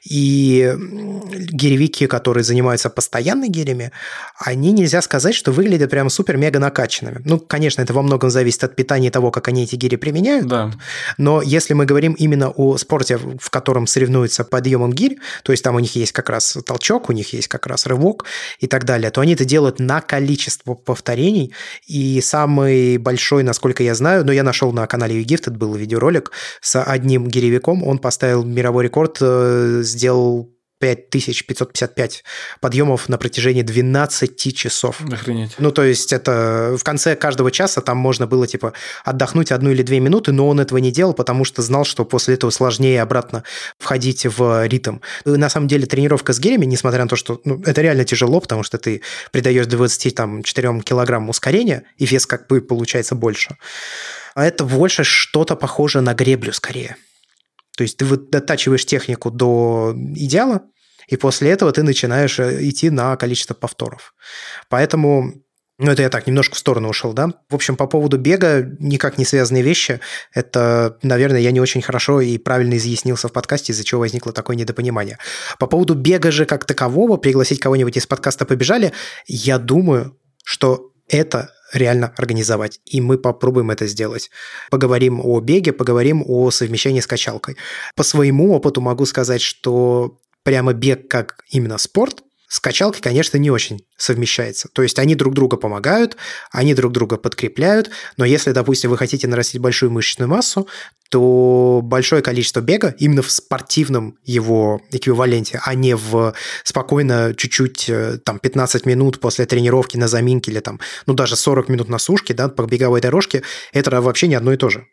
И 0.09 0.75
гиревики, 0.77 2.07
которые 2.07 2.45
занимаются 2.45 2.91
постоянно 2.91 3.49
гирями, 3.49 3.93
они 4.39 4.73
нельзя 4.73 5.03
сказать, 5.03 5.35
что 5.35 5.53
выглядят 5.53 5.91
прям 5.91 6.09
супер-мега 6.11 6.59
накачанными. 6.59 7.21
Ну, 7.25 7.39
конечно, 7.39 7.83
это 7.83 7.93
во 7.93 8.03
многом 8.03 8.31
зависит 8.31 8.65
от 8.65 8.77
питания 8.77 9.09
и 9.09 9.11
того, 9.11 9.31
как 9.31 9.49
они 9.49 9.65
эти 9.65 9.77
гири 9.77 9.97
применяют. 9.97 10.47
Да. 10.47 10.71
Но 11.19 11.43
если 11.43 11.75
мы 11.75 11.87
говорим 11.87 12.13
именно 12.15 12.51
о 12.51 12.77
спорте, 12.79 13.19
в 13.19 13.51
котором 13.51 13.87
соревнуются 13.87 14.45
подъемом 14.45 14.93
гирь, 14.93 15.19
то 15.43 15.53
есть 15.53 15.65
там 15.65 15.75
у 15.75 15.81
них 15.81 15.95
есть 15.97 16.13
как 16.13 16.31
раз 16.31 16.57
толчок, 16.67 17.09
у 17.09 17.13
них 17.13 17.33
есть 17.33 17.49
как 17.49 17.67
раз 17.67 17.87
рывок 17.87 18.25
и 18.59 18.67
так 18.67 18.85
далее, 18.85 19.11
то 19.11 19.21
они 19.21 19.35
это 19.35 19.45
делают 19.45 19.79
на 19.79 20.01
количество 20.01 20.75
повторений. 20.75 21.53
И 21.87 22.21
самый 22.21 22.99
большой, 22.99 23.43
насколько 23.43 23.83
я 23.83 23.95
знаю, 23.95 24.25
но 24.25 24.33
я 24.33 24.43
нашел 24.43 24.73
на 24.73 24.87
канале 24.87 25.23
YouGifted 25.23 25.57
был 25.57 25.75
видеоролик 25.75 26.33
с 26.61 26.83
одним 26.83 27.29
гиревиком, 27.29 27.83
он 27.83 27.99
поставил 27.99 28.45
мировой 28.45 28.85
рекорд, 28.85 29.19
э, 29.21 29.81
сделал 29.83 30.54
5555 30.81 32.25
подъемов 32.61 33.09
на 33.09 33.19
протяжении 33.19 33.63
12 33.63 34.55
часов. 34.55 35.01
Охренеть. 35.11 35.55
Ну, 35.59 35.71
то 35.71 35.83
есть 35.83 36.13
это 36.13 36.77
в 36.79 36.85
конце 36.85 37.17
каждого 37.17 37.51
часа 37.51 37.81
там 37.81 37.97
можно 37.97 38.27
было, 38.27 38.47
типа, 38.47 38.73
отдохнуть 39.05 39.53
одну 39.53 39.71
или 39.71 39.83
две 39.83 40.01
минуты, 40.01 40.33
но 40.33 40.49
он 40.49 40.61
этого 40.61 40.79
не 40.79 40.91
делал, 40.91 41.15
потому 41.15 41.45
что 41.45 41.63
знал, 41.63 41.85
что 41.85 42.05
после 42.05 42.35
этого 42.35 42.51
сложнее 42.51 43.01
обратно 43.03 43.45
входить 43.79 44.27
в 44.27 44.67
ритм. 44.67 44.99
На 45.25 45.49
самом 45.49 45.69
деле 45.69 45.87
тренировка 45.87 46.33
с 46.33 46.41
гелями, 46.41 46.67
несмотря 46.67 47.03
на 47.03 47.09
то, 47.09 47.17
что 47.17 47.41
ну, 47.45 47.63
это 47.65 47.81
реально 47.81 48.05
тяжело, 48.05 48.41
потому 48.41 48.63
что 48.63 48.79
ты 48.79 49.03
придаешь 49.31 49.67
24 49.67 50.81
килограмм 50.81 51.29
ускорения, 51.29 51.85
и 51.97 52.07
вес 52.07 52.27
как 52.27 52.47
бы 52.49 52.61
получается 52.61 53.15
больше. 53.15 53.57
А 54.35 54.45
это 54.45 54.65
больше 54.65 55.05
что-то 55.05 55.57
похоже 55.57 56.01
на 56.01 56.15
греблю 56.15 56.53
скорее. 56.53 56.97
То 57.77 57.83
есть 57.83 57.97
ты 57.97 58.05
вот 58.05 58.31
дотачиваешь 58.31 58.87
технику 58.87 59.31
до 59.31 59.95
идеала, 60.15 60.63
и 61.09 61.17
после 61.17 61.51
этого 61.51 61.73
ты 61.73 61.83
начинаешь 61.83 62.39
э, 62.39 62.69
идти 62.69 62.91
на 62.91 63.17
количество 63.17 63.55
повторов. 63.55 64.15
Поэтому 64.69 65.45
ну, 65.79 65.91
это 65.91 66.03
я 66.03 66.09
так 66.09 66.29
немножко 66.29 66.55
в 66.55 66.59
сторону 66.59 66.89
ушел, 66.89 67.13
да. 67.13 67.31
В 67.51 67.55
общем, 67.55 67.75
по 67.75 67.89
поводу 67.89 68.17
бега 68.17 68.65
никак 68.79 69.19
не 69.19 69.25
связанные 69.25 69.65
вещи. 69.65 69.99
Это, 70.33 70.99
наверное, 71.03 71.41
я 71.41 71.51
не 71.51 71.61
очень 71.61 71.83
хорошо 71.83 72.21
и 72.21 72.39
правильно 72.39 72.77
изъяснился 72.77 73.27
в 73.27 73.33
подкасте, 73.33 73.73
из-за 73.73 73.83
чего 73.83 74.01
возникло 74.01 74.33
такое 74.33 74.55
недопонимание. 74.57 75.19
По 75.59 75.67
поводу 75.67 75.95
бега 75.95 76.31
же 76.31 76.47
как 76.47 76.65
такового, 76.65 77.17
пригласить 77.17 77.59
кого-нибудь 77.59 77.97
из 77.97 78.07
подкаста 78.07 78.45
«Побежали», 78.45 78.93
я 79.27 79.59
думаю, 79.59 80.17
что 80.45 80.93
это 81.09 81.51
реально 81.75 82.13
организовать. 82.17 82.81
И 82.87 83.01
мы 83.01 83.19
попробуем 83.19 83.71
это 83.71 83.87
сделать. 83.87 84.31
Поговорим 84.71 85.21
о 85.23 85.41
беге, 85.41 85.73
поговорим 85.73 86.25
о 86.27 86.51
совмещении 86.51 87.01
с 87.01 87.07
качалкой. 87.07 87.57
По 87.95 88.03
своему 88.03 88.55
опыту 88.55 88.81
могу 88.81 89.05
сказать, 89.07 89.43
что 89.43 90.19
прямо 90.43 90.73
бег 90.73 91.09
как 91.09 91.45
именно 91.51 91.79
спорт 91.79 92.24
с 92.49 92.61
качалкой, 92.61 93.01
конечно, 93.01 93.37
не 93.39 93.51
очень 93.51 93.85
совмещается. 93.97 94.69
То 94.73 94.83
есть 94.83 94.99
они 94.99 95.15
друг 95.15 95.35
друга 95.35 95.57
помогают, 95.57 96.17
они 96.53 96.75
друг 96.75 96.93
друга 96.93 97.17
подкрепляют, 97.17 97.91
но 98.17 98.25
если, 98.25 98.53
допустим, 98.53 98.91
вы 98.91 98.99
хотите 98.99 99.27
нарастить 99.27 99.61
большую 99.61 99.91
мышечную 99.91 100.29
массу, 100.29 100.69
то 101.11 101.81
большое 101.83 102.23
количество 102.23 102.61
бега 102.61 102.95
именно 102.99 103.23
в 103.23 103.31
спортивном 103.31 104.19
его 104.25 104.81
эквиваленте, 104.91 105.61
а 105.65 105.75
не 105.75 105.95
в 105.95 106.35
спокойно 106.65 107.35
чуть-чуть 107.37 107.89
э, 107.89 108.19
там 108.25 108.39
15 108.39 108.85
минут 108.87 109.21
после 109.21 109.47
тренировки 109.47 109.97
на 109.97 110.09
заминке 110.09 110.51
или 110.51 110.61
там, 110.61 110.81
ну 111.07 111.15
даже 111.15 111.37
40 111.37 111.69
минут 111.69 111.89
на 111.89 111.99
сушке, 111.99 112.35
да, 112.35 112.49
по 112.49 112.63
беговой 112.63 113.01
дорожке, 113.01 113.43
это 113.73 114.01
вообще 114.01 114.27
не 114.27 114.35
одно 114.35 114.53
и 114.53 114.57
то 114.57 114.71
же. 114.71 114.87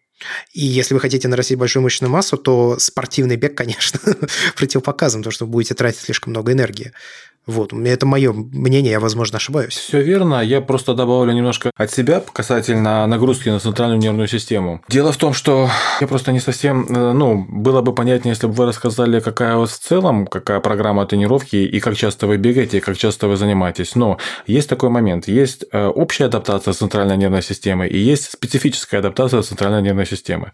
И 0.54 0.64
если 0.64 0.94
вы 0.94 1.00
хотите 1.00 1.28
нарастить 1.28 1.58
большую 1.58 1.84
мышечную 1.84 2.12
массу, 2.12 2.38
то 2.38 2.78
спортивный 2.80 3.36
бег, 3.36 3.56
конечно, 3.58 4.00
противопоказан, 4.56 5.22
потому 5.22 5.32
что 5.32 5.46
вы 5.46 5.52
будете 5.52 5.74
тратить 5.74 6.02
слишком 6.02 6.32
много 6.32 6.52
энергии. 6.52 6.94
Вот, 7.48 7.74
это 7.74 8.06
мое 8.06 8.34
мнение, 8.34 8.92
я, 8.92 9.00
возможно, 9.00 9.38
ошибаюсь. 9.38 9.74
Все 9.74 10.02
верно, 10.02 10.42
я 10.44 10.62
просто 10.62 10.94
добавлю 10.94 11.34
немножко 11.34 11.72
от 11.76 11.92
себя 11.92 12.22
касательно 12.34 13.08
нагрузки 13.08 13.50
на 13.50 13.60
центральную 13.60 14.00
нервную 14.00 14.28
систему. 14.28 14.82
Дело 14.90 15.12
в 15.12 15.18
том, 15.18 15.34
что 15.34 15.68
я 16.00 16.08
просто 16.08 16.32
не 16.32 16.40
совсем, 16.40 16.86
э, 16.88 17.14
ну, 17.14 17.46
было 17.50 17.82
бы 17.82 17.96
понятнее, 17.96 18.34
если 18.34 18.46
бы 18.46 18.54
вы 18.54 18.68
рассказали, 18.68 19.20
какая 19.20 19.56
у 19.56 19.62
вас 19.62 19.72
в 19.72 19.80
целом, 19.80 20.28
какая 20.28 20.60
программа 20.60 21.06
тренировки 21.08 21.56
и 21.56 21.80
как 21.80 21.96
часто 21.98 22.28
вы 22.28 22.38
бегаете, 22.38 22.78
и 22.78 22.80
как 22.80 22.96
часто 22.96 23.28
вы 23.28 23.38
занимаетесь. 23.38 23.96
Но 23.96 24.20
есть 24.46 24.70
такой 24.70 24.90
момент, 24.90 25.28
есть 25.28 25.66
э, 25.72 25.88
общая 25.88 26.26
адаптация 26.26 26.74
центральной 26.74 27.18
нервной 27.18 27.42
системы 27.42 27.88
и 27.88 27.98
есть 27.98 28.32
специфическая 28.32 29.00
адаптация 29.00 29.42
центральной 29.42 29.82
нервной 29.82 30.06
системы. 30.06 30.52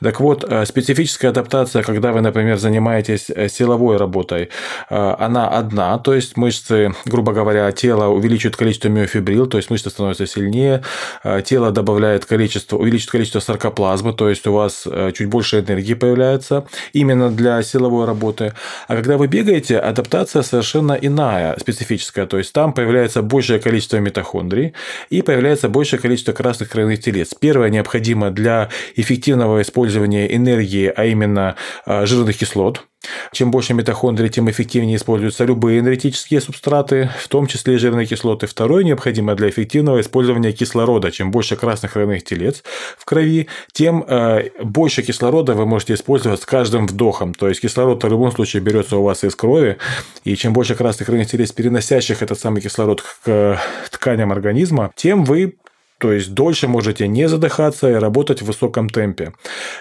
Так 0.00 0.20
вот, 0.20 0.44
э, 0.48 0.64
специфическая 0.66 1.32
адаптация, 1.32 1.82
когда 1.82 2.12
вы, 2.12 2.20
например, 2.20 2.58
занимаетесь 2.58 3.26
силовой 3.52 3.96
работой, 3.96 4.50
она 4.88 5.48
одна, 5.48 5.98
то 5.98 6.14
есть 6.14 6.27
есть 6.28 6.36
мышцы, 6.36 6.92
грубо 7.06 7.32
говоря, 7.32 7.70
тело 7.72 8.08
увеличивает 8.08 8.56
количество 8.56 8.88
миофибрил, 8.88 9.46
то 9.46 9.56
есть 9.56 9.70
мышцы 9.70 9.90
становятся 9.90 10.26
сильнее, 10.26 10.82
э, 11.24 11.42
тело 11.42 11.70
добавляет 11.70 12.24
количество, 12.26 12.76
увеличивает 12.76 13.12
количество 13.12 13.40
саркоплазмы, 13.40 14.12
то 14.12 14.28
есть 14.28 14.46
у 14.46 14.52
вас 14.52 14.86
э, 14.86 15.12
чуть 15.16 15.28
больше 15.28 15.60
энергии 15.60 15.94
появляется 15.94 16.66
именно 16.92 17.30
для 17.30 17.62
силовой 17.62 18.06
работы. 18.06 18.52
А 18.88 18.96
когда 18.96 19.16
вы 19.16 19.26
бегаете, 19.26 19.78
адаптация 19.78 20.42
совершенно 20.42 20.92
иная, 20.92 21.56
специфическая, 21.58 22.26
то 22.26 22.38
есть 22.38 22.52
там 22.52 22.72
появляется 22.72 23.22
большее 23.22 23.58
количество 23.58 23.96
митохондрий 23.96 24.74
и 25.10 25.22
появляется 25.22 25.68
большее 25.68 26.00
количество 26.00 26.32
красных 26.32 26.68
кровяных 26.68 27.00
телец. 27.00 27.34
Первое 27.40 27.70
необходимо 27.70 28.30
для 28.30 28.68
эффективного 28.96 29.62
использования 29.62 30.34
энергии, 30.34 30.92
а 30.94 31.04
именно 31.06 31.56
э, 31.86 32.06
жирных 32.06 32.36
кислот, 32.36 32.84
чем 33.32 33.50
больше 33.50 33.74
митохондрий, 33.74 34.28
тем 34.28 34.50
эффективнее 34.50 34.96
используются 34.96 35.44
любые 35.44 35.80
энергетические 35.80 36.40
субстраты, 36.40 37.10
в 37.20 37.28
том 37.28 37.46
числе 37.46 37.78
жирные 37.78 38.06
кислоты. 38.06 38.46
Второе 38.46 38.84
необходимо 38.84 39.34
для 39.34 39.48
эффективного 39.48 40.00
использования 40.00 40.52
кислорода. 40.52 41.10
Чем 41.10 41.30
больше 41.30 41.56
красных 41.56 41.92
кровяных 41.92 42.24
телец 42.24 42.62
в 42.96 43.04
крови, 43.04 43.48
тем 43.72 44.04
э, 44.06 44.50
больше 44.62 45.02
кислорода 45.02 45.54
вы 45.54 45.66
можете 45.66 45.94
использовать 45.94 46.42
с 46.42 46.46
каждым 46.46 46.86
вдохом. 46.86 47.34
То 47.34 47.48
есть 47.48 47.60
кислород 47.60 48.02
в 48.02 48.08
любом 48.08 48.32
случае 48.32 48.62
берется 48.62 48.96
у 48.96 49.02
вас 49.02 49.24
из 49.24 49.34
крови, 49.36 49.78
и 50.24 50.36
чем 50.36 50.52
больше 50.52 50.74
красных 50.74 51.06
кровяных 51.06 51.30
телец, 51.30 51.52
переносящих 51.52 52.22
этот 52.22 52.38
самый 52.38 52.62
кислород 52.62 53.02
к 53.02 53.60
тканям 53.90 54.32
организма, 54.32 54.92
тем 54.96 55.24
вы 55.24 55.56
то 55.98 56.12
есть 56.12 56.32
дольше 56.32 56.68
можете 56.68 57.08
не 57.08 57.28
задыхаться 57.28 57.90
и 57.90 57.94
работать 57.94 58.40
в 58.40 58.46
высоком 58.46 58.88
темпе. 58.88 59.32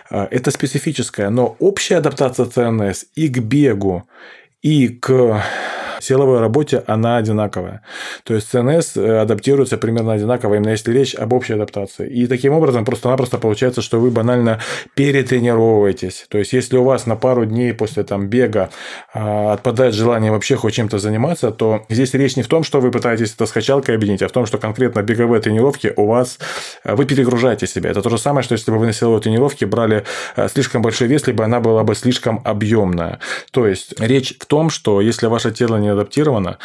А, 0.09 0.28
это 0.30 0.51
специфическое, 0.51 1.30
но 1.30 1.55
общая 1.59 1.97
адаптация 1.97 2.45
ЦНС 2.47 3.05
и 3.15 3.28
к 3.30 3.39
бегу, 3.39 4.03
и 4.61 4.88
к 4.89 5.43
силовой 6.00 6.39
работе 6.39 6.84
она 6.88 7.18
одинаковая. 7.18 7.82
То 8.24 8.34
есть 8.34 8.50
ЦНС 8.50 8.98
э, 8.98 9.20
адаптируется 9.20 9.78
примерно 9.78 10.14
одинаково, 10.14 10.56
именно 10.56 10.70
если 10.72 10.91
речь 10.91 11.16
об 11.16 11.34
общей 11.34 11.54
адаптации. 11.54 12.10
И 12.10 12.28
таким 12.28 12.54
образом 12.54 12.86
просто-напросто 12.86 13.38
получается, 13.38 13.82
что 13.82 14.00
вы 14.00 14.12
банально 14.12 14.60
перетренировываетесь. 14.95 16.26
То 16.30 16.38
есть, 16.38 16.54
если 16.54 16.78
у 16.78 16.84
вас 16.84 17.06
на 17.06 17.16
пару 17.16 17.45
дней 17.45 17.74
после 17.74 18.04
там, 18.04 18.28
бега 18.28 18.70
а, 19.14 19.54
отпадает 19.54 19.93
желание 19.93 20.32
вообще 20.32 20.56
хоть 20.56 20.74
чем-то 20.74 21.00
заниматься, 21.00 21.52
то 21.52 21.86
здесь 21.89 22.14
речь 22.14 22.36
не 22.36 22.43
в 22.43 22.48
том, 22.48 22.64
что 22.64 22.80
вы 22.80 22.91
пытаетесь 22.91 23.34
это 23.34 23.45
с 23.45 23.52
качалкой 23.52 23.95
объединить, 23.95 24.22
а 24.22 24.28
в 24.28 24.32
том, 24.32 24.45
что 24.45 24.58
конкретно 24.58 25.02
беговые 25.02 25.41
тренировки 25.41 25.93
у 25.95 26.08
вас, 26.08 26.39
э, 26.84 26.95
вы 26.95 27.06
перегружаете 27.06 27.68
себя. 27.68 27.91
Это 27.91 28.02
то 28.02 28.10
же 28.10 28.18
самое, 28.18 28.43
что 28.43 28.54
если 28.54 28.72
бы 28.72 28.78
вы 28.78 28.88
на 28.88 28.93
силовой 28.93 29.22
тренировке 29.22 29.66
брали 29.66 30.04
э, 30.36 30.48
слишком 30.50 30.82
большой 30.82 31.08
вес, 31.08 31.28
либо 31.28 31.45
она 31.45 31.60
была 31.60 31.84
бы 31.84 31.95
слишком 31.95 32.41
объемная. 32.43 33.20
То 33.52 33.68
есть, 33.68 34.00
речь 34.00 34.36
в 34.39 34.45
том, 34.45 34.70
что 34.70 35.02
если 35.02 35.28
ваше 35.28 35.52
тело 35.52 35.78
не 35.78 35.86
адаптировано 35.89 36.57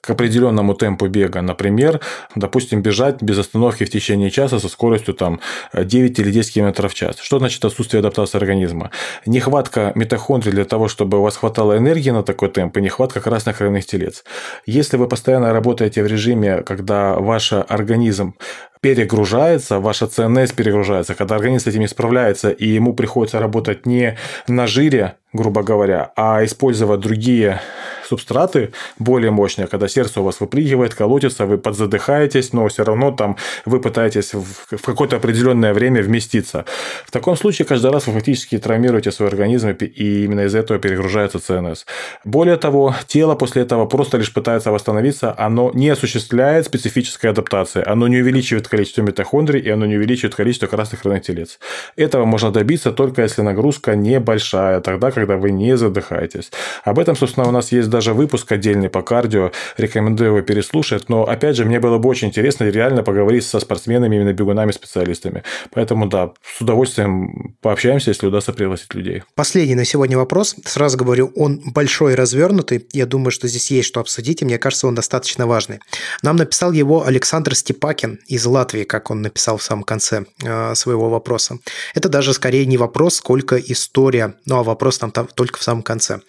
к 0.00 0.10
определенному 0.10 0.74
темпу 0.74 1.08
бега. 1.08 1.42
Например, 1.42 2.00
допустим, 2.34 2.80
бежать 2.80 3.22
без 3.22 3.38
остановки 3.38 3.84
в 3.84 3.90
течение 3.90 4.30
часа 4.30 4.60
со 4.60 4.68
скоростью 4.68 5.14
там, 5.14 5.40
9 5.74 6.18
или 6.18 6.30
10 6.30 6.54
км 6.54 6.88
в 6.88 6.94
час. 6.94 7.18
Что 7.18 7.38
значит 7.38 7.64
отсутствие 7.64 7.98
адаптации 7.98 8.38
организма? 8.38 8.90
Нехватка 9.26 9.92
митохондрий 9.94 10.52
для 10.52 10.64
того, 10.64 10.88
чтобы 10.88 11.18
у 11.18 11.22
вас 11.22 11.36
хватало 11.36 11.76
энергии 11.76 12.10
на 12.10 12.22
такой 12.22 12.50
темп, 12.50 12.76
и 12.76 12.82
нехватка 12.82 13.20
красных 13.20 13.58
кровяных 13.58 13.86
телец. 13.86 14.24
Если 14.64 14.96
вы 14.96 15.08
постоянно 15.08 15.52
работаете 15.52 16.02
в 16.02 16.06
режиме, 16.06 16.62
когда 16.62 17.14
ваш 17.14 17.52
организм 17.52 18.34
перегружается, 18.80 19.80
ваша 19.80 20.06
ЦНС 20.06 20.52
перегружается, 20.52 21.14
когда 21.14 21.34
организм 21.34 21.64
с 21.64 21.66
этим 21.66 21.80
не 21.80 21.88
справляется, 21.88 22.50
и 22.50 22.68
ему 22.68 22.94
приходится 22.94 23.40
работать 23.40 23.86
не 23.86 24.16
на 24.46 24.68
жире, 24.68 25.16
грубо 25.32 25.64
говоря, 25.64 26.12
а 26.16 26.44
использовать 26.44 27.00
другие 27.00 27.60
субстраты 28.06 28.72
более 28.98 29.30
мощные, 29.30 29.66
когда 29.66 29.88
сердце 29.88 30.20
у 30.20 30.24
вас 30.24 30.40
выпрыгивает, 30.40 30.94
колотится, 30.94 31.46
вы 31.46 31.58
подзадыхаетесь, 31.58 32.52
но 32.52 32.68
все 32.68 32.84
равно 32.84 33.10
там 33.12 33.36
вы 33.64 33.80
пытаетесь 33.80 34.34
в 34.34 34.80
какое-то 34.84 35.16
определенное 35.16 35.74
время 35.74 36.02
вместиться. 36.02 36.64
В 37.04 37.10
таком 37.10 37.36
случае 37.36 37.66
каждый 37.66 37.90
раз 37.90 38.06
вы 38.06 38.14
фактически 38.14 38.58
травмируете 38.58 39.10
свой 39.10 39.28
организм, 39.28 39.70
и 39.70 40.24
именно 40.24 40.42
из-за 40.42 40.58
этого 40.58 40.78
перегружается 40.78 41.38
ЦНС. 41.38 41.86
Более 42.24 42.56
того, 42.56 42.94
тело 43.06 43.34
после 43.34 43.62
этого 43.62 43.86
просто 43.86 44.18
лишь 44.18 44.32
пытается 44.32 44.70
восстановиться, 44.70 45.34
оно 45.36 45.70
не 45.74 45.88
осуществляет 45.88 46.66
специфической 46.66 47.26
адаптации, 47.26 47.82
оно 47.86 48.08
не 48.08 48.18
увеличивает 48.18 48.68
количество 48.68 49.02
митохондрий, 49.02 49.60
и 49.60 49.70
оно 49.70 49.86
не 49.86 49.96
увеличивает 49.96 50.34
количество 50.34 50.66
красных 50.66 51.02
кровяных 51.02 51.24
телец. 51.24 51.58
Этого 51.96 52.24
можно 52.24 52.50
добиться 52.50 52.92
только 52.92 53.22
если 53.22 53.42
нагрузка 53.42 53.96
небольшая, 53.96 54.80
тогда, 54.80 55.10
когда 55.10 55.36
вы 55.36 55.50
не 55.50 55.76
задыхаетесь. 55.76 56.50
Об 56.84 56.98
этом, 56.98 57.16
собственно, 57.16 57.48
у 57.48 57.50
нас 57.50 57.72
есть 57.72 57.88
даже 57.96 58.12
выпуск 58.12 58.52
отдельный 58.52 58.90
по 58.90 59.00
кардио, 59.00 59.52
рекомендую 59.78 60.28
его 60.28 60.42
переслушать. 60.42 61.08
Но, 61.08 61.24
опять 61.24 61.56
же, 61.56 61.64
мне 61.64 61.80
было 61.80 61.96
бы 61.96 62.10
очень 62.10 62.28
интересно 62.28 62.64
реально 62.64 63.02
поговорить 63.02 63.44
со 63.44 63.58
спортсменами, 63.58 64.16
именно 64.16 64.34
бегунами, 64.34 64.70
специалистами. 64.72 65.42
Поэтому, 65.72 66.06
да, 66.06 66.32
с 66.42 66.60
удовольствием 66.60 67.56
пообщаемся, 67.62 68.10
если 68.10 68.26
удастся 68.26 68.52
пригласить 68.52 68.92
людей. 68.94 69.22
Последний 69.34 69.74
на 69.74 69.86
сегодня 69.86 70.18
вопрос. 70.18 70.56
Сразу 70.66 70.98
говорю, 70.98 71.32
он 71.36 71.62
большой 71.72 72.12
и 72.12 72.16
развернутый. 72.16 72.86
Я 72.92 73.06
думаю, 73.06 73.30
что 73.30 73.48
здесь 73.48 73.70
есть 73.70 73.88
что 73.88 74.00
обсудить, 74.00 74.42
и 74.42 74.44
мне 74.44 74.58
кажется, 74.58 74.86
он 74.86 74.94
достаточно 74.94 75.46
важный. 75.46 75.80
Нам 76.22 76.36
написал 76.36 76.72
его 76.72 77.06
Александр 77.06 77.54
Степакин 77.54 78.18
из 78.26 78.44
Латвии, 78.44 78.84
как 78.84 79.10
он 79.10 79.22
написал 79.22 79.56
в 79.56 79.62
самом 79.62 79.84
конце 79.84 80.26
э, 80.44 80.74
своего 80.74 81.08
вопроса. 81.08 81.58
Это 81.94 82.10
даже 82.10 82.34
скорее 82.34 82.66
не 82.66 82.76
вопрос, 82.76 83.16
сколько 83.16 83.56
история, 83.56 84.34
ну 84.44 84.58
а 84.58 84.62
вопрос 84.62 84.98
там 84.98 85.12
только 85.12 85.58
в 85.58 85.62
самом 85.62 85.82
конце. 85.82 86.20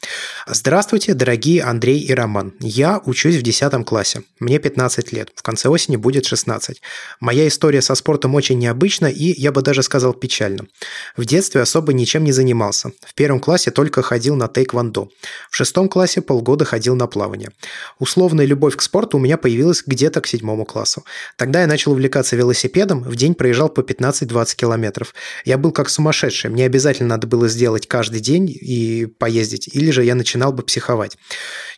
Здравствуйте, 0.47 1.13
дорогие 1.13 1.56
Андрей 1.59 1.99
и 1.99 2.13
Роман. 2.13 2.53
Я 2.59 3.01
учусь 3.05 3.35
в 3.35 3.41
10 3.41 3.85
классе. 3.85 4.23
Мне 4.39 4.59
15 4.59 5.11
лет. 5.13 5.31
В 5.35 5.43
конце 5.43 5.69
осени 5.69 5.95
будет 5.95 6.25
16. 6.25 6.81
Моя 7.19 7.47
история 7.47 7.81
со 7.81 7.95
спортом 7.95 8.35
очень 8.35 8.59
необычна 8.59 9.07
и, 9.07 9.33
я 9.39 9.51
бы 9.51 9.61
даже 9.61 9.83
сказал, 9.83 10.13
печальна. 10.13 10.67
В 11.15 11.25
детстве 11.25 11.61
особо 11.61 11.93
ничем 11.93 12.23
не 12.23 12.31
занимался. 12.31 12.91
В 13.05 13.13
первом 13.13 13.39
классе 13.39 13.71
только 13.71 14.01
ходил 14.01 14.35
на 14.35 14.47
тейквондо. 14.47 15.09
В 15.49 15.55
шестом 15.55 15.89
классе 15.89 16.21
полгода 16.21 16.65
ходил 16.65 16.95
на 16.95 17.07
плавание. 17.07 17.51
Условная 17.99 18.45
любовь 18.45 18.75
к 18.75 18.81
спорту 18.81 19.17
у 19.17 19.19
меня 19.19 19.37
появилась 19.37 19.83
где-то 19.85 20.21
к 20.21 20.27
седьмому 20.27 20.65
классу. 20.65 21.03
Тогда 21.35 21.61
я 21.61 21.67
начал 21.67 21.91
увлекаться 21.91 22.35
велосипедом, 22.35 23.03
в 23.03 23.15
день 23.15 23.33
проезжал 23.33 23.69
по 23.69 23.81
15-20 23.81 24.55
километров. 24.55 25.13
Я 25.45 25.57
был 25.57 25.71
как 25.71 25.89
сумасшедший, 25.89 26.49
мне 26.49 26.65
обязательно 26.65 27.09
надо 27.09 27.27
было 27.27 27.47
сделать 27.47 27.87
каждый 27.87 28.19
день 28.19 28.49
и 28.49 29.05
поездить, 29.05 29.67
или 29.73 29.91
же 29.91 30.03
я 30.03 30.15
начинал 30.15 30.53
бы 30.53 30.63
психовать. 30.63 31.17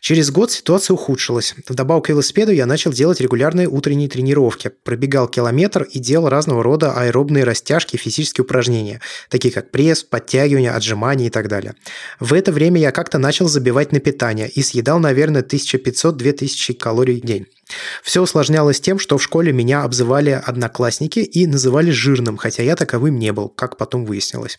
Через 0.00 0.30
год 0.30 0.50
ситуация 0.50 0.94
ухудшилась. 0.94 1.54
Вдобавок 1.68 2.06
к 2.06 2.08
велосипеду 2.08 2.52
я 2.52 2.66
начал 2.66 2.92
делать 2.92 3.20
регулярные 3.20 3.68
утренние 3.68 4.08
тренировки. 4.08 4.70
Пробегал 4.82 5.28
километр 5.28 5.82
и 5.82 5.98
делал 5.98 6.28
разного 6.28 6.62
рода 6.62 6.92
аэробные 6.92 7.44
растяжки 7.44 7.96
и 7.96 7.98
физические 7.98 8.44
упражнения, 8.44 9.00
такие 9.28 9.52
как 9.52 9.70
пресс, 9.70 10.02
подтягивания, 10.02 10.74
отжимания 10.74 11.26
и 11.26 11.30
так 11.30 11.48
далее. 11.48 11.74
В 12.18 12.32
это 12.32 12.52
время 12.52 12.80
я 12.80 12.92
как-то 12.92 13.18
начал 13.18 13.48
забивать 13.48 13.92
на 13.92 14.00
питание 14.00 14.48
и 14.48 14.62
съедал, 14.62 14.98
наверное, 14.98 15.42
1500-2000 15.42 16.74
калорий 16.74 17.20
в 17.20 17.24
день. 17.24 17.46
Все 18.02 18.22
усложнялось 18.22 18.80
тем, 18.80 18.98
что 18.98 19.18
в 19.18 19.22
школе 19.22 19.52
меня 19.52 19.82
обзывали 19.82 20.30
одноклассники 20.30 21.20
и 21.20 21.46
называли 21.46 21.90
жирным, 21.90 22.36
хотя 22.36 22.62
я 22.62 22.76
таковым 22.76 23.18
не 23.18 23.32
был, 23.32 23.48
как 23.48 23.76
потом 23.76 24.04
выяснилось. 24.04 24.58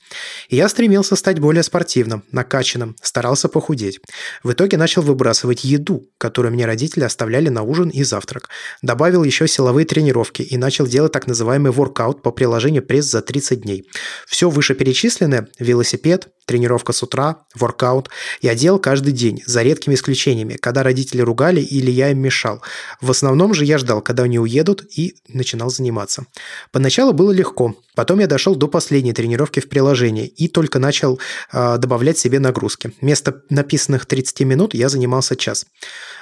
И 0.50 0.56
я 0.56 0.70
стремился 0.70 1.16
стать 1.16 1.40
более 1.40 1.64
спортивным, 1.64 2.24
накачанным, 2.32 2.96
старался 3.02 3.50
похудеть. 3.50 4.00
В 4.44 4.52
итоге 4.52 4.78
начал 4.78 5.01
выбрасывать 5.02 5.64
еду, 5.64 6.08
которую 6.18 6.54
мне 6.54 6.66
родители 6.66 7.04
оставляли 7.04 7.50
на 7.50 7.64
ужин 7.64 7.90
и 7.90 8.04
завтрак. 8.04 8.50
Добавил 8.82 9.24
еще 9.24 9.48
силовые 9.48 9.86
тренировки 9.86 10.42
и 10.42 10.58
начал 10.58 10.88
делать 10.88 11.12
так 11.12 11.28
называемый 11.28 11.72
воркаут 11.72 12.22
по 12.22 12.32
приложению 12.32 12.84
пресс 12.84 13.06
за 13.06 13.22
30 13.22 13.62
дней. 13.62 13.88
Все 14.28 14.50
вышеперечисленное– 14.50 15.48
велосипед, 15.60 16.30
тренировка 16.46 16.94
с 16.94 17.04
утра, 17.04 17.46
воркаут– 17.56 18.10
я 18.42 18.56
делал 18.56 18.80
каждый 18.80 19.14
день, 19.14 19.42
за 19.46 19.62
редкими 19.62 19.96
исключениями, 19.96 20.54
когда 20.54 20.84
родители 20.84 21.22
ругали 21.22 21.62
или 21.62 21.92
я 21.92 22.12
им 22.12 22.20
мешал. 22.20 22.62
В 23.00 23.12
основном 23.12 23.54
же 23.54 23.66
я 23.66 23.78
ждал, 23.78 24.02
когда 24.02 24.24
они 24.24 24.40
уедут, 24.40 24.84
и 24.98 25.16
начинал 25.28 25.70
заниматься. 25.70 26.26
Поначалу 26.72 27.14
было 27.14 27.32
легко. 27.32 27.76
Потом 27.96 28.20
я 28.20 28.28
дошел 28.28 28.56
до 28.56 28.68
последней 28.68 29.14
тренировки 29.14 29.60
в 29.60 29.70
приложении 29.70 30.28
и 30.28 30.48
только 30.48 30.80
начал 30.80 31.20
э, 31.52 31.78
добавлять 31.78 32.18
себе 32.18 32.40
нагрузки. 32.40 32.94
Вместо 33.02 33.44
написанных 33.50 34.06
30 34.06 34.42
минут 34.42 34.74
я 34.74 34.90
занимался 34.90 35.36
час. 35.36 35.66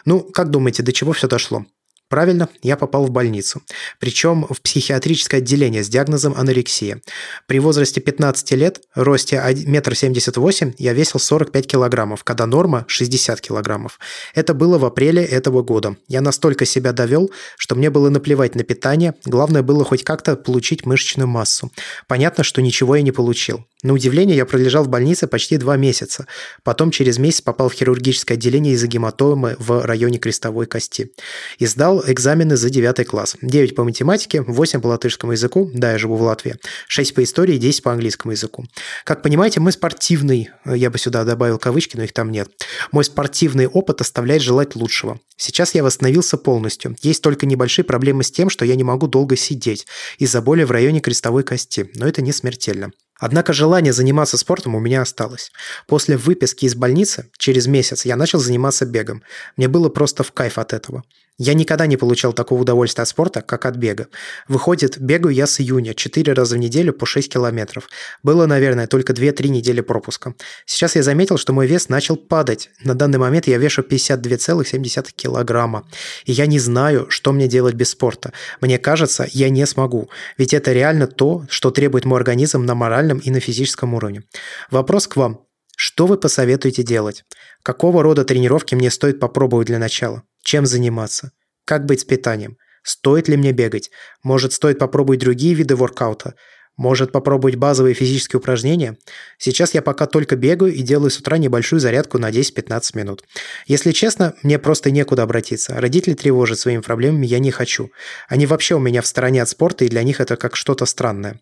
Ну, 0.06 0.22
как 0.22 0.50
думаете, 0.50 0.84
до 0.84 0.92
чего 0.94 1.14
все 1.14 1.28
дошло? 1.28 1.66
Правильно, 2.10 2.50
я 2.64 2.76
попал 2.76 3.06
в 3.06 3.12
больницу. 3.12 3.62
Причем 4.00 4.48
в 4.50 4.62
психиатрическое 4.62 5.40
отделение 5.42 5.84
с 5.84 5.90
диагнозом 5.90 6.34
анорексия. 6.36 7.02
При 7.46 7.60
возрасте 7.60 8.02
15 8.02 8.52
лет, 8.54 8.82
росте 8.96 9.38
1,78 9.38 10.64
м, 10.64 10.76
я 10.80 10.94
весил 10.94 11.20
45 11.20 11.68
килограммов, 11.68 12.24
когда 12.24 12.48
норма 12.48 12.86
60 12.88 13.40
килограммов. 13.42 14.00
Это 14.34 14.56
было 14.56 14.80
в 14.80 14.86
апреле 14.86 15.24
этого 15.24 15.62
года. 15.62 15.98
Я 16.08 16.22
настолько 16.22 16.66
себя 16.66 16.94
довел, 16.94 17.30
что 17.58 17.76
мне 17.76 17.92
было 17.92 18.10
наплевать 18.10 18.56
на 18.56 18.64
питание, 18.64 19.14
главное 19.26 19.62
было 19.62 19.86
хоть 19.86 20.04
как-то 20.04 20.36
получить 20.36 20.88
мышечную 20.88 21.28
массу. 21.28 21.72
Понятно, 22.08 22.44
что 22.44 22.64
ничего 22.64 22.96
я 22.96 23.04
не 23.04 23.12
получил. 23.12 23.66
На 23.82 23.94
удивление, 23.94 24.36
я 24.36 24.46
пролежал 24.46 24.84
в 24.84 24.90
больнице 24.90 25.26
почти 25.26 25.56
два 25.56 25.78
месяца. 25.78 26.28
Потом 26.64 26.92
через 26.92 27.18
месяц 27.18 27.40
попал 27.40 27.70
в 27.70 27.74
хирургическое 27.74 28.36
отделение 28.36 28.74
из-за 28.74 28.88
гематомы 28.88 29.56
в 29.58 29.86
районе 29.86 30.18
крестовой 30.18 30.66
кости. 30.66 31.14
И 31.60 31.66
сдал 31.66 32.04
экзамены 32.06 32.58
за 32.58 32.70
9 32.70 33.08
класс. 33.08 33.38
9 33.42 33.76
по 33.76 33.86
математике, 33.86 34.42
8 34.42 34.82
по 34.82 34.88
латышскому 34.88 35.32
языку, 35.32 35.72
да, 35.74 35.94
я 35.94 35.98
живу 35.98 36.18
в 36.18 36.22
Латвии, 36.24 36.58
6 36.90 37.14
по 37.14 37.24
истории, 37.24 37.58
10 37.58 37.82
по 37.82 37.94
английскому 37.94 38.34
языку. 38.34 38.66
Как 39.06 39.22
понимаете, 39.22 39.62
мы 39.62 39.72
спортивный, 39.72 40.50
я 40.66 40.90
бы 40.90 40.98
сюда 40.98 41.24
добавил 41.24 41.58
кавычки, 41.58 41.96
но 41.96 42.04
их 42.04 42.12
там 42.12 42.32
нет. 42.32 42.50
Мой 42.92 43.06
спортивный 43.06 43.68
опыт 43.68 44.02
оставляет 44.02 44.42
желать 44.42 44.76
лучшего. 44.76 45.22
Сейчас 45.38 45.74
я 45.74 45.86
восстановился 45.86 46.36
полностью. 46.36 46.98
Есть 47.02 47.24
только 47.24 47.46
небольшие 47.46 47.86
проблемы 47.86 48.24
с 48.24 48.32
тем, 48.32 48.50
что 48.50 48.66
я 48.66 48.76
не 48.76 48.84
могу 48.84 49.08
долго 49.08 49.38
сидеть 49.38 49.88
из-за 50.18 50.42
боли 50.42 50.64
в 50.66 50.72
районе 50.72 51.00
крестовой 51.00 51.44
кости, 51.44 51.90
но 51.96 52.06
это 52.06 52.22
не 52.22 52.34
смертельно. 52.34 52.92
Однако 53.20 53.54
желание 53.54 53.94
заниматься 53.94 54.38
спортом 54.38 54.76
у 54.76 54.80
меня 54.80 55.02
осталось. 55.02 55.52
После 55.88 56.18
выписки 56.18 56.66
из 56.66 56.76
больницы, 56.76 57.30
через 57.38 57.68
месяц, 57.68 58.06
я 58.06 58.16
начал 58.16 58.40
заниматься 58.40 58.86
бегом. 58.86 59.24
Мне 59.58 59.68
было 59.68 59.90
просто 59.90 60.24
в 60.24 60.32
кайф 60.32 60.58
от 60.58 60.74
этого. 60.74 61.04
Я 61.40 61.54
никогда 61.54 61.88
не 61.88 61.96
получал 61.96 62.34
такого 62.34 62.62
удовольствия 62.62 63.04
от 63.04 63.08
спорта, 63.08 63.42
как 63.42 63.66
от 63.66 63.78
бега. 63.78 64.08
Выходит, 64.50 65.00
бегаю 65.00 65.34
я 65.34 65.48
с 65.48 65.62
июня, 65.62 65.94
4 65.94 66.34
раза 66.34 66.56
в 66.56 66.60
неделю 66.60 66.92
по 66.92 67.06
6 67.06 67.32
километров. 67.32 67.88
Было, 68.24 68.46
наверное, 68.46 68.88
только 68.88 69.14
2-3 69.14 69.48
недели 69.48 69.80
пропуска. 69.80 70.36
Сейчас 70.66 70.98
я 70.98 71.02
заметил, 71.02 71.38
что 71.38 71.54
мой 71.54 71.66
вес 71.66 71.88
начал 71.88 72.18
падать. 72.18 72.70
На 72.84 72.94
данный 72.94 73.20
момент 73.20 73.48
я 73.48 73.58
вешу 73.58 73.84
52,7 73.84 75.14
килограмма. 75.16 75.88
И 76.26 76.34
я 76.34 76.46
не 76.46 76.60
знаю, 76.60 77.10
что 77.10 77.32
мне 77.32 77.48
делать 77.48 77.74
без 77.74 77.92
спорта. 77.92 78.34
Мне 78.60 78.78
кажется, 78.78 79.26
я 79.32 79.50
не 79.50 79.66
смогу. 79.66 80.10
Ведь 80.38 80.54
это 80.54 80.74
реально 80.74 81.08
то, 81.08 81.46
что 81.50 81.72
требует 81.72 82.04
мой 82.04 82.20
организм 82.20 82.66
на 82.66 82.76
моральном 82.76 83.20
и 83.20 83.32
на 83.32 83.40
физическом 83.40 83.94
уровне. 83.94 84.24
Вопрос 84.72 85.08
к 85.08 85.16
вам. 85.16 85.46
Что 85.82 86.08
вы 86.08 86.18
посоветуете 86.18 86.84
делать? 86.84 87.24
Какого 87.64 88.04
рода 88.04 88.24
тренировки 88.24 88.76
мне 88.76 88.90
стоит 88.90 89.20
попробовать 89.20 89.68
для 89.68 89.80
начала? 89.80 90.24
Чем 90.44 90.66
заниматься? 90.66 91.32
Как 91.66 91.86
быть 91.86 92.02
с 92.02 92.06
питанием? 92.06 92.58
Стоит 92.84 93.28
ли 93.28 93.38
мне 93.38 93.52
бегать? 93.52 93.92
Может, 94.24 94.54
стоит 94.54 94.80
попробовать 94.80 95.20
другие 95.20 95.54
виды 95.54 95.76
воркаута? 95.76 96.36
Может, 96.80 97.12
попробовать 97.12 97.58
базовые 97.58 97.94
физические 97.94 98.40
упражнения? 98.40 98.98
Сейчас 99.38 99.74
я 99.74 99.82
пока 99.82 100.06
только 100.06 100.38
бегаю 100.38 100.74
и 100.74 100.82
делаю 100.82 101.10
с 101.10 101.18
утра 101.18 101.38
небольшую 101.38 101.82
зарядку 101.82 102.20
на 102.20 102.30
10-15 102.30 102.98
минут. 102.98 103.26
Если 103.68 103.92
честно, 103.92 104.34
мне 104.44 104.58
просто 104.60 104.90
некуда 104.90 105.24
обратиться. 105.24 105.74
Родители 105.76 106.14
тревожат 106.14 106.58
своими 106.58 106.80
проблемами, 106.80 107.26
я 107.26 107.40
не 107.40 107.52
хочу. 107.52 107.92
Они 108.30 108.46
вообще 108.46 108.76
у 108.76 108.80
меня 108.80 109.02
в 109.02 109.08
стороне 109.08 109.42
от 109.42 109.50
спорта, 109.50 109.84
и 109.84 109.90
для 109.90 110.04
них 110.04 110.22
это 110.22 110.38
как 110.38 110.56
что-то 110.56 110.86
странное. 110.86 111.42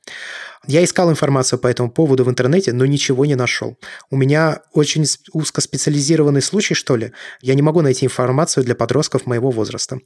Я 0.66 0.84
искал 0.84 1.10
информацию 1.12 1.60
по 1.60 1.68
этому 1.68 1.92
поводу 1.92 2.24
в 2.24 2.30
интернете, 2.30 2.74
но 2.74 2.86
ничего 2.86 3.26
не 3.26 3.36
нашел. 3.36 3.78
У 4.10 4.18
меня 4.18 4.62
очень 4.74 5.06
узкоспециализированный 5.32 6.42
случай, 6.42 6.74
что 6.74 6.96
ли. 6.96 7.14
Я 7.42 7.54
не 7.54 7.62
могу 7.62 7.82
найти 7.82 8.06
информацию 8.06 8.64
для 8.64 8.76
подростков 8.76 9.28
моего 9.28 9.52
возраста. 9.52 10.00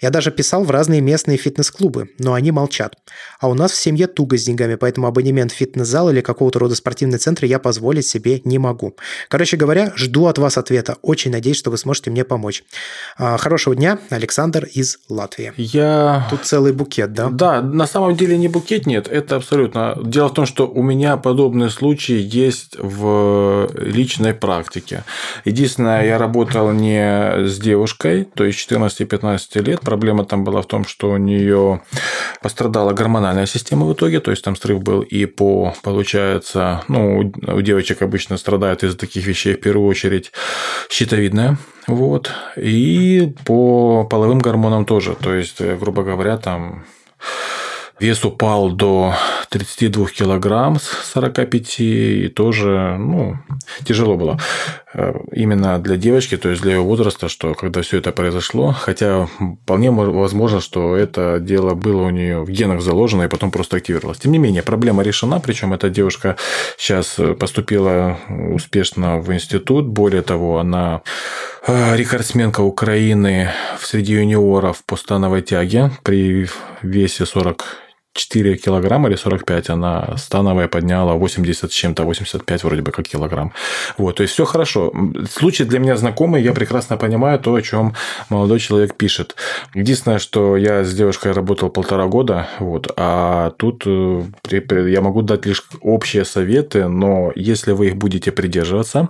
Я 0.00 0.10
даже 0.10 0.30
писал 0.30 0.64
в 0.64 0.70
разные 0.70 1.00
местные 1.00 1.36
фитнес-клубы, 1.36 2.10
но 2.18 2.34
они 2.34 2.52
молчат. 2.52 2.94
А 3.40 3.48
у 3.48 3.54
нас 3.54 3.72
в 3.72 3.76
семье 3.76 4.06
туго 4.06 4.38
с 4.38 4.44
деньгами, 4.44 4.75
поэтому 4.76 5.06
абонемент 5.06 5.52
в 5.52 5.54
фитнес-зал 5.54 6.10
или 6.10 6.20
какого-то 6.20 6.58
рода 6.58 6.74
спортивный 6.74 7.18
центр 7.18 7.44
я 7.44 7.58
позволить 7.58 8.06
себе 8.06 8.40
не 8.44 8.58
могу. 8.58 8.96
Короче 9.28 9.56
говоря, 9.56 9.92
жду 9.96 10.26
от 10.26 10.38
вас 10.38 10.58
ответа. 10.58 10.96
Очень 11.02 11.32
надеюсь, 11.32 11.58
что 11.58 11.70
вы 11.70 11.78
сможете 11.78 12.10
мне 12.10 12.24
помочь. 12.24 12.64
А, 13.18 13.36
хорошего 13.36 13.74
дня, 13.74 13.98
Александр 14.10 14.64
из 14.64 14.98
Латвии. 15.08 15.52
Я... 15.56 16.26
Тут 16.30 16.44
целый 16.44 16.72
букет, 16.72 17.12
да? 17.12 17.28
Да, 17.30 17.62
на 17.62 17.86
самом 17.86 18.16
деле 18.16 18.36
не 18.36 18.48
букет 18.48 18.86
нет, 18.86 19.08
это 19.08 19.36
абсолютно 19.36 19.96
Дело 20.02 20.28
в 20.28 20.34
том, 20.34 20.46
что 20.46 20.66
у 20.66 20.82
меня 20.82 21.16
подобные 21.16 21.70
случаи 21.70 22.18
есть 22.18 22.76
в 22.78 23.70
личной 23.74 24.34
практике. 24.34 25.04
Единственное, 25.44 26.04
я 26.06 26.18
работал 26.18 26.72
не 26.72 27.46
с 27.46 27.58
девушкой, 27.58 28.24
то 28.34 28.44
есть 28.44 28.70
14-15 28.70 29.62
лет. 29.62 29.80
Проблема 29.80 30.24
там 30.24 30.44
была 30.44 30.62
в 30.62 30.66
том, 30.66 30.86
что 30.86 31.10
у 31.10 31.16
нее 31.16 31.82
пострадала 32.42 32.92
гормональная 32.92 33.46
система 33.46 33.86
в 33.86 33.92
итоге, 33.92 34.20
то 34.20 34.30
есть 34.30 34.44
там 34.44 34.56
срыв 34.66 34.82
был 34.82 35.00
и 35.00 35.26
по, 35.26 35.74
получается, 35.82 36.82
ну, 36.88 37.32
у 37.46 37.60
девочек 37.60 38.02
обычно 38.02 38.36
страдают 38.36 38.82
из-за 38.82 38.96
таких 38.96 39.26
вещей 39.26 39.54
в 39.54 39.60
первую 39.60 39.88
очередь 39.88 40.32
щитовидная, 40.90 41.56
вот, 41.86 42.32
и 42.56 43.32
по 43.44 44.04
половым 44.04 44.40
гормонам 44.40 44.84
тоже, 44.84 45.14
то 45.14 45.32
есть, 45.34 45.60
грубо 45.60 46.02
говоря, 46.02 46.36
там 46.36 46.84
Вес 47.98 48.24
упал 48.24 48.72
до 48.72 49.14
32 49.48 50.06
килограмм 50.08 50.78
с 50.78 51.12
45, 51.14 51.80
и 51.80 52.28
тоже, 52.28 52.96
ну, 52.98 53.38
тяжело 53.84 54.16
было. 54.16 54.38
Э, 54.96 55.14
именно 55.32 55.78
для 55.78 55.96
девочки, 55.96 56.36
то 56.36 56.48
есть 56.48 56.62
для 56.62 56.74
ее 56.74 56.80
возраста, 56.80 57.28
что 57.28 57.54
когда 57.54 57.82
все 57.82 57.98
это 57.98 58.12
произошло, 58.12 58.74
хотя 58.78 59.28
вполне 59.62 59.90
возможно, 59.90 60.60
что 60.60 60.96
это 60.96 61.38
дело 61.40 61.74
было 61.74 62.02
у 62.02 62.10
нее 62.10 62.42
в 62.42 62.50
генах 62.50 62.80
заложено 62.80 63.22
и 63.22 63.28
потом 63.28 63.50
просто 63.50 63.76
активировалось. 63.76 64.18
Тем 64.18 64.32
не 64.32 64.38
менее, 64.38 64.62
проблема 64.62 65.02
решена, 65.02 65.40
причем 65.40 65.72
эта 65.72 65.90
девушка 65.90 66.36
сейчас 66.78 67.18
поступила 67.38 68.18
успешно 68.28 69.18
в 69.18 69.32
институт, 69.32 69.86
более 69.86 70.22
того, 70.22 70.58
она 70.58 71.02
э, 71.66 71.96
рекордсменка 71.96 72.60
Украины 72.62 73.50
среди 73.80 74.14
юниоров 74.14 74.82
по 74.84 74.96
становой 74.96 75.42
тяге 75.42 75.90
при 76.02 76.48
весе 76.82 77.26
40 77.26 77.85
4 78.16 78.56
килограмма 78.56 79.08
или 79.08 79.16
45, 79.16 79.70
она 79.70 80.16
становая 80.16 80.68
подняла 80.68 81.14
80 81.14 81.70
с 81.70 81.74
чем-то, 81.74 82.04
85 82.04 82.64
вроде 82.64 82.82
бы 82.82 82.92
как 82.92 83.06
килограмм. 83.06 83.52
Вот, 83.98 84.16
то 84.16 84.22
есть 84.22 84.34
все 84.34 84.44
хорошо. 84.44 84.92
Случай 85.30 85.64
для 85.64 85.78
меня 85.78 85.96
знакомый, 85.96 86.42
я 86.42 86.52
прекрасно 86.52 86.96
понимаю 86.96 87.38
то, 87.38 87.54
о 87.54 87.62
чем 87.62 87.94
молодой 88.28 88.58
человек 88.58 88.94
пишет. 88.96 89.36
Единственное, 89.74 90.18
что 90.18 90.56
я 90.56 90.84
с 90.84 90.94
девушкой 90.94 91.32
работал 91.32 91.70
полтора 91.70 92.06
года, 92.06 92.48
вот, 92.58 92.92
а 92.96 93.50
тут 93.56 93.82
э, 93.86 94.22
я 94.90 95.00
могу 95.00 95.22
дать 95.22 95.46
лишь 95.46 95.62
общие 95.80 96.24
советы, 96.24 96.88
но 96.88 97.32
если 97.34 97.72
вы 97.72 97.88
их 97.88 97.96
будете 97.96 98.32
придерживаться, 98.32 99.08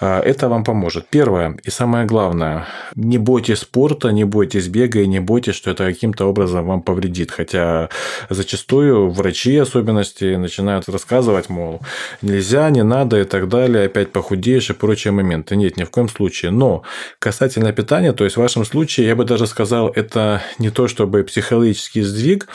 э, 0.00 0.20
это 0.20 0.48
вам 0.48 0.64
поможет. 0.64 1.08
Первое 1.08 1.56
и 1.64 1.70
самое 1.70 2.06
главное, 2.06 2.66
не 2.94 3.18
бойтесь 3.18 3.58
спорта, 3.58 4.08
не 4.08 4.24
бойтесь 4.24 4.68
бега 4.68 5.00
и 5.00 5.06
не 5.06 5.20
бойтесь, 5.20 5.54
что 5.54 5.70
это 5.70 5.84
каким-то 5.84 6.26
образом 6.26 6.66
вам 6.66 6.82
повредит. 6.82 7.30
Хотя 7.30 7.88
зачастую 8.38 9.10
врачи 9.10 9.56
особенности 9.56 10.36
начинают 10.36 10.88
рассказывать, 10.88 11.48
мол, 11.48 11.80
нельзя, 12.22 12.70
не 12.70 12.84
надо 12.84 13.20
и 13.20 13.24
так 13.24 13.48
далее, 13.48 13.86
опять 13.86 14.12
похудеешь 14.12 14.70
и 14.70 14.74
прочие 14.74 15.12
моменты. 15.12 15.56
Нет, 15.56 15.76
ни 15.76 15.84
в 15.84 15.90
коем 15.90 16.08
случае. 16.08 16.52
Но 16.52 16.84
касательно 17.18 17.72
питания, 17.72 18.12
то 18.12 18.24
есть 18.24 18.36
в 18.36 18.40
вашем 18.40 18.64
случае, 18.64 19.08
я 19.08 19.16
бы 19.16 19.24
даже 19.24 19.46
сказал, 19.46 19.88
это 19.88 20.40
не 20.58 20.70
то 20.70 20.86
чтобы 20.88 21.24
психологический 21.24 22.02
сдвиг, 22.02 22.48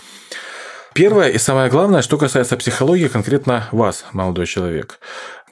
Первое 0.94 1.30
и 1.30 1.40
самое 1.40 1.72
главное, 1.72 2.04
что 2.04 2.20
касается 2.20 2.56
психологии, 2.56 3.08
конкретно 3.08 3.68
вас, 3.72 4.06
молодой 4.14 4.46
человек. 4.46 5.00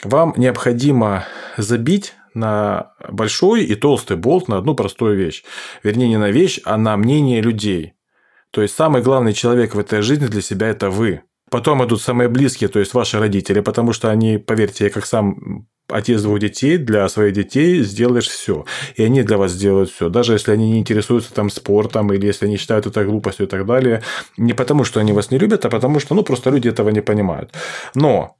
Вам 0.04 0.36
необходимо 0.38 1.26
забить 1.58 2.14
на 2.36 2.92
большой 3.10 3.64
и 3.64 3.74
толстый 3.74 4.18
болт 4.18 4.48
на 4.48 4.58
одну 4.58 4.76
простую 4.76 5.18
вещь. 5.18 5.44
Вернее, 5.82 6.10
не 6.10 6.18
на 6.18 6.30
вещь, 6.30 6.60
а 6.64 6.78
на 6.78 6.96
мнение 6.96 7.42
людей. 7.42 7.96
То 8.52 8.62
есть 8.62 8.76
самый 8.76 9.02
главный 9.02 9.34
человек 9.34 9.76
в 9.76 9.80
этой 9.80 10.02
жизни 10.02 10.28
для 10.28 10.41
себя 10.41 10.68
это 10.68 10.89
вы. 10.89 11.22
Потом 11.49 11.84
идут 11.86 12.02
самые 12.02 12.30
близкие, 12.30 12.70
то 12.70 12.80
есть 12.80 12.93
ваши 12.93 13.20
родители, 13.20 13.60
потому 13.60 13.91
что 13.91 14.10
они, 14.10 14.38
поверьте, 14.38 14.86
я 14.86 14.89
как 14.89 15.06
сам 15.06 15.68
отец 15.89 16.22
двух 16.22 16.39
детей, 16.39 16.78
для 16.78 17.08
своих 17.10 17.34
детей 17.34 17.84
сделаешь 17.84 18.28
все. 18.28 18.66
И 18.95 19.04
они 19.04 19.24
для 19.24 19.38
вас 19.38 19.52
сделают 19.52 19.89
все. 19.89 20.10
Даже 20.10 20.34
если 20.34 20.52
они 20.52 20.72
не 20.72 20.80
интересуются 20.80 21.34
там 21.34 21.49
спортом, 21.49 22.12
или 22.14 22.26
если 22.26 22.45
они 22.45 22.58
считают 22.58 22.86
это 22.86 23.04
глупостью 23.04 23.45
и 23.45 23.49
так 23.49 23.66
далее. 23.66 24.02
Не 24.38 24.54
потому, 24.54 24.84
что 24.84 24.99
они 24.99 25.14
вас 25.14 25.32
не 25.32 25.38
любят, 25.38 25.66
а 25.66 25.70
потому 25.70 25.99
что, 25.99 26.16
ну, 26.16 26.24
просто 26.24 26.49
люди 26.49 26.70
этого 26.70 26.89
не 26.89 27.02
понимают. 27.02 27.52
Но 27.95 28.38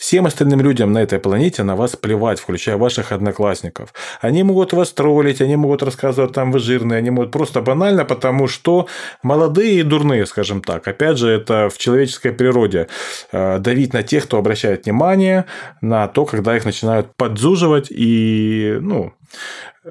Всем 0.00 0.24
остальным 0.24 0.62
людям 0.62 0.92
на 0.94 1.02
этой 1.02 1.18
планете 1.18 1.62
на 1.62 1.76
вас 1.76 1.94
плевать, 1.94 2.40
включая 2.40 2.78
ваших 2.78 3.12
одноклассников. 3.12 3.92
Они 4.22 4.42
могут 4.42 4.72
вас 4.72 4.92
троллить, 4.92 5.42
они 5.42 5.56
могут 5.56 5.82
рассказывать, 5.82 6.32
там 6.32 6.52
вы 6.52 6.58
жирные, 6.58 6.96
они 6.96 7.10
могут 7.10 7.32
просто 7.32 7.60
банально, 7.60 8.06
потому 8.06 8.48
что 8.48 8.88
молодые 9.22 9.80
и 9.80 9.82
дурные, 9.82 10.24
скажем 10.24 10.62
так. 10.62 10.88
Опять 10.88 11.18
же, 11.18 11.28
это 11.28 11.68
в 11.68 11.76
человеческой 11.76 12.32
природе. 12.32 12.88
Э, 13.30 13.58
давить 13.58 13.92
на 13.92 14.02
тех, 14.02 14.24
кто 14.24 14.38
обращает 14.38 14.86
внимание, 14.86 15.44
на 15.82 16.08
то, 16.08 16.24
когда 16.24 16.56
их 16.56 16.64
начинают 16.64 17.14
подзуживать 17.16 17.88
и, 17.90 18.78
ну, 18.80 19.12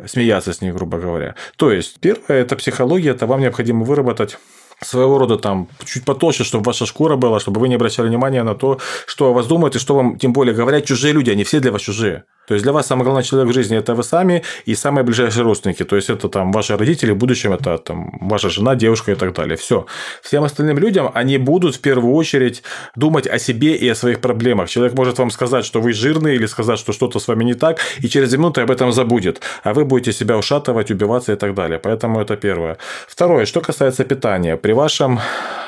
смеяться 0.07 0.53
с 0.53 0.61
них, 0.61 0.73
грубо 0.73 0.97
говоря. 0.97 1.35
То 1.55 1.71
есть, 1.71 1.99
первое– 1.99 2.23
это 2.41 2.55
психология, 2.55 3.11
это 3.11 3.27
вам 3.27 3.41
необходимо 3.41 3.85
выработать 3.85 4.39
своего 4.81 5.17
рода 5.17 5.37
там 5.37 5.67
чуть 5.85 6.05
потолще, 6.05 6.43
чтобы 6.43 6.63
ваша 6.63 6.85
шкура 6.85 7.15
была, 7.15 7.39
чтобы 7.39 7.59
вы 7.59 7.69
не 7.69 7.75
обращали 7.75 8.07
внимания 8.07 8.43
на 8.43 8.55
то, 8.55 8.79
что 9.05 9.27
о 9.27 9.33
вас 9.33 9.47
думают 9.47 9.75
и 9.75 9.79
что 9.79 9.95
вам 9.95 10.17
тем 10.17 10.33
более 10.33 10.55
говорят 10.55 10.85
чужие 10.85 11.13
люди, 11.13 11.29
они 11.31 11.43
все 11.43 11.59
для 11.59 11.71
вас 11.71 11.81
чужие. 11.81 12.23
То 12.49 12.55
есть 12.55 12.63
для 12.63 12.73
вас 12.73 12.87
самый 12.87 13.03
главный 13.03 13.21
человек 13.21 13.51
в 13.51 13.53
жизни 13.53 13.77
это 13.77 13.93
вы 13.93 14.01
сами 14.01 14.41
и 14.65 14.73
самые 14.73 15.03
ближайшие 15.03 15.43
родственники. 15.43 15.83
То 15.83 15.95
есть 15.95 16.09
это 16.09 16.29
там 16.29 16.51
ваши 16.51 16.75
родители, 16.75 17.11
в 17.11 17.15
будущем 17.15 17.53
это 17.53 17.77
там 17.77 18.09
ваша 18.21 18.49
жена, 18.49 18.73
девушка 18.73 19.11
и 19.11 19.15
так 19.15 19.35
далее. 19.35 19.55
Все. 19.55 19.85
Всем 20.23 20.43
остальным 20.43 20.79
людям 20.79 21.11
они 21.13 21.37
будут 21.37 21.75
в 21.75 21.79
первую 21.79 22.15
очередь 22.15 22.63
думать 22.95 23.27
о 23.27 23.37
себе 23.37 23.75
и 23.75 23.87
о 23.87 23.93
своих 23.93 24.19
проблемах. 24.19 24.67
Человек 24.67 24.95
может 24.95 25.19
вам 25.19 25.29
сказать, 25.29 25.63
что 25.63 25.79
вы 25.79 25.93
жирный 25.93 26.33
или 26.33 26.47
сказать, 26.47 26.79
что 26.79 26.91
что-то 26.91 27.19
с 27.19 27.27
вами 27.27 27.43
не 27.43 27.53
так, 27.53 27.77
и 27.99 28.09
через 28.09 28.33
минуту 28.33 28.61
об 28.61 28.71
этом 28.71 28.91
забудет. 28.91 29.41
А 29.63 29.75
вы 29.75 29.85
будете 29.85 30.11
себя 30.11 30.35
ушатывать, 30.35 30.89
убиваться 30.89 31.33
и 31.33 31.35
так 31.35 31.53
далее. 31.53 31.77
Поэтому 31.77 32.19
это 32.19 32.35
первое. 32.35 32.77
Второе, 33.07 33.45
что 33.45 33.61
касается 33.61 34.03
питания. 34.05 34.57
При 34.69 34.73
вашем 34.75 35.19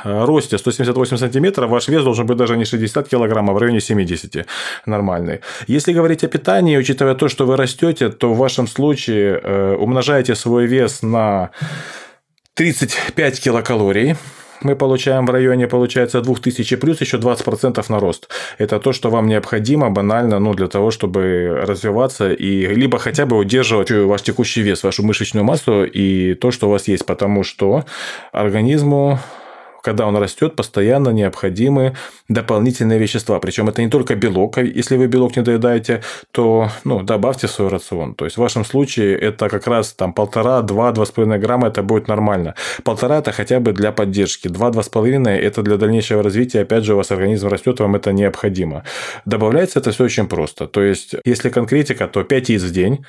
э, 0.04 0.26
росте 0.26 0.60
178 0.60 1.18
сантиметров 1.18 1.72
ваш 1.72 1.88
вес 1.88 2.04
должен 2.04 2.28
быть 2.28 2.38
даже 2.38 2.56
не 2.56 2.66
60 2.66 3.08
килограмм, 3.10 3.50
а 3.50 3.54
в 3.54 3.58
районе 3.58 3.82
70 3.82 4.46
нормальный. 4.86 5.40
Если 5.66 5.92
говорить 5.92 6.24
о 6.24 6.28
питании, 6.28 6.78
учитывая 6.78 7.16
то, 7.16 7.28
что 7.28 7.48
вы 7.48 7.58
растете, 7.58 8.10
то 8.10 8.32
в 8.32 8.38
вашем 8.38 8.68
случае 8.68 9.42
э, 9.42 9.74
умножаете 9.74 10.36
свой 10.36 10.68
вес 10.68 11.02
на 11.02 11.50
35 12.54 13.42
килокалорий, 13.42 14.18
мы 14.64 14.76
получаем 14.76 15.26
в 15.26 15.30
районе, 15.30 15.68
получается, 15.68 16.22
2000 16.22 16.76
плюс 16.76 17.02
еще 17.02 17.18
20% 17.18 17.84
на 17.90 18.00
рост. 18.00 18.30
Это 18.58 18.80
то, 18.80 18.94
что 18.94 19.10
вам 19.10 19.28
необходимо 19.28 19.90
банально 19.90 20.40
ну, 20.40 20.54
для 20.54 20.68
того, 20.68 20.92
чтобы 20.92 21.62
развиваться 21.66 22.32
и 22.32 22.68
либо 22.68 22.98
хотя 22.98 23.26
бы 23.26 23.38
удерживать 23.38 23.92
ваш 23.92 24.22
текущий 24.22 24.62
вес, 24.62 24.84
вашу 24.84 25.04
мышечную 25.04 25.44
массу 25.44 25.84
и 25.84 26.34
то, 26.36 26.52
что 26.52 26.68
у 26.68 26.72
вас 26.72 26.88
есть. 26.88 27.06
Потому 27.06 27.44
что 27.44 27.86
организму 28.32 29.20
когда 29.82 30.06
он 30.06 30.16
растет, 30.18 30.56
постоянно 30.56 31.10
необходимы 31.10 31.96
дополнительные 32.30 33.00
вещества. 33.00 33.40
Причем 33.40 33.70
это 33.70 33.82
не 33.82 33.90
только 33.90 34.16
белок. 34.16 34.58
А 34.58 34.62
если 34.62 34.98
вы 34.98 35.08
белок 35.08 35.36
не 35.36 35.44
доедаете, 35.44 36.02
то 36.32 36.70
ну, 36.84 37.02
добавьте 37.04 37.48
в 37.48 37.52
свой 37.52 37.70
рацион. 37.70 38.16
То 38.16 38.26
есть 38.26 38.38
в 38.38 38.42
вашем 38.42 38.66
случае 38.66 39.18
это 39.18 39.50
как 39.50 39.68
раз 39.68 39.94
там 39.94 40.14
полтора, 40.14 40.62
два, 40.62 40.92
два 40.92 41.06
с 41.06 41.12
половиной 41.12 41.40
грамма 41.40 41.68
это 41.68 41.84
будет 41.84 42.08
нормально. 42.08 42.56
Полтора 42.84 43.20
это 43.20 43.32
хотя 43.32 43.60
бы 43.60 43.74
для 43.74 43.92
поддержки. 43.92 44.48
Два, 44.48 44.70
два 44.70 44.84
с 44.84 44.90
половиной 44.90 45.40
это 45.40 45.62
для 45.62 45.78
дальнейшего 45.78 46.24
развития. 46.24 46.62
Опять 46.62 46.84
же, 46.84 46.94
у 46.94 46.98
вас 46.98 47.12
организм 47.12 47.48
растет, 47.48 47.80
вам 47.80 47.96
это 47.96 48.12
необходимо. 48.12 48.84
Добавляется 49.26 49.80
это 49.80 49.92
все 49.92 50.04
очень 50.06 50.28
просто. 50.28 50.68
То 50.68 50.82
есть, 50.82 51.16
если 51.26 51.50
конкретика, 51.50 52.08
то 52.08 52.24
5 52.24 52.50
яиц 52.50 52.64
в 52.64 52.72
день 52.72 53.06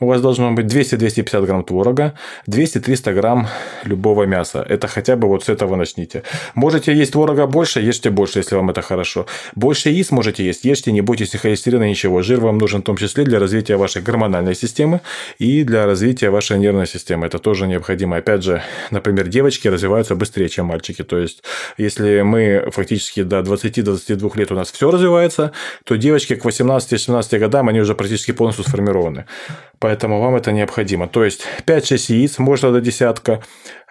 у 0.00 0.06
вас 0.06 0.20
должно 0.20 0.52
быть 0.52 0.66
200-250 0.66 1.46
грамм 1.46 1.64
творога, 1.64 2.14
200-300 2.48 3.14
грамм 3.14 3.46
любого 3.84 4.24
мяса. 4.24 4.66
Это 4.68 4.88
хотя 4.88 5.14
бы 5.14 5.28
вот 5.28 5.44
с 5.44 5.48
этого 5.48 5.76
начните. 5.76 6.24
Можете 6.56 6.92
есть 6.92 7.12
творога 7.12 7.46
больше, 7.46 7.80
ешьте 7.80 8.10
больше, 8.10 8.40
если 8.40 8.56
вам 8.56 8.70
это 8.70 8.82
хорошо. 8.82 9.26
Больше 9.54 9.90
яиц 9.90 10.10
можете 10.10 10.44
есть, 10.44 10.64
ешьте, 10.64 10.90
не 10.90 11.00
бойтесь 11.00 11.32
ни 11.32 11.38
холестерина, 11.38 11.88
ничего. 11.88 12.22
Жир 12.22 12.40
вам 12.40 12.58
нужен 12.58 12.80
в 12.80 12.84
том 12.84 12.96
числе 12.96 13.24
для 13.24 13.38
развития 13.38 13.76
вашей 13.76 14.02
гормональной 14.02 14.56
системы 14.56 15.00
и 15.38 15.62
для 15.62 15.86
развития 15.86 16.30
вашей 16.30 16.58
нервной 16.58 16.88
системы. 16.88 17.26
Это 17.26 17.38
тоже 17.38 17.68
необходимо. 17.68 18.16
Опять 18.16 18.42
же, 18.42 18.62
например, 18.90 19.28
девочки 19.28 19.68
развиваются 19.68 20.16
быстрее, 20.16 20.48
чем 20.48 20.66
мальчики. 20.66 21.04
То 21.04 21.18
есть, 21.18 21.44
если 21.78 22.22
мы 22.22 22.68
фактически 22.72 23.22
до 23.22 23.40
20-22 23.40 24.38
лет 24.38 24.50
у 24.50 24.56
нас 24.56 24.72
все 24.72 24.90
развивается, 24.90 25.52
то 25.84 25.94
девочки 25.96 26.34
к 26.34 26.44
18-17 26.44 27.38
годам, 27.38 27.68
они 27.68 27.80
уже 27.80 27.94
практически 27.94 28.32
полностью 28.32 28.64
сформированы 28.64 29.26
поэтому 29.84 30.18
вам 30.18 30.34
это 30.34 30.50
необходимо. 30.50 31.08
То 31.08 31.24
есть 31.24 31.46
5-6 31.66 32.14
яиц, 32.14 32.38
можно 32.38 32.72
до 32.72 32.80
десятка, 32.80 33.40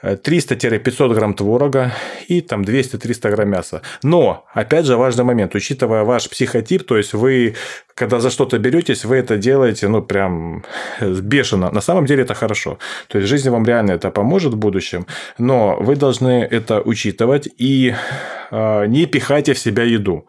300-500 0.03 1.13
грамм 1.13 1.33
творога 1.35 1.91
и 2.27 2.41
там 2.41 2.63
200-300 2.63 3.29
грамм 3.29 3.49
мяса. 3.49 3.81
Но, 4.01 4.43
опять 4.55 4.85
же, 4.85 4.97
важный 4.97 5.23
момент, 5.23 5.55
учитывая 5.55 6.03
ваш 6.03 6.29
психотип, 6.29 6.87
то 6.87 6.97
есть 6.97 7.13
вы, 7.13 7.53
когда 7.93 8.19
за 8.19 8.31
что-то 8.31 8.57
беретесь, 8.57 9.05
вы 9.05 9.17
это 9.17 9.37
делаете, 9.37 9.87
ну, 9.87 10.01
прям 10.01 10.63
бешено. 10.99 11.69
На 11.71 11.81
самом 11.81 12.05
деле 12.05 12.23
это 12.23 12.33
хорошо. 12.33 12.79
То 13.07 13.19
есть, 13.19 13.29
жизнь 13.29 13.51
вам 13.51 13.63
реально 13.65 13.91
это 13.91 14.09
поможет 14.09 14.53
в 14.53 14.57
будущем, 14.57 15.05
но 15.37 15.77
вы 15.79 15.95
должны 15.95 16.47
это 16.51 16.81
учитывать 16.81 17.47
и 17.61 17.93
э, 18.51 18.85
не 18.87 19.05
пихайте 19.05 19.53
в 19.53 19.59
себя 19.59 19.83
еду. 19.83 20.25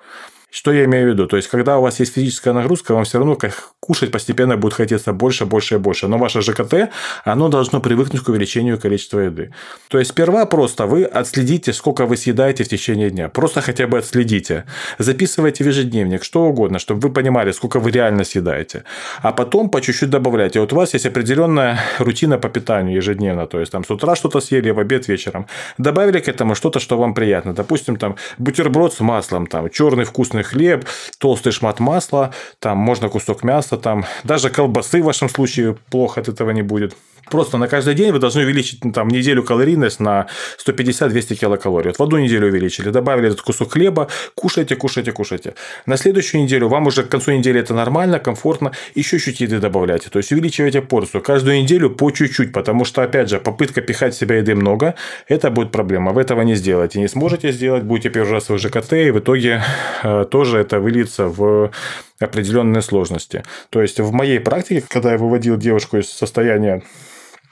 Что 0.54 0.72
я 0.72 0.84
имею 0.84 1.08
в 1.08 1.12
виду? 1.14 1.26
То 1.26 1.36
есть, 1.36 1.48
когда 1.48 1.78
у 1.78 1.82
вас 1.82 1.98
есть 1.98 2.14
физическая 2.14 2.54
нагрузка, 2.54 2.94
вам 2.94 3.02
все 3.02 3.18
равно 3.18 3.36
кушать 3.80 4.12
постепенно 4.12 4.56
будет 4.56 4.74
хотеться 4.74 5.12
больше, 5.12 5.46
больше 5.46 5.74
и 5.74 5.78
больше. 5.78 6.06
Но 6.06 6.16
ваше 6.16 6.42
ЖКТ, 6.42 6.90
оно 7.24 7.48
должно 7.48 7.80
привыкнуть 7.80 8.22
к 8.22 8.28
увеличению 8.28 8.78
количества 8.78 9.18
еды. 9.18 9.52
То 9.88 9.98
есть, 9.98 10.12
сперва 10.12 10.46
просто 10.46 10.86
вы 10.86 11.02
отследите, 11.02 11.72
сколько 11.72 12.06
вы 12.06 12.16
съедаете 12.16 12.62
в 12.62 12.68
течение 12.68 13.10
дня. 13.10 13.28
Просто 13.28 13.62
хотя 13.62 13.88
бы 13.88 13.98
отследите. 13.98 14.64
Записывайте 14.98 15.64
в 15.64 15.66
ежедневник, 15.66 16.22
что 16.22 16.44
угодно, 16.44 16.78
чтобы 16.78 17.00
вы 17.00 17.12
понимали, 17.12 17.50
сколько 17.50 17.80
вы 17.80 17.90
реально 17.90 18.22
съедаете. 18.22 18.84
А 19.22 19.32
потом 19.32 19.68
по 19.68 19.80
чуть-чуть 19.80 20.10
добавляйте. 20.10 20.60
Вот 20.60 20.72
у 20.72 20.76
вас 20.76 20.94
есть 20.94 21.06
определенная 21.06 21.80
рутина 21.98 22.38
по 22.38 22.48
питанию 22.48 22.94
ежедневно. 22.94 23.48
То 23.48 23.58
есть, 23.58 23.72
там 23.72 23.84
с 23.84 23.90
утра 23.90 24.14
что-то 24.14 24.38
съели, 24.38 24.70
в 24.70 24.78
обед, 24.78 25.08
вечером. 25.08 25.48
Добавили 25.78 26.20
к 26.20 26.28
этому 26.28 26.54
что-то, 26.54 26.78
что 26.78 26.96
вам 26.96 27.12
приятно. 27.12 27.54
Допустим, 27.54 27.96
там 27.96 28.14
бутерброд 28.38 28.94
с 28.94 29.00
маслом, 29.00 29.48
там 29.48 29.68
черный 29.68 30.04
вкусный 30.04 30.43
хлеб, 30.44 30.86
толстый 31.18 31.52
шмат 31.52 31.80
масла, 31.80 32.32
там 32.58 32.78
можно 32.78 33.08
кусок 33.08 33.42
мяса, 33.42 33.76
там 33.76 34.04
даже 34.22 34.50
колбасы 34.50 35.02
в 35.02 35.06
вашем 35.06 35.28
случае 35.28 35.76
плохо 35.90 36.20
от 36.20 36.28
этого 36.28 36.50
не 36.50 36.62
будет. 36.62 36.96
Просто 37.30 37.58
на 37.58 37.68
каждый 37.68 37.94
день 37.94 38.12
вы 38.12 38.18
должны 38.18 38.42
увеличить 38.42 38.84
ну, 38.84 38.92
там, 38.92 39.08
неделю 39.08 39.42
калорийность 39.42 40.00
на 40.00 40.26
150-200 40.66 41.34
килокалорий. 41.34 41.88
Вот 41.88 41.98
в 41.98 42.02
одну 42.02 42.18
неделю 42.18 42.48
увеличили, 42.48 42.90
добавили 42.90 43.28
этот 43.28 43.42
кусок 43.42 43.72
хлеба, 43.72 44.08
кушайте, 44.34 44.76
кушайте, 44.76 45.12
кушайте. 45.12 45.54
На 45.86 45.96
следующую 45.96 46.42
неделю 46.42 46.68
вам 46.68 46.86
уже 46.86 47.02
к 47.02 47.08
концу 47.08 47.32
недели 47.32 47.60
это 47.60 47.74
нормально, 47.74 48.18
комфортно, 48.18 48.72
еще 48.94 49.18
чуть 49.18 49.40
еды 49.40 49.58
добавляйте. 49.58 50.10
То 50.10 50.18
есть 50.18 50.32
увеличивайте 50.32 50.82
порцию 50.82 51.22
каждую 51.22 51.62
неделю 51.62 51.90
по 51.90 52.10
чуть-чуть, 52.10 52.52
потому 52.52 52.84
что, 52.84 53.02
опять 53.02 53.28
же, 53.30 53.38
попытка 53.38 53.80
пихать 53.80 54.14
в 54.14 54.18
себя 54.18 54.36
еды 54.36 54.54
много, 54.54 54.94
это 55.28 55.50
будет 55.50 55.70
проблема. 55.70 56.12
Вы 56.12 56.22
этого 56.22 56.42
не 56.42 56.54
сделаете. 56.54 57.00
Не 57.00 57.08
сможете 57.08 57.52
сделать, 57.52 57.84
будете 57.84 58.10
раз 58.22 58.48
в 58.48 58.58
ЖКТ, 58.58 58.92
и 58.92 59.10
в 59.10 59.18
итоге 59.18 59.62
э, 60.02 60.24
тоже 60.30 60.58
это 60.58 60.80
выльется 60.80 61.28
в 61.28 61.70
определенные 62.20 62.82
сложности. 62.82 63.42
То 63.70 63.82
есть 63.82 64.00
в 64.00 64.12
моей 64.12 64.40
практике, 64.40 64.84
когда 64.88 65.12
я 65.12 65.18
выводил 65.18 65.56
девушку 65.56 65.98
из 65.98 66.10
состояния 66.10 66.82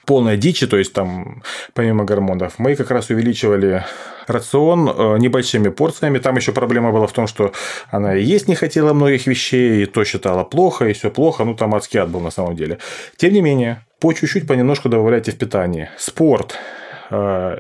полной 0.07 0.37
дичи, 0.37 0.67
то 0.67 0.79
есть 0.79 0.93
там 0.93 1.43
помимо 1.75 2.05
гормонов, 2.05 2.59
мы 2.59 2.75
как 2.75 2.91
раз 2.91 3.11
увеличивали 3.11 3.85
рацион 4.27 4.89
э, 4.89 5.19
небольшими 5.19 5.69
порциями. 5.69 6.19
Там 6.19 6.37
еще 6.37 6.53
проблема 6.53 6.93
была 6.93 7.07
в 7.07 7.13
том, 7.13 7.27
что 7.27 7.53
она 7.91 8.17
и 8.17 8.23
есть 8.23 8.49
не 8.49 8.55
хотела 8.55 8.93
многих 8.93 9.27
вещей, 9.27 9.83
и 9.83 9.87
то 9.87 10.05
считала 10.05 10.45
плохо, 10.45 10.87
и 10.89 10.93
все 10.93 11.11
плохо. 11.11 11.45
Ну, 11.45 11.55
там 11.55 11.75
адский 11.75 12.01
ад 12.01 12.11
был 12.11 12.21
на 12.21 12.31
самом 12.31 12.57
деле. 12.57 12.79
Тем 13.17 13.33
не 13.33 13.41
менее, 13.41 13.85
по 14.01 14.13
чуть-чуть, 14.13 14.47
понемножку 14.47 14.89
добавляйте 14.89 15.33
в 15.33 15.39
питание. 15.39 15.91
Спорт, 15.99 16.57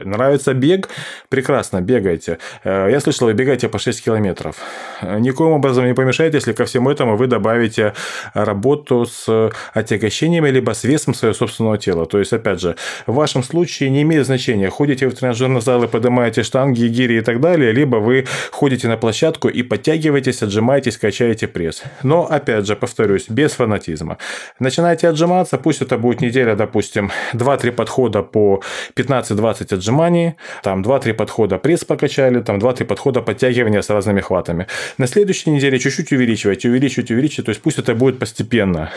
нравится 0.04 0.54
бег? 0.54 0.88
Прекрасно, 1.28 1.80
бегайте. 1.80 2.38
Э, 2.64 2.88
я 2.90 3.00
слышал, 3.00 3.26
вы 3.26 3.34
бегаете 3.34 3.68
по 3.68 3.78
6 3.78 4.04
километров. 4.04 4.56
Э, 5.00 5.18
никоим 5.18 5.52
образом 5.52 5.86
не 5.86 5.94
помешает, 5.94 6.34
если 6.34 6.52
ко 6.52 6.64
всему 6.64 6.90
этому 6.90 7.16
вы 7.16 7.26
добавите 7.26 7.94
работу 8.34 9.06
с 9.06 9.50
отягощениями, 9.74 10.50
либо 10.50 10.72
с 10.72 10.84
весом 10.84 11.14
своего 11.14 11.34
собственного 11.34 11.78
тела. 11.78 12.06
То 12.06 12.18
есть, 12.18 12.32
опять 12.32 12.60
же, 12.60 12.76
в 13.06 13.14
вашем 13.14 13.42
случае 13.42 13.90
не 13.90 14.02
имеет 14.02 14.26
значения, 14.26 14.70
ходите 14.70 15.08
в 15.08 15.14
тренажерный 15.14 15.60
зал 15.60 15.84
и 15.84 15.88
поднимаете 15.88 16.42
штанги, 16.42 16.86
гири 16.86 17.18
и 17.18 17.20
так 17.20 17.40
далее, 17.40 17.72
либо 17.72 17.96
вы 17.96 18.26
ходите 18.50 18.88
на 18.88 18.96
площадку 18.96 19.48
и 19.48 19.62
подтягиваетесь, 19.62 20.42
отжимаетесь, 20.42 20.96
качаете 20.96 21.46
пресс. 21.48 21.82
Но, 22.02 22.26
опять 22.30 22.66
же, 22.66 22.76
повторюсь, 22.76 23.26
без 23.28 23.52
фанатизма. 23.52 24.18
Начинайте 24.58 25.08
отжиматься, 25.08 25.58
пусть 25.58 25.82
это 25.82 25.98
будет 25.98 26.20
неделя, 26.20 26.56
допустим, 26.56 27.10
2-3 27.34 27.72
подхода 27.72 28.22
по 28.22 28.62
15 28.94 29.36
20 29.42 29.72
отжиманий, 29.72 30.34
там 30.62 30.82
2-3 30.82 31.14
подхода 31.14 31.58
пресс 31.58 31.84
покачали, 31.84 32.40
там 32.40 32.58
2-3 32.58 32.84
подхода 32.84 33.22
подтягивания 33.22 33.82
с 33.82 33.90
разными 33.90 34.20
хватами. 34.20 34.66
На 34.98 35.06
следующей 35.06 35.50
неделе 35.50 35.78
чуть-чуть 35.78 36.12
увеличивайте, 36.12 36.68
увеличивайте, 36.68 37.14
увеличивайте, 37.14 37.42
то 37.42 37.50
есть 37.50 37.62
пусть 37.62 37.78
это 37.78 37.94
будет 37.94 38.18
постепенно. 38.18 38.90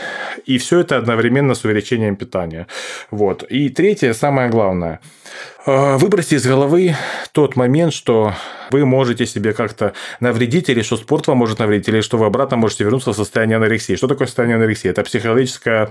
И 0.48 0.56
все 0.58 0.80
это 0.80 0.96
одновременно 0.96 1.54
с 1.54 1.64
увеличением 1.64 2.16
питания. 2.16 2.66
Вот. 3.10 3.42
И 3.52 3.68
третье, 3.68 4.14
самое 4.14 4.48
главное– 4.48 5.00
выбросьте 5.66 6.36
из 6.36 6.46
головы 6.46 6.94
тот 7.32 7.56
момент, 7.56 7.92
что 7.92 8.32
вы 8.70 8.86
можете 8.86 9.26
себе 9.26 9.52
как-то 9.52 9.92
навредить, 10.20 10.68
или 10.68 10.82
что 10.82 10.96
спорт 10.96 11.26
вам 11.26 11.38
может 11.38 11.58
навредить, 11.58 11.88
или 11.88 12.00
что 12.00 12.18
вы 12.18 12.26
обратно 12.26 12.56
можете 12.56 12.84
вернуться 12.84 13.12
в 13.12 13.16
состояние 13.16 13.56
анорексии. 13.56 13.96
Что 13.96 14.08
такое 14.08 14.26
состояние 14.26 14.56
анорексии? 14.56 14.88
Это 14.88 15.02
психологическое... 15.02 15.90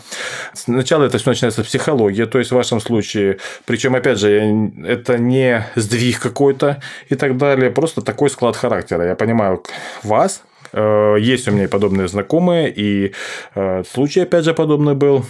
Сначала 0.53 1.03
это 1.03 1.17
все 1.17 1.29
начинается 1.29 1.63
с 1.63 1.67
психологии, 1.67 2.25
то 2.25 2.39
есть 2.39 2.51
в 2.51 2.55
вашем 2.55 2.79
случае, 2.79 3.39
причем, 3.65 3.95
опять 3.95 4.19
же, 4.19 4.71
это 4.85 5.17
не 5.17 5.65
сдвиг 5.75 6.19
какой-то 6.19 6.81
и 7.09 7.15
так 7.15 7.37
далее, 7.37 7.69
просто 7.69 8.01
такой 8.01 8.29
склад 8.29 8.55
характера. 8.55 9.05
Я 9.05 9.15
понимаю 9.15 9.63
вас, 10.03 10.43
э, 10.71 11.17
есть 11.19 11.47
у 11.47 11.51
меня 11.51 11.65
и 11.65 11.67
подобные 11.67 12.07
знакомые, 12.07 12.73
и 12.73 13.13
э, 13.55 13.83
случай, 13.91 14.21
опять 14.21 14.45
же, 14.45 14.53
подобный 14.53 14.95
был. 14.95 15.25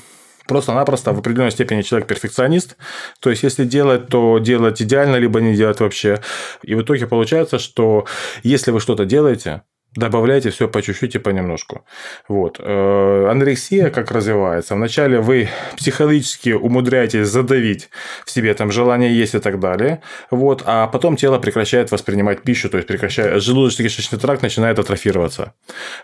Просто-напросто 0.48 1.12
в 1.14 1.20
определенной 1.20 1.52
степени 1.52 1.82
человек 1.82 2.08
перфекционист. 2.08 2.78
То 3.20 3.30
есть, 3.30 3.44
если 3.44 3.66
делать, 3.66 4.08
то 4.08 4.40
делать 4.40 4.82
идеально, 4.82 5.16
либо 5.16 5.42
не 5.42 5.56
делать 5.56 5.80
вообще. 5.80 6.22
И 6.62 6.76
в 6.76 6.82
итоге 6.82 7.08
получается, 7.08 7.60
что 7.60 8.06
если 8.44 8.72
вы 8.72 8.80
что-то 8.80 9.06
делаете, 9.06 9.64
добавляйте 9.96 10.50
все 10.50 10.68
по 10.68 10.82
чуть-чуть 10.82 11.16
и 11.16 11.20
понемножку. 11.20 11.86
Вот. 12.28 12.60
Э, 12.60 13.28
анорексия 13.30 13.90
как 13.90 14.12
развивается? 14.12 14.76
Вначале 14.76 15.20
вы 15.20 15.50
психологически 15.78 16.50
умудряетесь 16.50 17.28
задавить 17.28 17.90
в 18.26 18.32
себе 18.32 18.54
там 18.54 18.72
желание 18.72 19.16
есть 19.16 19.36
и 19.36 19.40
так 19.40 19.60
далее, 19.60 20.02
вот, 20.32 20.64
а 20.66 20.88
потом 20.88 21.16
тело 21.16 21.40
прекращает 21.40 21.92
воспринимать 21.92 22.42
пищу, 22.42 22.70
то 22.70 22.78
есть 22.78 22.88
прекращает, 22.88 23.42
желудочно-кишечный 23.42 24.20
тракт 24.20 24.42
начинает 24.42 24.80
атрофироваться. 24.80 25.54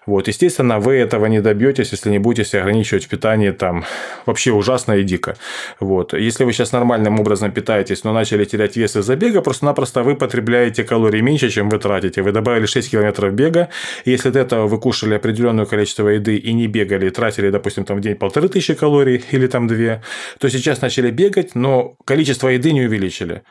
Вот. 0.06 0.28
Естественно, 0.28 0.80
вы 0.80 0.96
этого 0.96 1.26
не 1.26 1.42
добьетесь, 1.42 1.92
если 1.92 2.10
не 2.10 2.20
будете 2.20 2.50
себя 2.50 2.62
ограничивать 2.62 3.06
в 3.06 3.10
питании 3.10 3.52
там 3.52 3.84
вообще 4.26 4.52
ужасно 4.52 4.94
и 4.94 5.04
дико. 5.04 5.36
Вот. 5.80 6.14
Если 6.14 6.44
вы 6.44 6.54
сейчас 6.54 6.72
нормальным 6.72 7.20
образом 7.20 7.52
питаетесь, 7.52 8.04
но 8.04 8.14
начали 8.14 8.46
терять 8.46 8.78
вес 8.78 8.96
из-за 8.96 9.16
бега, 9.16 9.42
просто-напросто 9.42 10.04
вы 10.04 10.16
потребляете 10.16 10.84
калорий 10.84 11.22
меньше, 11.22 11.50
чем 11.50 11.70
вы 11.70 11.78
тратите. 11.78 12.22
Вы 12.22 12.32
добавили 12.32 12.66
6 12.66 12.92
километров 12.92 13.34
бега, 13.34 13.70
если 14.06 14.30
до 14.30 14.40
этого 14.40 14.68
вы 14.68 14.80
кушали 14.80 15.16
определенное 15.16 15.66
количество 15.66 16.08
еды 16.08 16.38
и 16.38 16.54
не 16.54 16.68
бегали, 16.68 17.10
тратили, 17.10 17.50
допустим, 17.50 17.86
там 17.86 17.98
в 17.98 18.02
день 18.02 18.16
полторы 18.16 18.50
тысячи 18.50 18.74
калорий 18.74 19.24
или 19.32 19.48
там 19.48 19.68
две, 19.68 20.02
то 20.40 20.50
сейчас 20.50 20.82
начали 20.82 21.12
бегать, 21.12 21.56
но 21.56 21.96
количество 22.06 22.50
еды 22.50 22.74
не 22.74 22.82
увеличили. 22.82 23.44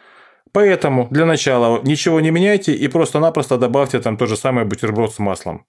Поэтому 0.53 1.09
для 1.11 1.27
начала 1.27 1.81
ничего 1.83 2.21
не 2.21 2.31
меняйте 2.31 2.75
и 2.75 2.89
просто-напросто 2.89 3.57
добавьте 3.57 4.01
там 4.01 4.17
то 4.17 4.27
же 4.27 4.37
самое 4.37 4.67
бутерброд 4.67 5.15
с 5.15 5.19
маслом. 5.19 5.65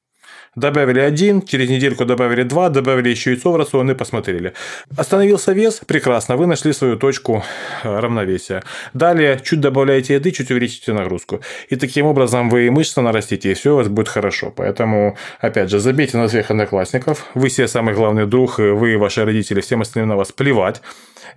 Добавили 0.55 0.99
один, 0.99 1.41
через 1.41 1.69
недельку 1.69 2.03
добавили 2.03 2.43
два, 2.43 2.67
добавили 2.67 3.07
еще 3.07 3.31
яйцо 3.31 3.53
в 3.53 3.55
рацион 3.55 3.89
и 3.91 3.93
посмотрели. 3.93 4.51
Остановился 4.97 5.53
вес, 5.53 5.79
прекрасно, 5.87 6.35
вы 6.35 6.45
нашли 6.45 6.73
свою 6.73 6.97
точку 6.97 7.41
э, 7.83 7.99
равновесия. 7.99 8.61
Далее 8.93 9.39
чуть 9.41 9.61
добавляете 9.61 10.15
еды, 10.15 10.31
чуть 10.31 10.51
увеличите 10.51 10.91
нагрузку. 10.91 11.39
И 11.69 11.77
таким 11.77 12.05
образом 12.05 12.49
вы 12.49 12.69
мышцы 12.69 12.99
нарастите, 12.99 13.51
и 13.51 13.53
все 13.53 13.71
у 13.71 13.77
вас 13.77 13.87
будет 13.87 14.09
хорошо. 14.09 14.51
Поэтому, 14.53 15.15
опять 15.39 15.69
же, 15.69 15.79
забейте 15.79 16.17
на 16.17 16.27
своих 16.27 16.51
одноклассников. 16.51 17.27
Вы 17.33 17.47
все 17.47 17.69
самый 17.69 17.93
главный 17.93 18.25
друг, 18.25 18.57
вы 18.57 18.91
и 18.91 18.97
ваши 18.97 19.23
родители, 19.23 19.61
всем 19.61 19.79
остальным 19.79 20.09
на 20.09 20.17
вас 20.17 20.33
плевать. 20.33 20.81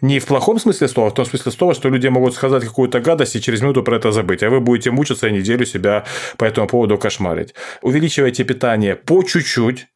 Не 0.01 0.19
в 0.19 0.27
плохом 0.27 0.59
смысле 0.59 0.89
слова, 0.89 1.09
а 1.09 1.11
в 1.11 1.15
том 1.15 1.27
смысле 1.27 1.53
слова, 1.53 1.75
что 1.75 1.89
люди 1.89 2.09
могут 2.09 2.35
сказать 2.35 2.65
какую-то 2.65 3.01
гадость 3.01 3.37
и 3.37 3.41
через 3.41 3.61
минуту 3.61 3.83
про 3.83 3.97
это 3.97 4.13
забыть, 4.13 4.43
а 4.43 4.51
вы 4.51 4.61
будете 4.61 4.91
мучиться 4.91 5.29
и 5.29 5.33
неделю 5.33 5.67
себя 5.67 6.05
по 6.37 6.45
этому 6.45 6.67
поводу 6.67 6.99
кошмарить. 6.99 7.55
Увеличивайте 7.83 8.45
питание 8.45 8.97
по 8.97 9.23
чуть-чуть, 9.23 9.87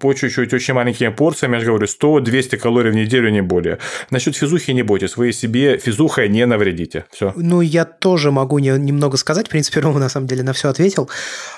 по 0.00 0.12
чуть-чуть, 0.12 0.52
очень 0.52 0.74
маленькими 0.74 1.08
порциями, 1.08 1.54
я 1.54 1.60
же 1.60 1.66
говорю, 1.66 1.86
100-200 1.86 2.56
калорий 2.58 2.90
в 2.90 2.94
неделю, 2.94 3.30
не 3.30 3.42
более. 3.42 3.78
Насчет 4.10 4.36
физухи 4.36 4.70
не 4.72 4.82
бойтесь, 4.82 5.16
вы 5.16 5.32
себе 5.32 5.78
физухой 5.78 6.28
не 6.28 6.46
навредите. 6.46 7.06
Все. 7.10 7.32
Ну, 7.36 7.60
я 7.62 7.84
тоже 7.84 8.30
могу 8.30 8.58
не, 8.58 8.70
немного 8.78 9.16
сказать, 9.16 9.48
в 9.48 9.50
принципе, 9.50 9.80
Рома 9.88 9.98
на 9.98 10.08
самом 10.08 10.26
деле 10.26 10.42
на 10.42 10.52
все 10.52 10.68
ответил. 10.68 11.08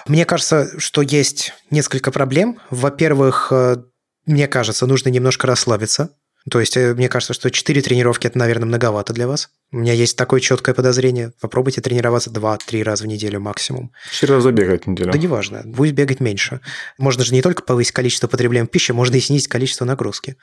Мне 0.06 0.24
кажется, 0.24 0.68
что 0.78 1.02
есть 1.02 1.52
несколько 1.70 2.10
проблем. 2.12 2.58
Во-первых, 2.70 3.48
э, 3.50 3.76
мне 4.26 4.46
кажется, 4.46 4.86
нужно 4.86 5.08
немножко 5.08 5.46
расслабиться, 5.46 6.10
то 6.48 6.60
есть, 6.60 6.76
э, 6.76 6.94
мне 6.94 7.08
кажется, 7.08 7.34
что 7.34 7.50
4 7.50 7.82
тренировки– 7.82 8.26
это, 8.28 8.38
наверное, 8.38 8.66
многовато 8.66 9.12
для 9.12 9.26
вас. 9.26 9.50
У 9.72 9.76
меня 9.76 9.92
есть 9.92 10.16
такое 10.16 10.40
четкое 10.40 10.74
подозрение. 10.74 11.32
Попробуйте 11.40 11.80
тренироваться 11.80 12.28
2-3 12.30 12.82
раза 12.82 13.04
в 13.04 13.06
неделю 13.06 13.38
максимум. 13.38 13.92
4 14.10 14.34
раза 14.34 14.50
бегать 14.50 14.84
в 14.84 14.86
неделю. 14.88 15.12
Да 15.12 15.18
неважно. 15.18 15.62
Будет 15.64 15.94
бегать 15.94 16.18
меньше. 16.18 16.60
Можно 16.98 17.22
же 17.24 17.32
не 17.32 17.40
только 17.40 17.62
повысить 17.62 17.92
количество 17.92 18.26
потребляемой 18.26 18.68
пищи, 18.68 18.90
можно 18.90 19.14
и 19.14 19.20
снизить 19.20 19.46
количество 19.46 19.84
нагрузки. 19.84 20.36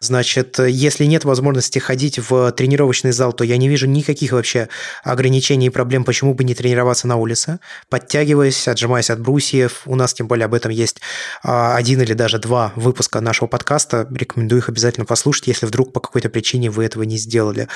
Значит, 0.00 0.60
если 0.60 1.06
нет 1.06 1.24
возможности 1.24 1.80
ходить 1.80 2.20
в 2.20 2.52
тренировочный 2.52 3.10
зал, 3.10 3.32
то 3.32 3.42
я 3.42 3.56
не 3.56 3.68
вижу 3.68 3.88
никаких 3.88 4.30
вообще 4.30 4.68
ограничений 5.02 5.66
и 5.66 5.70
проблем, 5.70 6.04
почему 6.04 6.34
бы 6.34 6.44
не 6.44 6.54
тренироваться 6.54 7.08
на 7.08 7.16
улице. 7.16 7.58
Подтягиваясь, 7.88 8.68
отжимаясь 8.68 9.10
от 9.10 9.20
брусьев. 9.20 9.82
У 9.86 9.96
нас, 9.96 10.14
тем 10.14 10.28
более, 10.28 10.44
об 10.44 10.54
этом 10.54 10.70
есть 10.70 11.00
а, 11.42 11.74
один 11.76 12.00
или 12.00 12.12
даже 12.12 12.38
два 12.38 12.72
выпуска 12.76 13.20
нашего 13.20 13.48
подкаста. 13.48 14.06
Рекомендую 14.08 14.60
их 14.60 14.68
обязательно 14.68 15.04
послушать, 15.04 15.48
если 15.48 15.66
вдруг 15.66 15.92
по 15.92 15.98
какой-то 15.98 16.28
причине 16.28 16.70
вы 16.70 16.84
этого 16.84 17.02
не 17.02 17.18
сделали. 17.18 17.66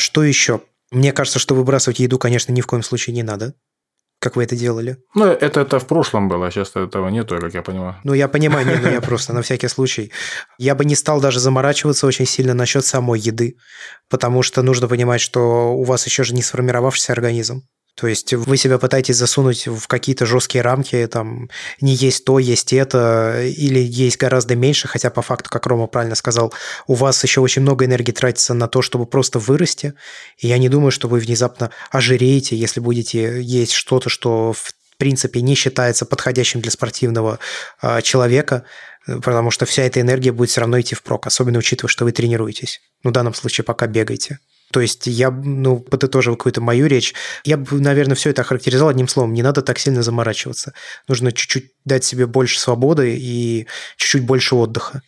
Что 0.00 0.24
еще? 0.24 0.62
Мне 0.90 1.12
кажется, 1.12 1.38
что 1.38 1.54
выбрасывать 1.54 2.00
еду, 2.00 2.18
конечно, 2.18 2.52
ни 2.52 2.60
в 2.60 2.66
коем 2.66 2.82
случае 2.82 3.14
не 3.14 3.22
надо. 3.22 3.54
Как 4.18 4.36
вы 4.36 4.44
это 4.44 4.54
делали? 4.54 4.98
Ну, 5.14 5.24
это, 5.24 5.60
это 5.60 5.78
в 5.78 5.86
прошлом 5.86 6.28
было, 6.28 6.48
а 6.48 6.50
сейчас 6.50 6.76
этого 6.76 7.08
нету, 7.08 7.38
как 7.38 7.54
я 7.54 7.62
понимаю. 7.62 7.96
Ну, 8.04 8.12
я 8.12 8.28
понимаю, 8.28 8.66
нет, 8.66 8.82
но 8.82 8.90
я 8.90 9.00
просто 9.00 9.32
на 9.32 9.40
всякий 9.40 9.68
случай. 9.68 10.12
Я 10.58 10.74
бы 10.74 10.84
не 10.84 10.94
стал 10.94 11.20
даже 11.20 11.40
заморачиваться 11.40 12.06
очень 12.06 12.26
сильно 12.26 12.52
насчет 12.52 12.84
самой 12.84 13.18
еды, 13.18 13.56
потому 14.10 14.42
что 14.42 14.62
нужно 14.62 14.88
понимать, 14.88 15.22
что 15.22 15.74
у 15.74 15.84
вас 15.84 16.04
еще 16.04 16.22
же 16.22 16.34
не 16.34 16.42
сформировавшийся 16.42 17.12
организм. 17.12 17.62
То 17.94 18.06
есть 18.06 18.32
вы 18.32 18.56
себя 18.56 18.78
пытаетесь 18.78 19.16
засунуть 19.16 19.66
в 19.66 19.86
какие-то 19.86 20.24
жесткие 20.24 20.62
рамки, 20.62 21.06
там, 21.06 21.50
не 21.80 21.94
есть 21.94 22.24
то, 22.24 22.38
есть 22.38 22.72
это, 22.72 23.42
или 23.42 23.78
есть 23.78 24.16
гораздо 24.16 24.56
меньше, 24.56 24.88
хотя 24.88 25.10
по 25.10 25.22
факту, 25.22 25.50
как 25.50 25.66
Рома 25.66 25.86
правильно 25.86 26.14
сказал, 26.14 26.52
у 26.86 26.94
вас 26.94 27.22
еще 27.22 27.40
очень 27.40 27.62
много 27.62 27.84
энергии 27.84 28.12
тратится 28.12 28.54
на 28.54 28.68
то, 28.68 28.80
чтобы 28.80 29.06
просто 29.06 29.38
вырасти, 29.38 29.94
и 30.38 30.48
я 30.48 30.58
не 30.58 30.68
думаю, 30.68 30.92
что 30.92 31.08
вы 31.08 31.18
внезапно 31.18 31.70
ожиреете, 31.90 32.56
если 32.56 32.80
будете 32.80 33.42
есть 33.42 33.72
что-то, 33.72 34.08
что 34.08 34.52
в 34.52 34.72
принципе 34.96 35.40
не 35.40 35.54
считается 35.54 36.04
подходящим 36.04 36.60
для 36.60 36.70
спортивного 36.70 37.38
э, 37.82 38.02
человека, 38.02 38.64
потому 39.06 39.50
что 39.50 39.66
вся 39.66 39.82
эта 39.82 40.00
энергия 40.00 40.32
будет 40.32 40.50
все 40.50 40.60
равно 40.60 40.80
идти 40.80 40.94
впрок, 40.94 41.26
особенно 41.26 41.58
учитывая, 41.58 41.90
что 41.90 42.04
вы 42.04 42.12
тренируетесь. 42.12 42.80
Ну, 43.02 43.10
в 43.10 43.12
данном 43.12 43.34
случае 43.34 43.64
пока 43.64 43.86
бегаете. 43.86 44.38
То 44.72 44.80
есть 44.80 45.06
я, 45.06 45.30
ну, 45.30 45.80
подытожив 45.80 46.36
какую-то 46.36 46.60
мою 46.60 46.86
речь, 46.86 47.14
я 47.44 47.56
бы, 47.56 47.80
наверное, 47.80 48.14
все 48.14 48.30
это 48.30 48.42
охарактеризовал 48.42 48.90
одним 48.90 49.08
словом. 49.08 49.32
Не 49.32 49.42
надо 49.42 49.62
так 49.62 49.78
сильно 49.78 50.02
заморачиваться. 50.02 50.74
Нужно 51.08 51.32
чуть-чуть 51.32 51.72
дать 51.84 52.04
себе 52.04 52.26
больше 52.26 52.58
свободы 52.60 53.16
и 53.16 53.66
чуть-чуть 53.96 54.24
больше 54.24 54.54
отдыха. 54.54 55.02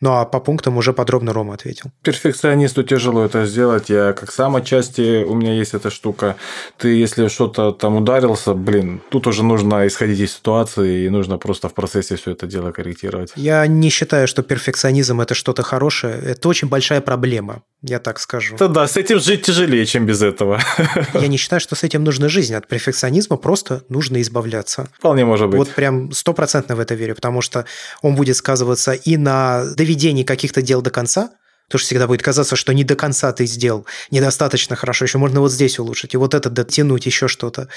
Ну 0.00 0.12
а 0.12 0.24
по 0.26 0.40
пунктам 0.40 0.76
уже 0.76 0.92
подробно 0.92 1.32
Рома 1.32 1.54
ответил. 1.54 1.90
Перфекционисту 2.02 2.82
тяжело 2.82 3.24
это 3.24 3.46
сделать. 3.46 3.88
Я 3.88 4.12
как 4.12 4.30
сам 4.30 4.56
отчасти, 4.56 5.24
у 5.24 5.34
меня 5.34 5.54
есть 5.54 5.74
эта 5.74 5.90
штука. 5.90 6.36
Ты, 6.76 6.88
если 6.88 7.28
что-то 7.28 7.72
там 7.72 7.96
ударился, 7.96 8.52
блин, 8.52 9.00
тут 9.10 9.26
уже 9.26 9.42
нужно 9.42 9.86
исходить 9.86 10.20
из 10.20 10.34
ситуации, 10.34 11.06
и 11.06 11.08
нужно 11.08 11.38
просто 11.38 11.68
в 11.68 11.74
процессе 11.74 12.16
все 12.16 12.32
это 12.32 12.46
дело 12.46 12.72
корректировать. 12.72 13.32
Я 13.36 13.66
не 13.66 13.88
считаю, 13.88 14.28
что 14.28 14.42
перфекционизм– 14.42 15.20
это 15.22 15.34
что-то 15.34 15.62
хорошее. 15.62 16.20
Это 16.24 16.48
очень 16.48 16.68
большая 16.68 17.00
проблема, 17.00 17.62
я 17.82 17.98
так 17.98 18.20
скажу. 18.20 18.56
Да, 18.58 18.68
да, 18.68 18.86
с 18.86 18.96
этим 18.96 19.18
жить 19.18 19.42
тяжелее, 19.42 19.86
чем 19.86 20.06
без 20.06 20.22
этого. 20.22 20.60
Я 21.14 21.28
не 21.28 21.36
считаю, 21.36 21.60
что 21.60 21.74
с 21.74 21.84
этим 21.84 22.04
нужно 22.04 22.28
жизнь. 22.28 22.54
От 22.54 22.66
перфекционизма 22.66 23.36
просто 23.36 23.82
нужно 23.88 24.20
избавляться. 24.20 24.88
Вполне 24.98 25.24
может 25.24 25.48
быть. 25.48 25.58
Вот 25.58 25.70
прям 25.70 26.12
стопроцентно 26.12 26.76
в 26.76 26.80
это 26.80 26.94
верю, 26.94 27.14
потому 27.14 27.40
что 27.40 27.64
он 28.02 28.14
будет 28.14 28.36
сказываться 28.36 28.92
и 28.92 29.16
на 29.16 29.64
доведении 29.86 30.24
каких-то 30.24 30.62
дел 30.62 30.82
до 30.82 30.90
конца, 30.90 31.30
Потому 31.68 31.80
что 31.80 31.86
всегда 31.86 32.06
будет 32.06 32.22
казаться, 32.22 32.54
что 32.54 32.72
не 32.72 32.84
до 32.84 32.94
конца 32.94 33.32
ты 33.32 33.44
сделал, 33.44 33.86
недостаточно 34.12 34.76
хорошо, 34.76 35.04
еще 35.04 35.18
можно 35.18 35.40
вот 35.40 35.50
здесь 35.50 35.80
улучшить, 35.80 36.14
и 36.14 36.16
вот 36.16 36.32
это 36.32 36.48
дотянуть, 36.48 37.06
еще 37.06 37.26
что-то. 37.26 37.68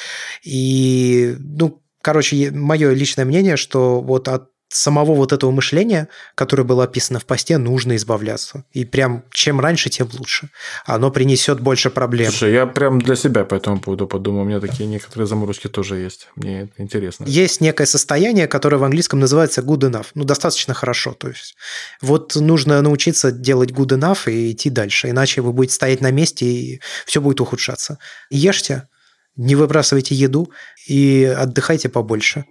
И, 0.43 1.35
ну, 1.39 1.81
короче, 2.03 2.51
мое 2.51 2.93
личное 2.93 3.25
мнение, 3.25 3.57
что 3.57 3.99
вот 3.99 4.27
от 4.27 4.49
самого 4.69 5.15
вот 5.15 5.33
этого 5.33 5.51
мышления, 5.51 6.07
которое 6.35 6.63
было 6.63 6.83
описано 6.83 7.19
в 7.19 7.25
посте, 7.25 7.57
нужно 7.57 7.95
избавляться. 7.95 8.63
И 8.71 8.85
прям 8.85 9.23
чем 9.31 9.59
раньше, 9.59 9.89
тем 9.89 10.09
лучше. 10.17 10.49
Оно 10.85 11.11
принесет 11.11 11.59
больше 11.59 11.89
проблем. 11.89 12.29
Слушай, 12.31 12.53
я 12.53 12.65
прям 12.65 13.01
для 13.01 13.15
себя 13.15 13.45
по 13.45 13.55
этому 13.55 13.79
поводу 13.79 14.07
подумал. 14.07 14.41
У 14.41 14.45
меня 14.45 14.59
такие 14.59 14.87
некоторые 14.87 15.27
заморочки 15.27 15.67
тоже 15.67 15.97
есть. 15.97 16.29
Мне 16.35 16.61
это 16.61 16.73
интересно. 16.77 17.25
Есть 17.25 17.61
некое 17.61 17.85
состояние, 17.85 18.47
которое 18.47 18.77
в 18.77 18.83
английском 18.83 19.19
называется 19.19 19.61
good 19.61 19.79
enough. 19.79 20.07
Ну, 20.13 20.23
достаточно 20.23 20.73
хорошо. 20.73 21.13
То 21.13 21.29
есть 21.29 21.55
вот 22.01 22.35
нужно 22.35 22.81
научиться 22.81 23.31
делать 23.31 23.71
good 23.71 23.97
enough 23.97 24.31
и 24.31 24.51
идти 24.51 24.69
дальше. 24.69 25.09
Иначе 25.09 25.41
вы 25.41 25.51
будете 25.51 25.73
стоять 25.73 26.01
на 26.01 26.11
месте, 26.11 26.45
и 26.45 26.81
все 27.05 27.21
будет 27.21 27.41
ухудшаться. 27.41 27.97
Ешьте, 28.29 28.87
не 29.35 29.55
выбрасывайте 29.55 30.15
еду 30.15 30.51
и 30.87 31.23
отдыхайте 31.23 31.89
побольше. 31.89 32.45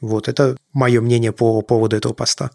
Вот, 0.00 0.28
это 0.28 0.56
мое 0.72 1.00
мнение 1.00 1.32
по 1.32 1.60
поводу 1.62 1.96
этого 1.96 2.12
поста. 2.12 2.50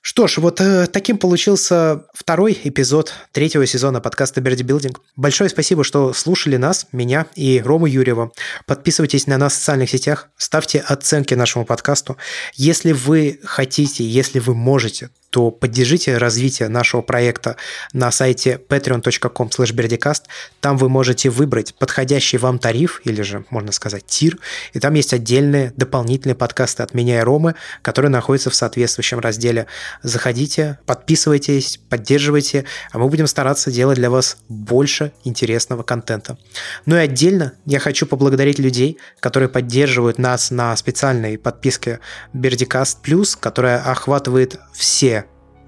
Что 0.00 0.26
ж, 0.26 0.38
вот 0.38 0.60
э, 0.60 0.86
таким 0.86 1.18
получился 1.18 2.04
второй 2.14 2.58
эпизод 2.64 3.12
третьего 3.32 3.66
сезона 3.66 4.00
подкаста 4.00 4.40
Берди 4.40 4.62
Билдинг. 4.62 5.00
Большое 5.16 5.50
спасибо, 5.50 5.84
что 5.84 6.14
слушали 6.14 6.56
нас, 6.56 6.86
меня 6.92 7.26
и 7.34 7.60
Рому 7.60 7.86
Юрьева. 7.86 8.32
Подписывайтесь 8.64 9.26
на 9.26 9.36
нас 9.36 9.52
в 9.52 9.56
социальных 9.56 9.90
сетях, 9.90 10.30
ставьте 10.38 10.78
оценки 10.78 11.34
нашему 11.34 11.66
подкасту. 11.66 12.16
Если 12.54 12.92
вы 12.92 13.40
хотите, 13.44 14.02
если 14.02 14.38
вы 14.38 14.54
можете, 14.54 15.10
то 15.30 15.50
поддержите 15.50 16.16
развитие 16.16 16.68
нашего 16.68 17.02
проекта 17.02 17.56
на 17.92 18.10
сайте 18.10 18.60
patreon.com 18.68 19.48
berdicast. 19.48 20.22
Там 20.60 20.76
вы 20.76 20.88
можете 20.88 21.30
выбрать 21.30 21.74
подходящий 21.74 22.38
вам 22.38 22.58
тариф, 22.58 23.00
или 23.04 23.22
же, 23.22 23.44
можно 23.50 23.72
сказать, 23.72 24.06
тир, 24.06 24.38
и 24.72 24.80
там 24.80 24.94
есть 24.94 25.12
отдельные 25.12 25.72
дополнительные 25.76 26.34
подкасты 26.34 26.82
от 26.82 26.94
меня 26.94 27.20
и 27.20 27.22
Ромы, 27.22 27.54
которые 27.82 28.10
находятся 28.10 28.50
в 28.50 28.54
соответствующем 28.54 29.20
разделе. 29.20 29.66
Заходите, 30.02 30.78
подписывайтесь, 30.86 31.78
поддерживайте, 31.88 32.64
а 32.92 32.98
мы 32.98 33.08
будем 33.08 33.26
стараться 33.26 33.70
делать 33.70 33.98
для 33.98 34.10
вас 34.10 34.38
больше 34.48 35.12
интересного 35.24 35.82
контента. 35.82 36.38
Ну 36.86 36.96
и 36.96 37.00
отдельно 37.00 37.52
я 37.66 37.78
хочу 37.78 38.06
поблагодарить 38.06 38.58
людей, 38.58 38.98
которые 39.20 39.48
поддерживают 39.48 40.18
нас 40.18 40.50
на 40.50 40.74
специальной 40.76 41.38
подписке 41.38 42.00
Бердикаст 42.32 43.02
Плюс, 43.02 43.36
которая 43.36 43.80
охватывает 43.80 44.58
все 44.72 45.17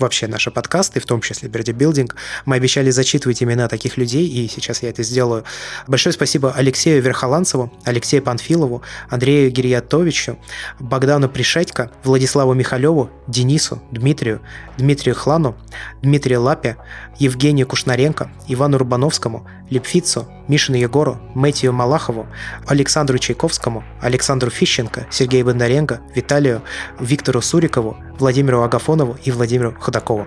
вообще 0.01 0.27
наши 0.27 0.51
подкасты, 0.51 1.01
в 1.01 1.07
том 1.07 1.21
числе 1.21 1.49
Берди 1.49 1.73
Билдинг. 1.73 2.17
Мы 2.45 2.57
обещали 2.57 2.91
зачитывать 2.91 3.43
имена 3.43 3.69
таких 3.69 3.97
людей, 3.97 4.27
и 4.27 4.49
сейчас 4.49 4.83
я 4.83 4.91
это 4.91 5.03
сделаю. 5.03 5.45
Большое 5.87 6.13
спасибо 6.13 6.53
Алексею 6.53 7.03
Верхоланцеву, 7.03 7.73
Алексею 7.85 8.23
Панфилову, 8.23 8.83
Андрею 9.09 9.51
Гирьятовичу, 9.51 10.39
Богдану 10.79 11.29
Пришедько, 11.29 11.91
Владиславу 12.05 12.55
Михалеву, 12.55 13.11
Денису, 13.27 13.83
Дмитрию, 13.91 14.41
Дмитрию 14.79 15.15
Хлану, 15.15 15.57
Дмитрию 16.03 16.43
Лапе, 16.43 16.77
Евгению 17.19 17.67
Кушнаренко, 17.67 18.31
Ивану 18.49 18.79
Рубановскому, 18.79 19.47
Лепфицу, 19.71 20.27
Мишину 20.49 20.77
Егору, 20.77 21.19
Мэтью 21.35 21.73
Малахову, 21.73 22.27
Александру 22.67 23.19
Чайковскому, 23.19 23.85
Александру 24.01 24.51
Фищенко, 24.51 25.07
Сергею 25.11 25.47
Бондаренко, 25.47 26.01
Виталию, 26.15 26.63
Виктору 27.01 27.41
Сурикову, 27.41 27.97
Владимиру 28.19 28.63
Агафонову 28.63 29.17
и 29.25 29.31
Владимиру 29.31 29.75
Ходакову. 29.81 30.27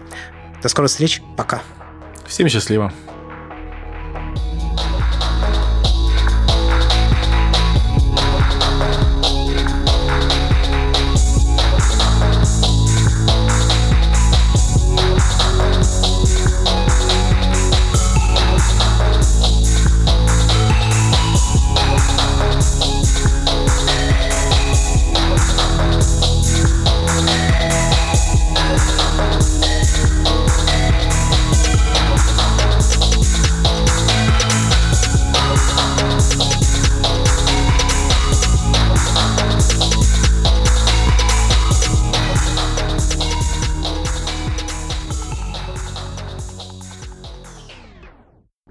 До 0.62 0.70
скорых 0.70 0.90
встреч, 0.90 1.22
пока. 1.38 1.62
Всем 2.26 2.48
счастливо. 2.48 2.94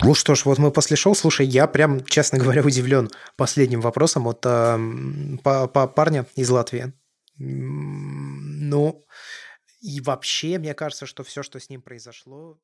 Ну 0.05 0.15
что 0.15 0.35
ж, 0.35 0.45
вот 0.47 0.59
мы 0.59 0.73
после 0.73 0.97
шоу. 0.97 1.15
Слушай, 1.15 1.47
я 1.47 1.67
прям, 1.67 2.05
честно 2.05 2.39
говоря, 2.39 2.63
удивлен 2.67 3.09
последним 3.37 3.81
вопросом 3.81 4.27
от 4.27 4.45
э, 4.45 4.79
по, 5.45 5.69
по 5.69 5.87
парня 5.87 6.27
из 6.35 6.51
Латвии. 6.51 6.93
Ну, 7.39 9.07
и 9.81 10.01
вообще, 10.01 10.59
мне 10.59 10.75
кажется, 10.75 11.07
что 11.07 11.23
все, 11.23 11.43
что 11.43 11.59
с 11.59 11.71
ним 11.71 11.83
произошло, 11.83 12.59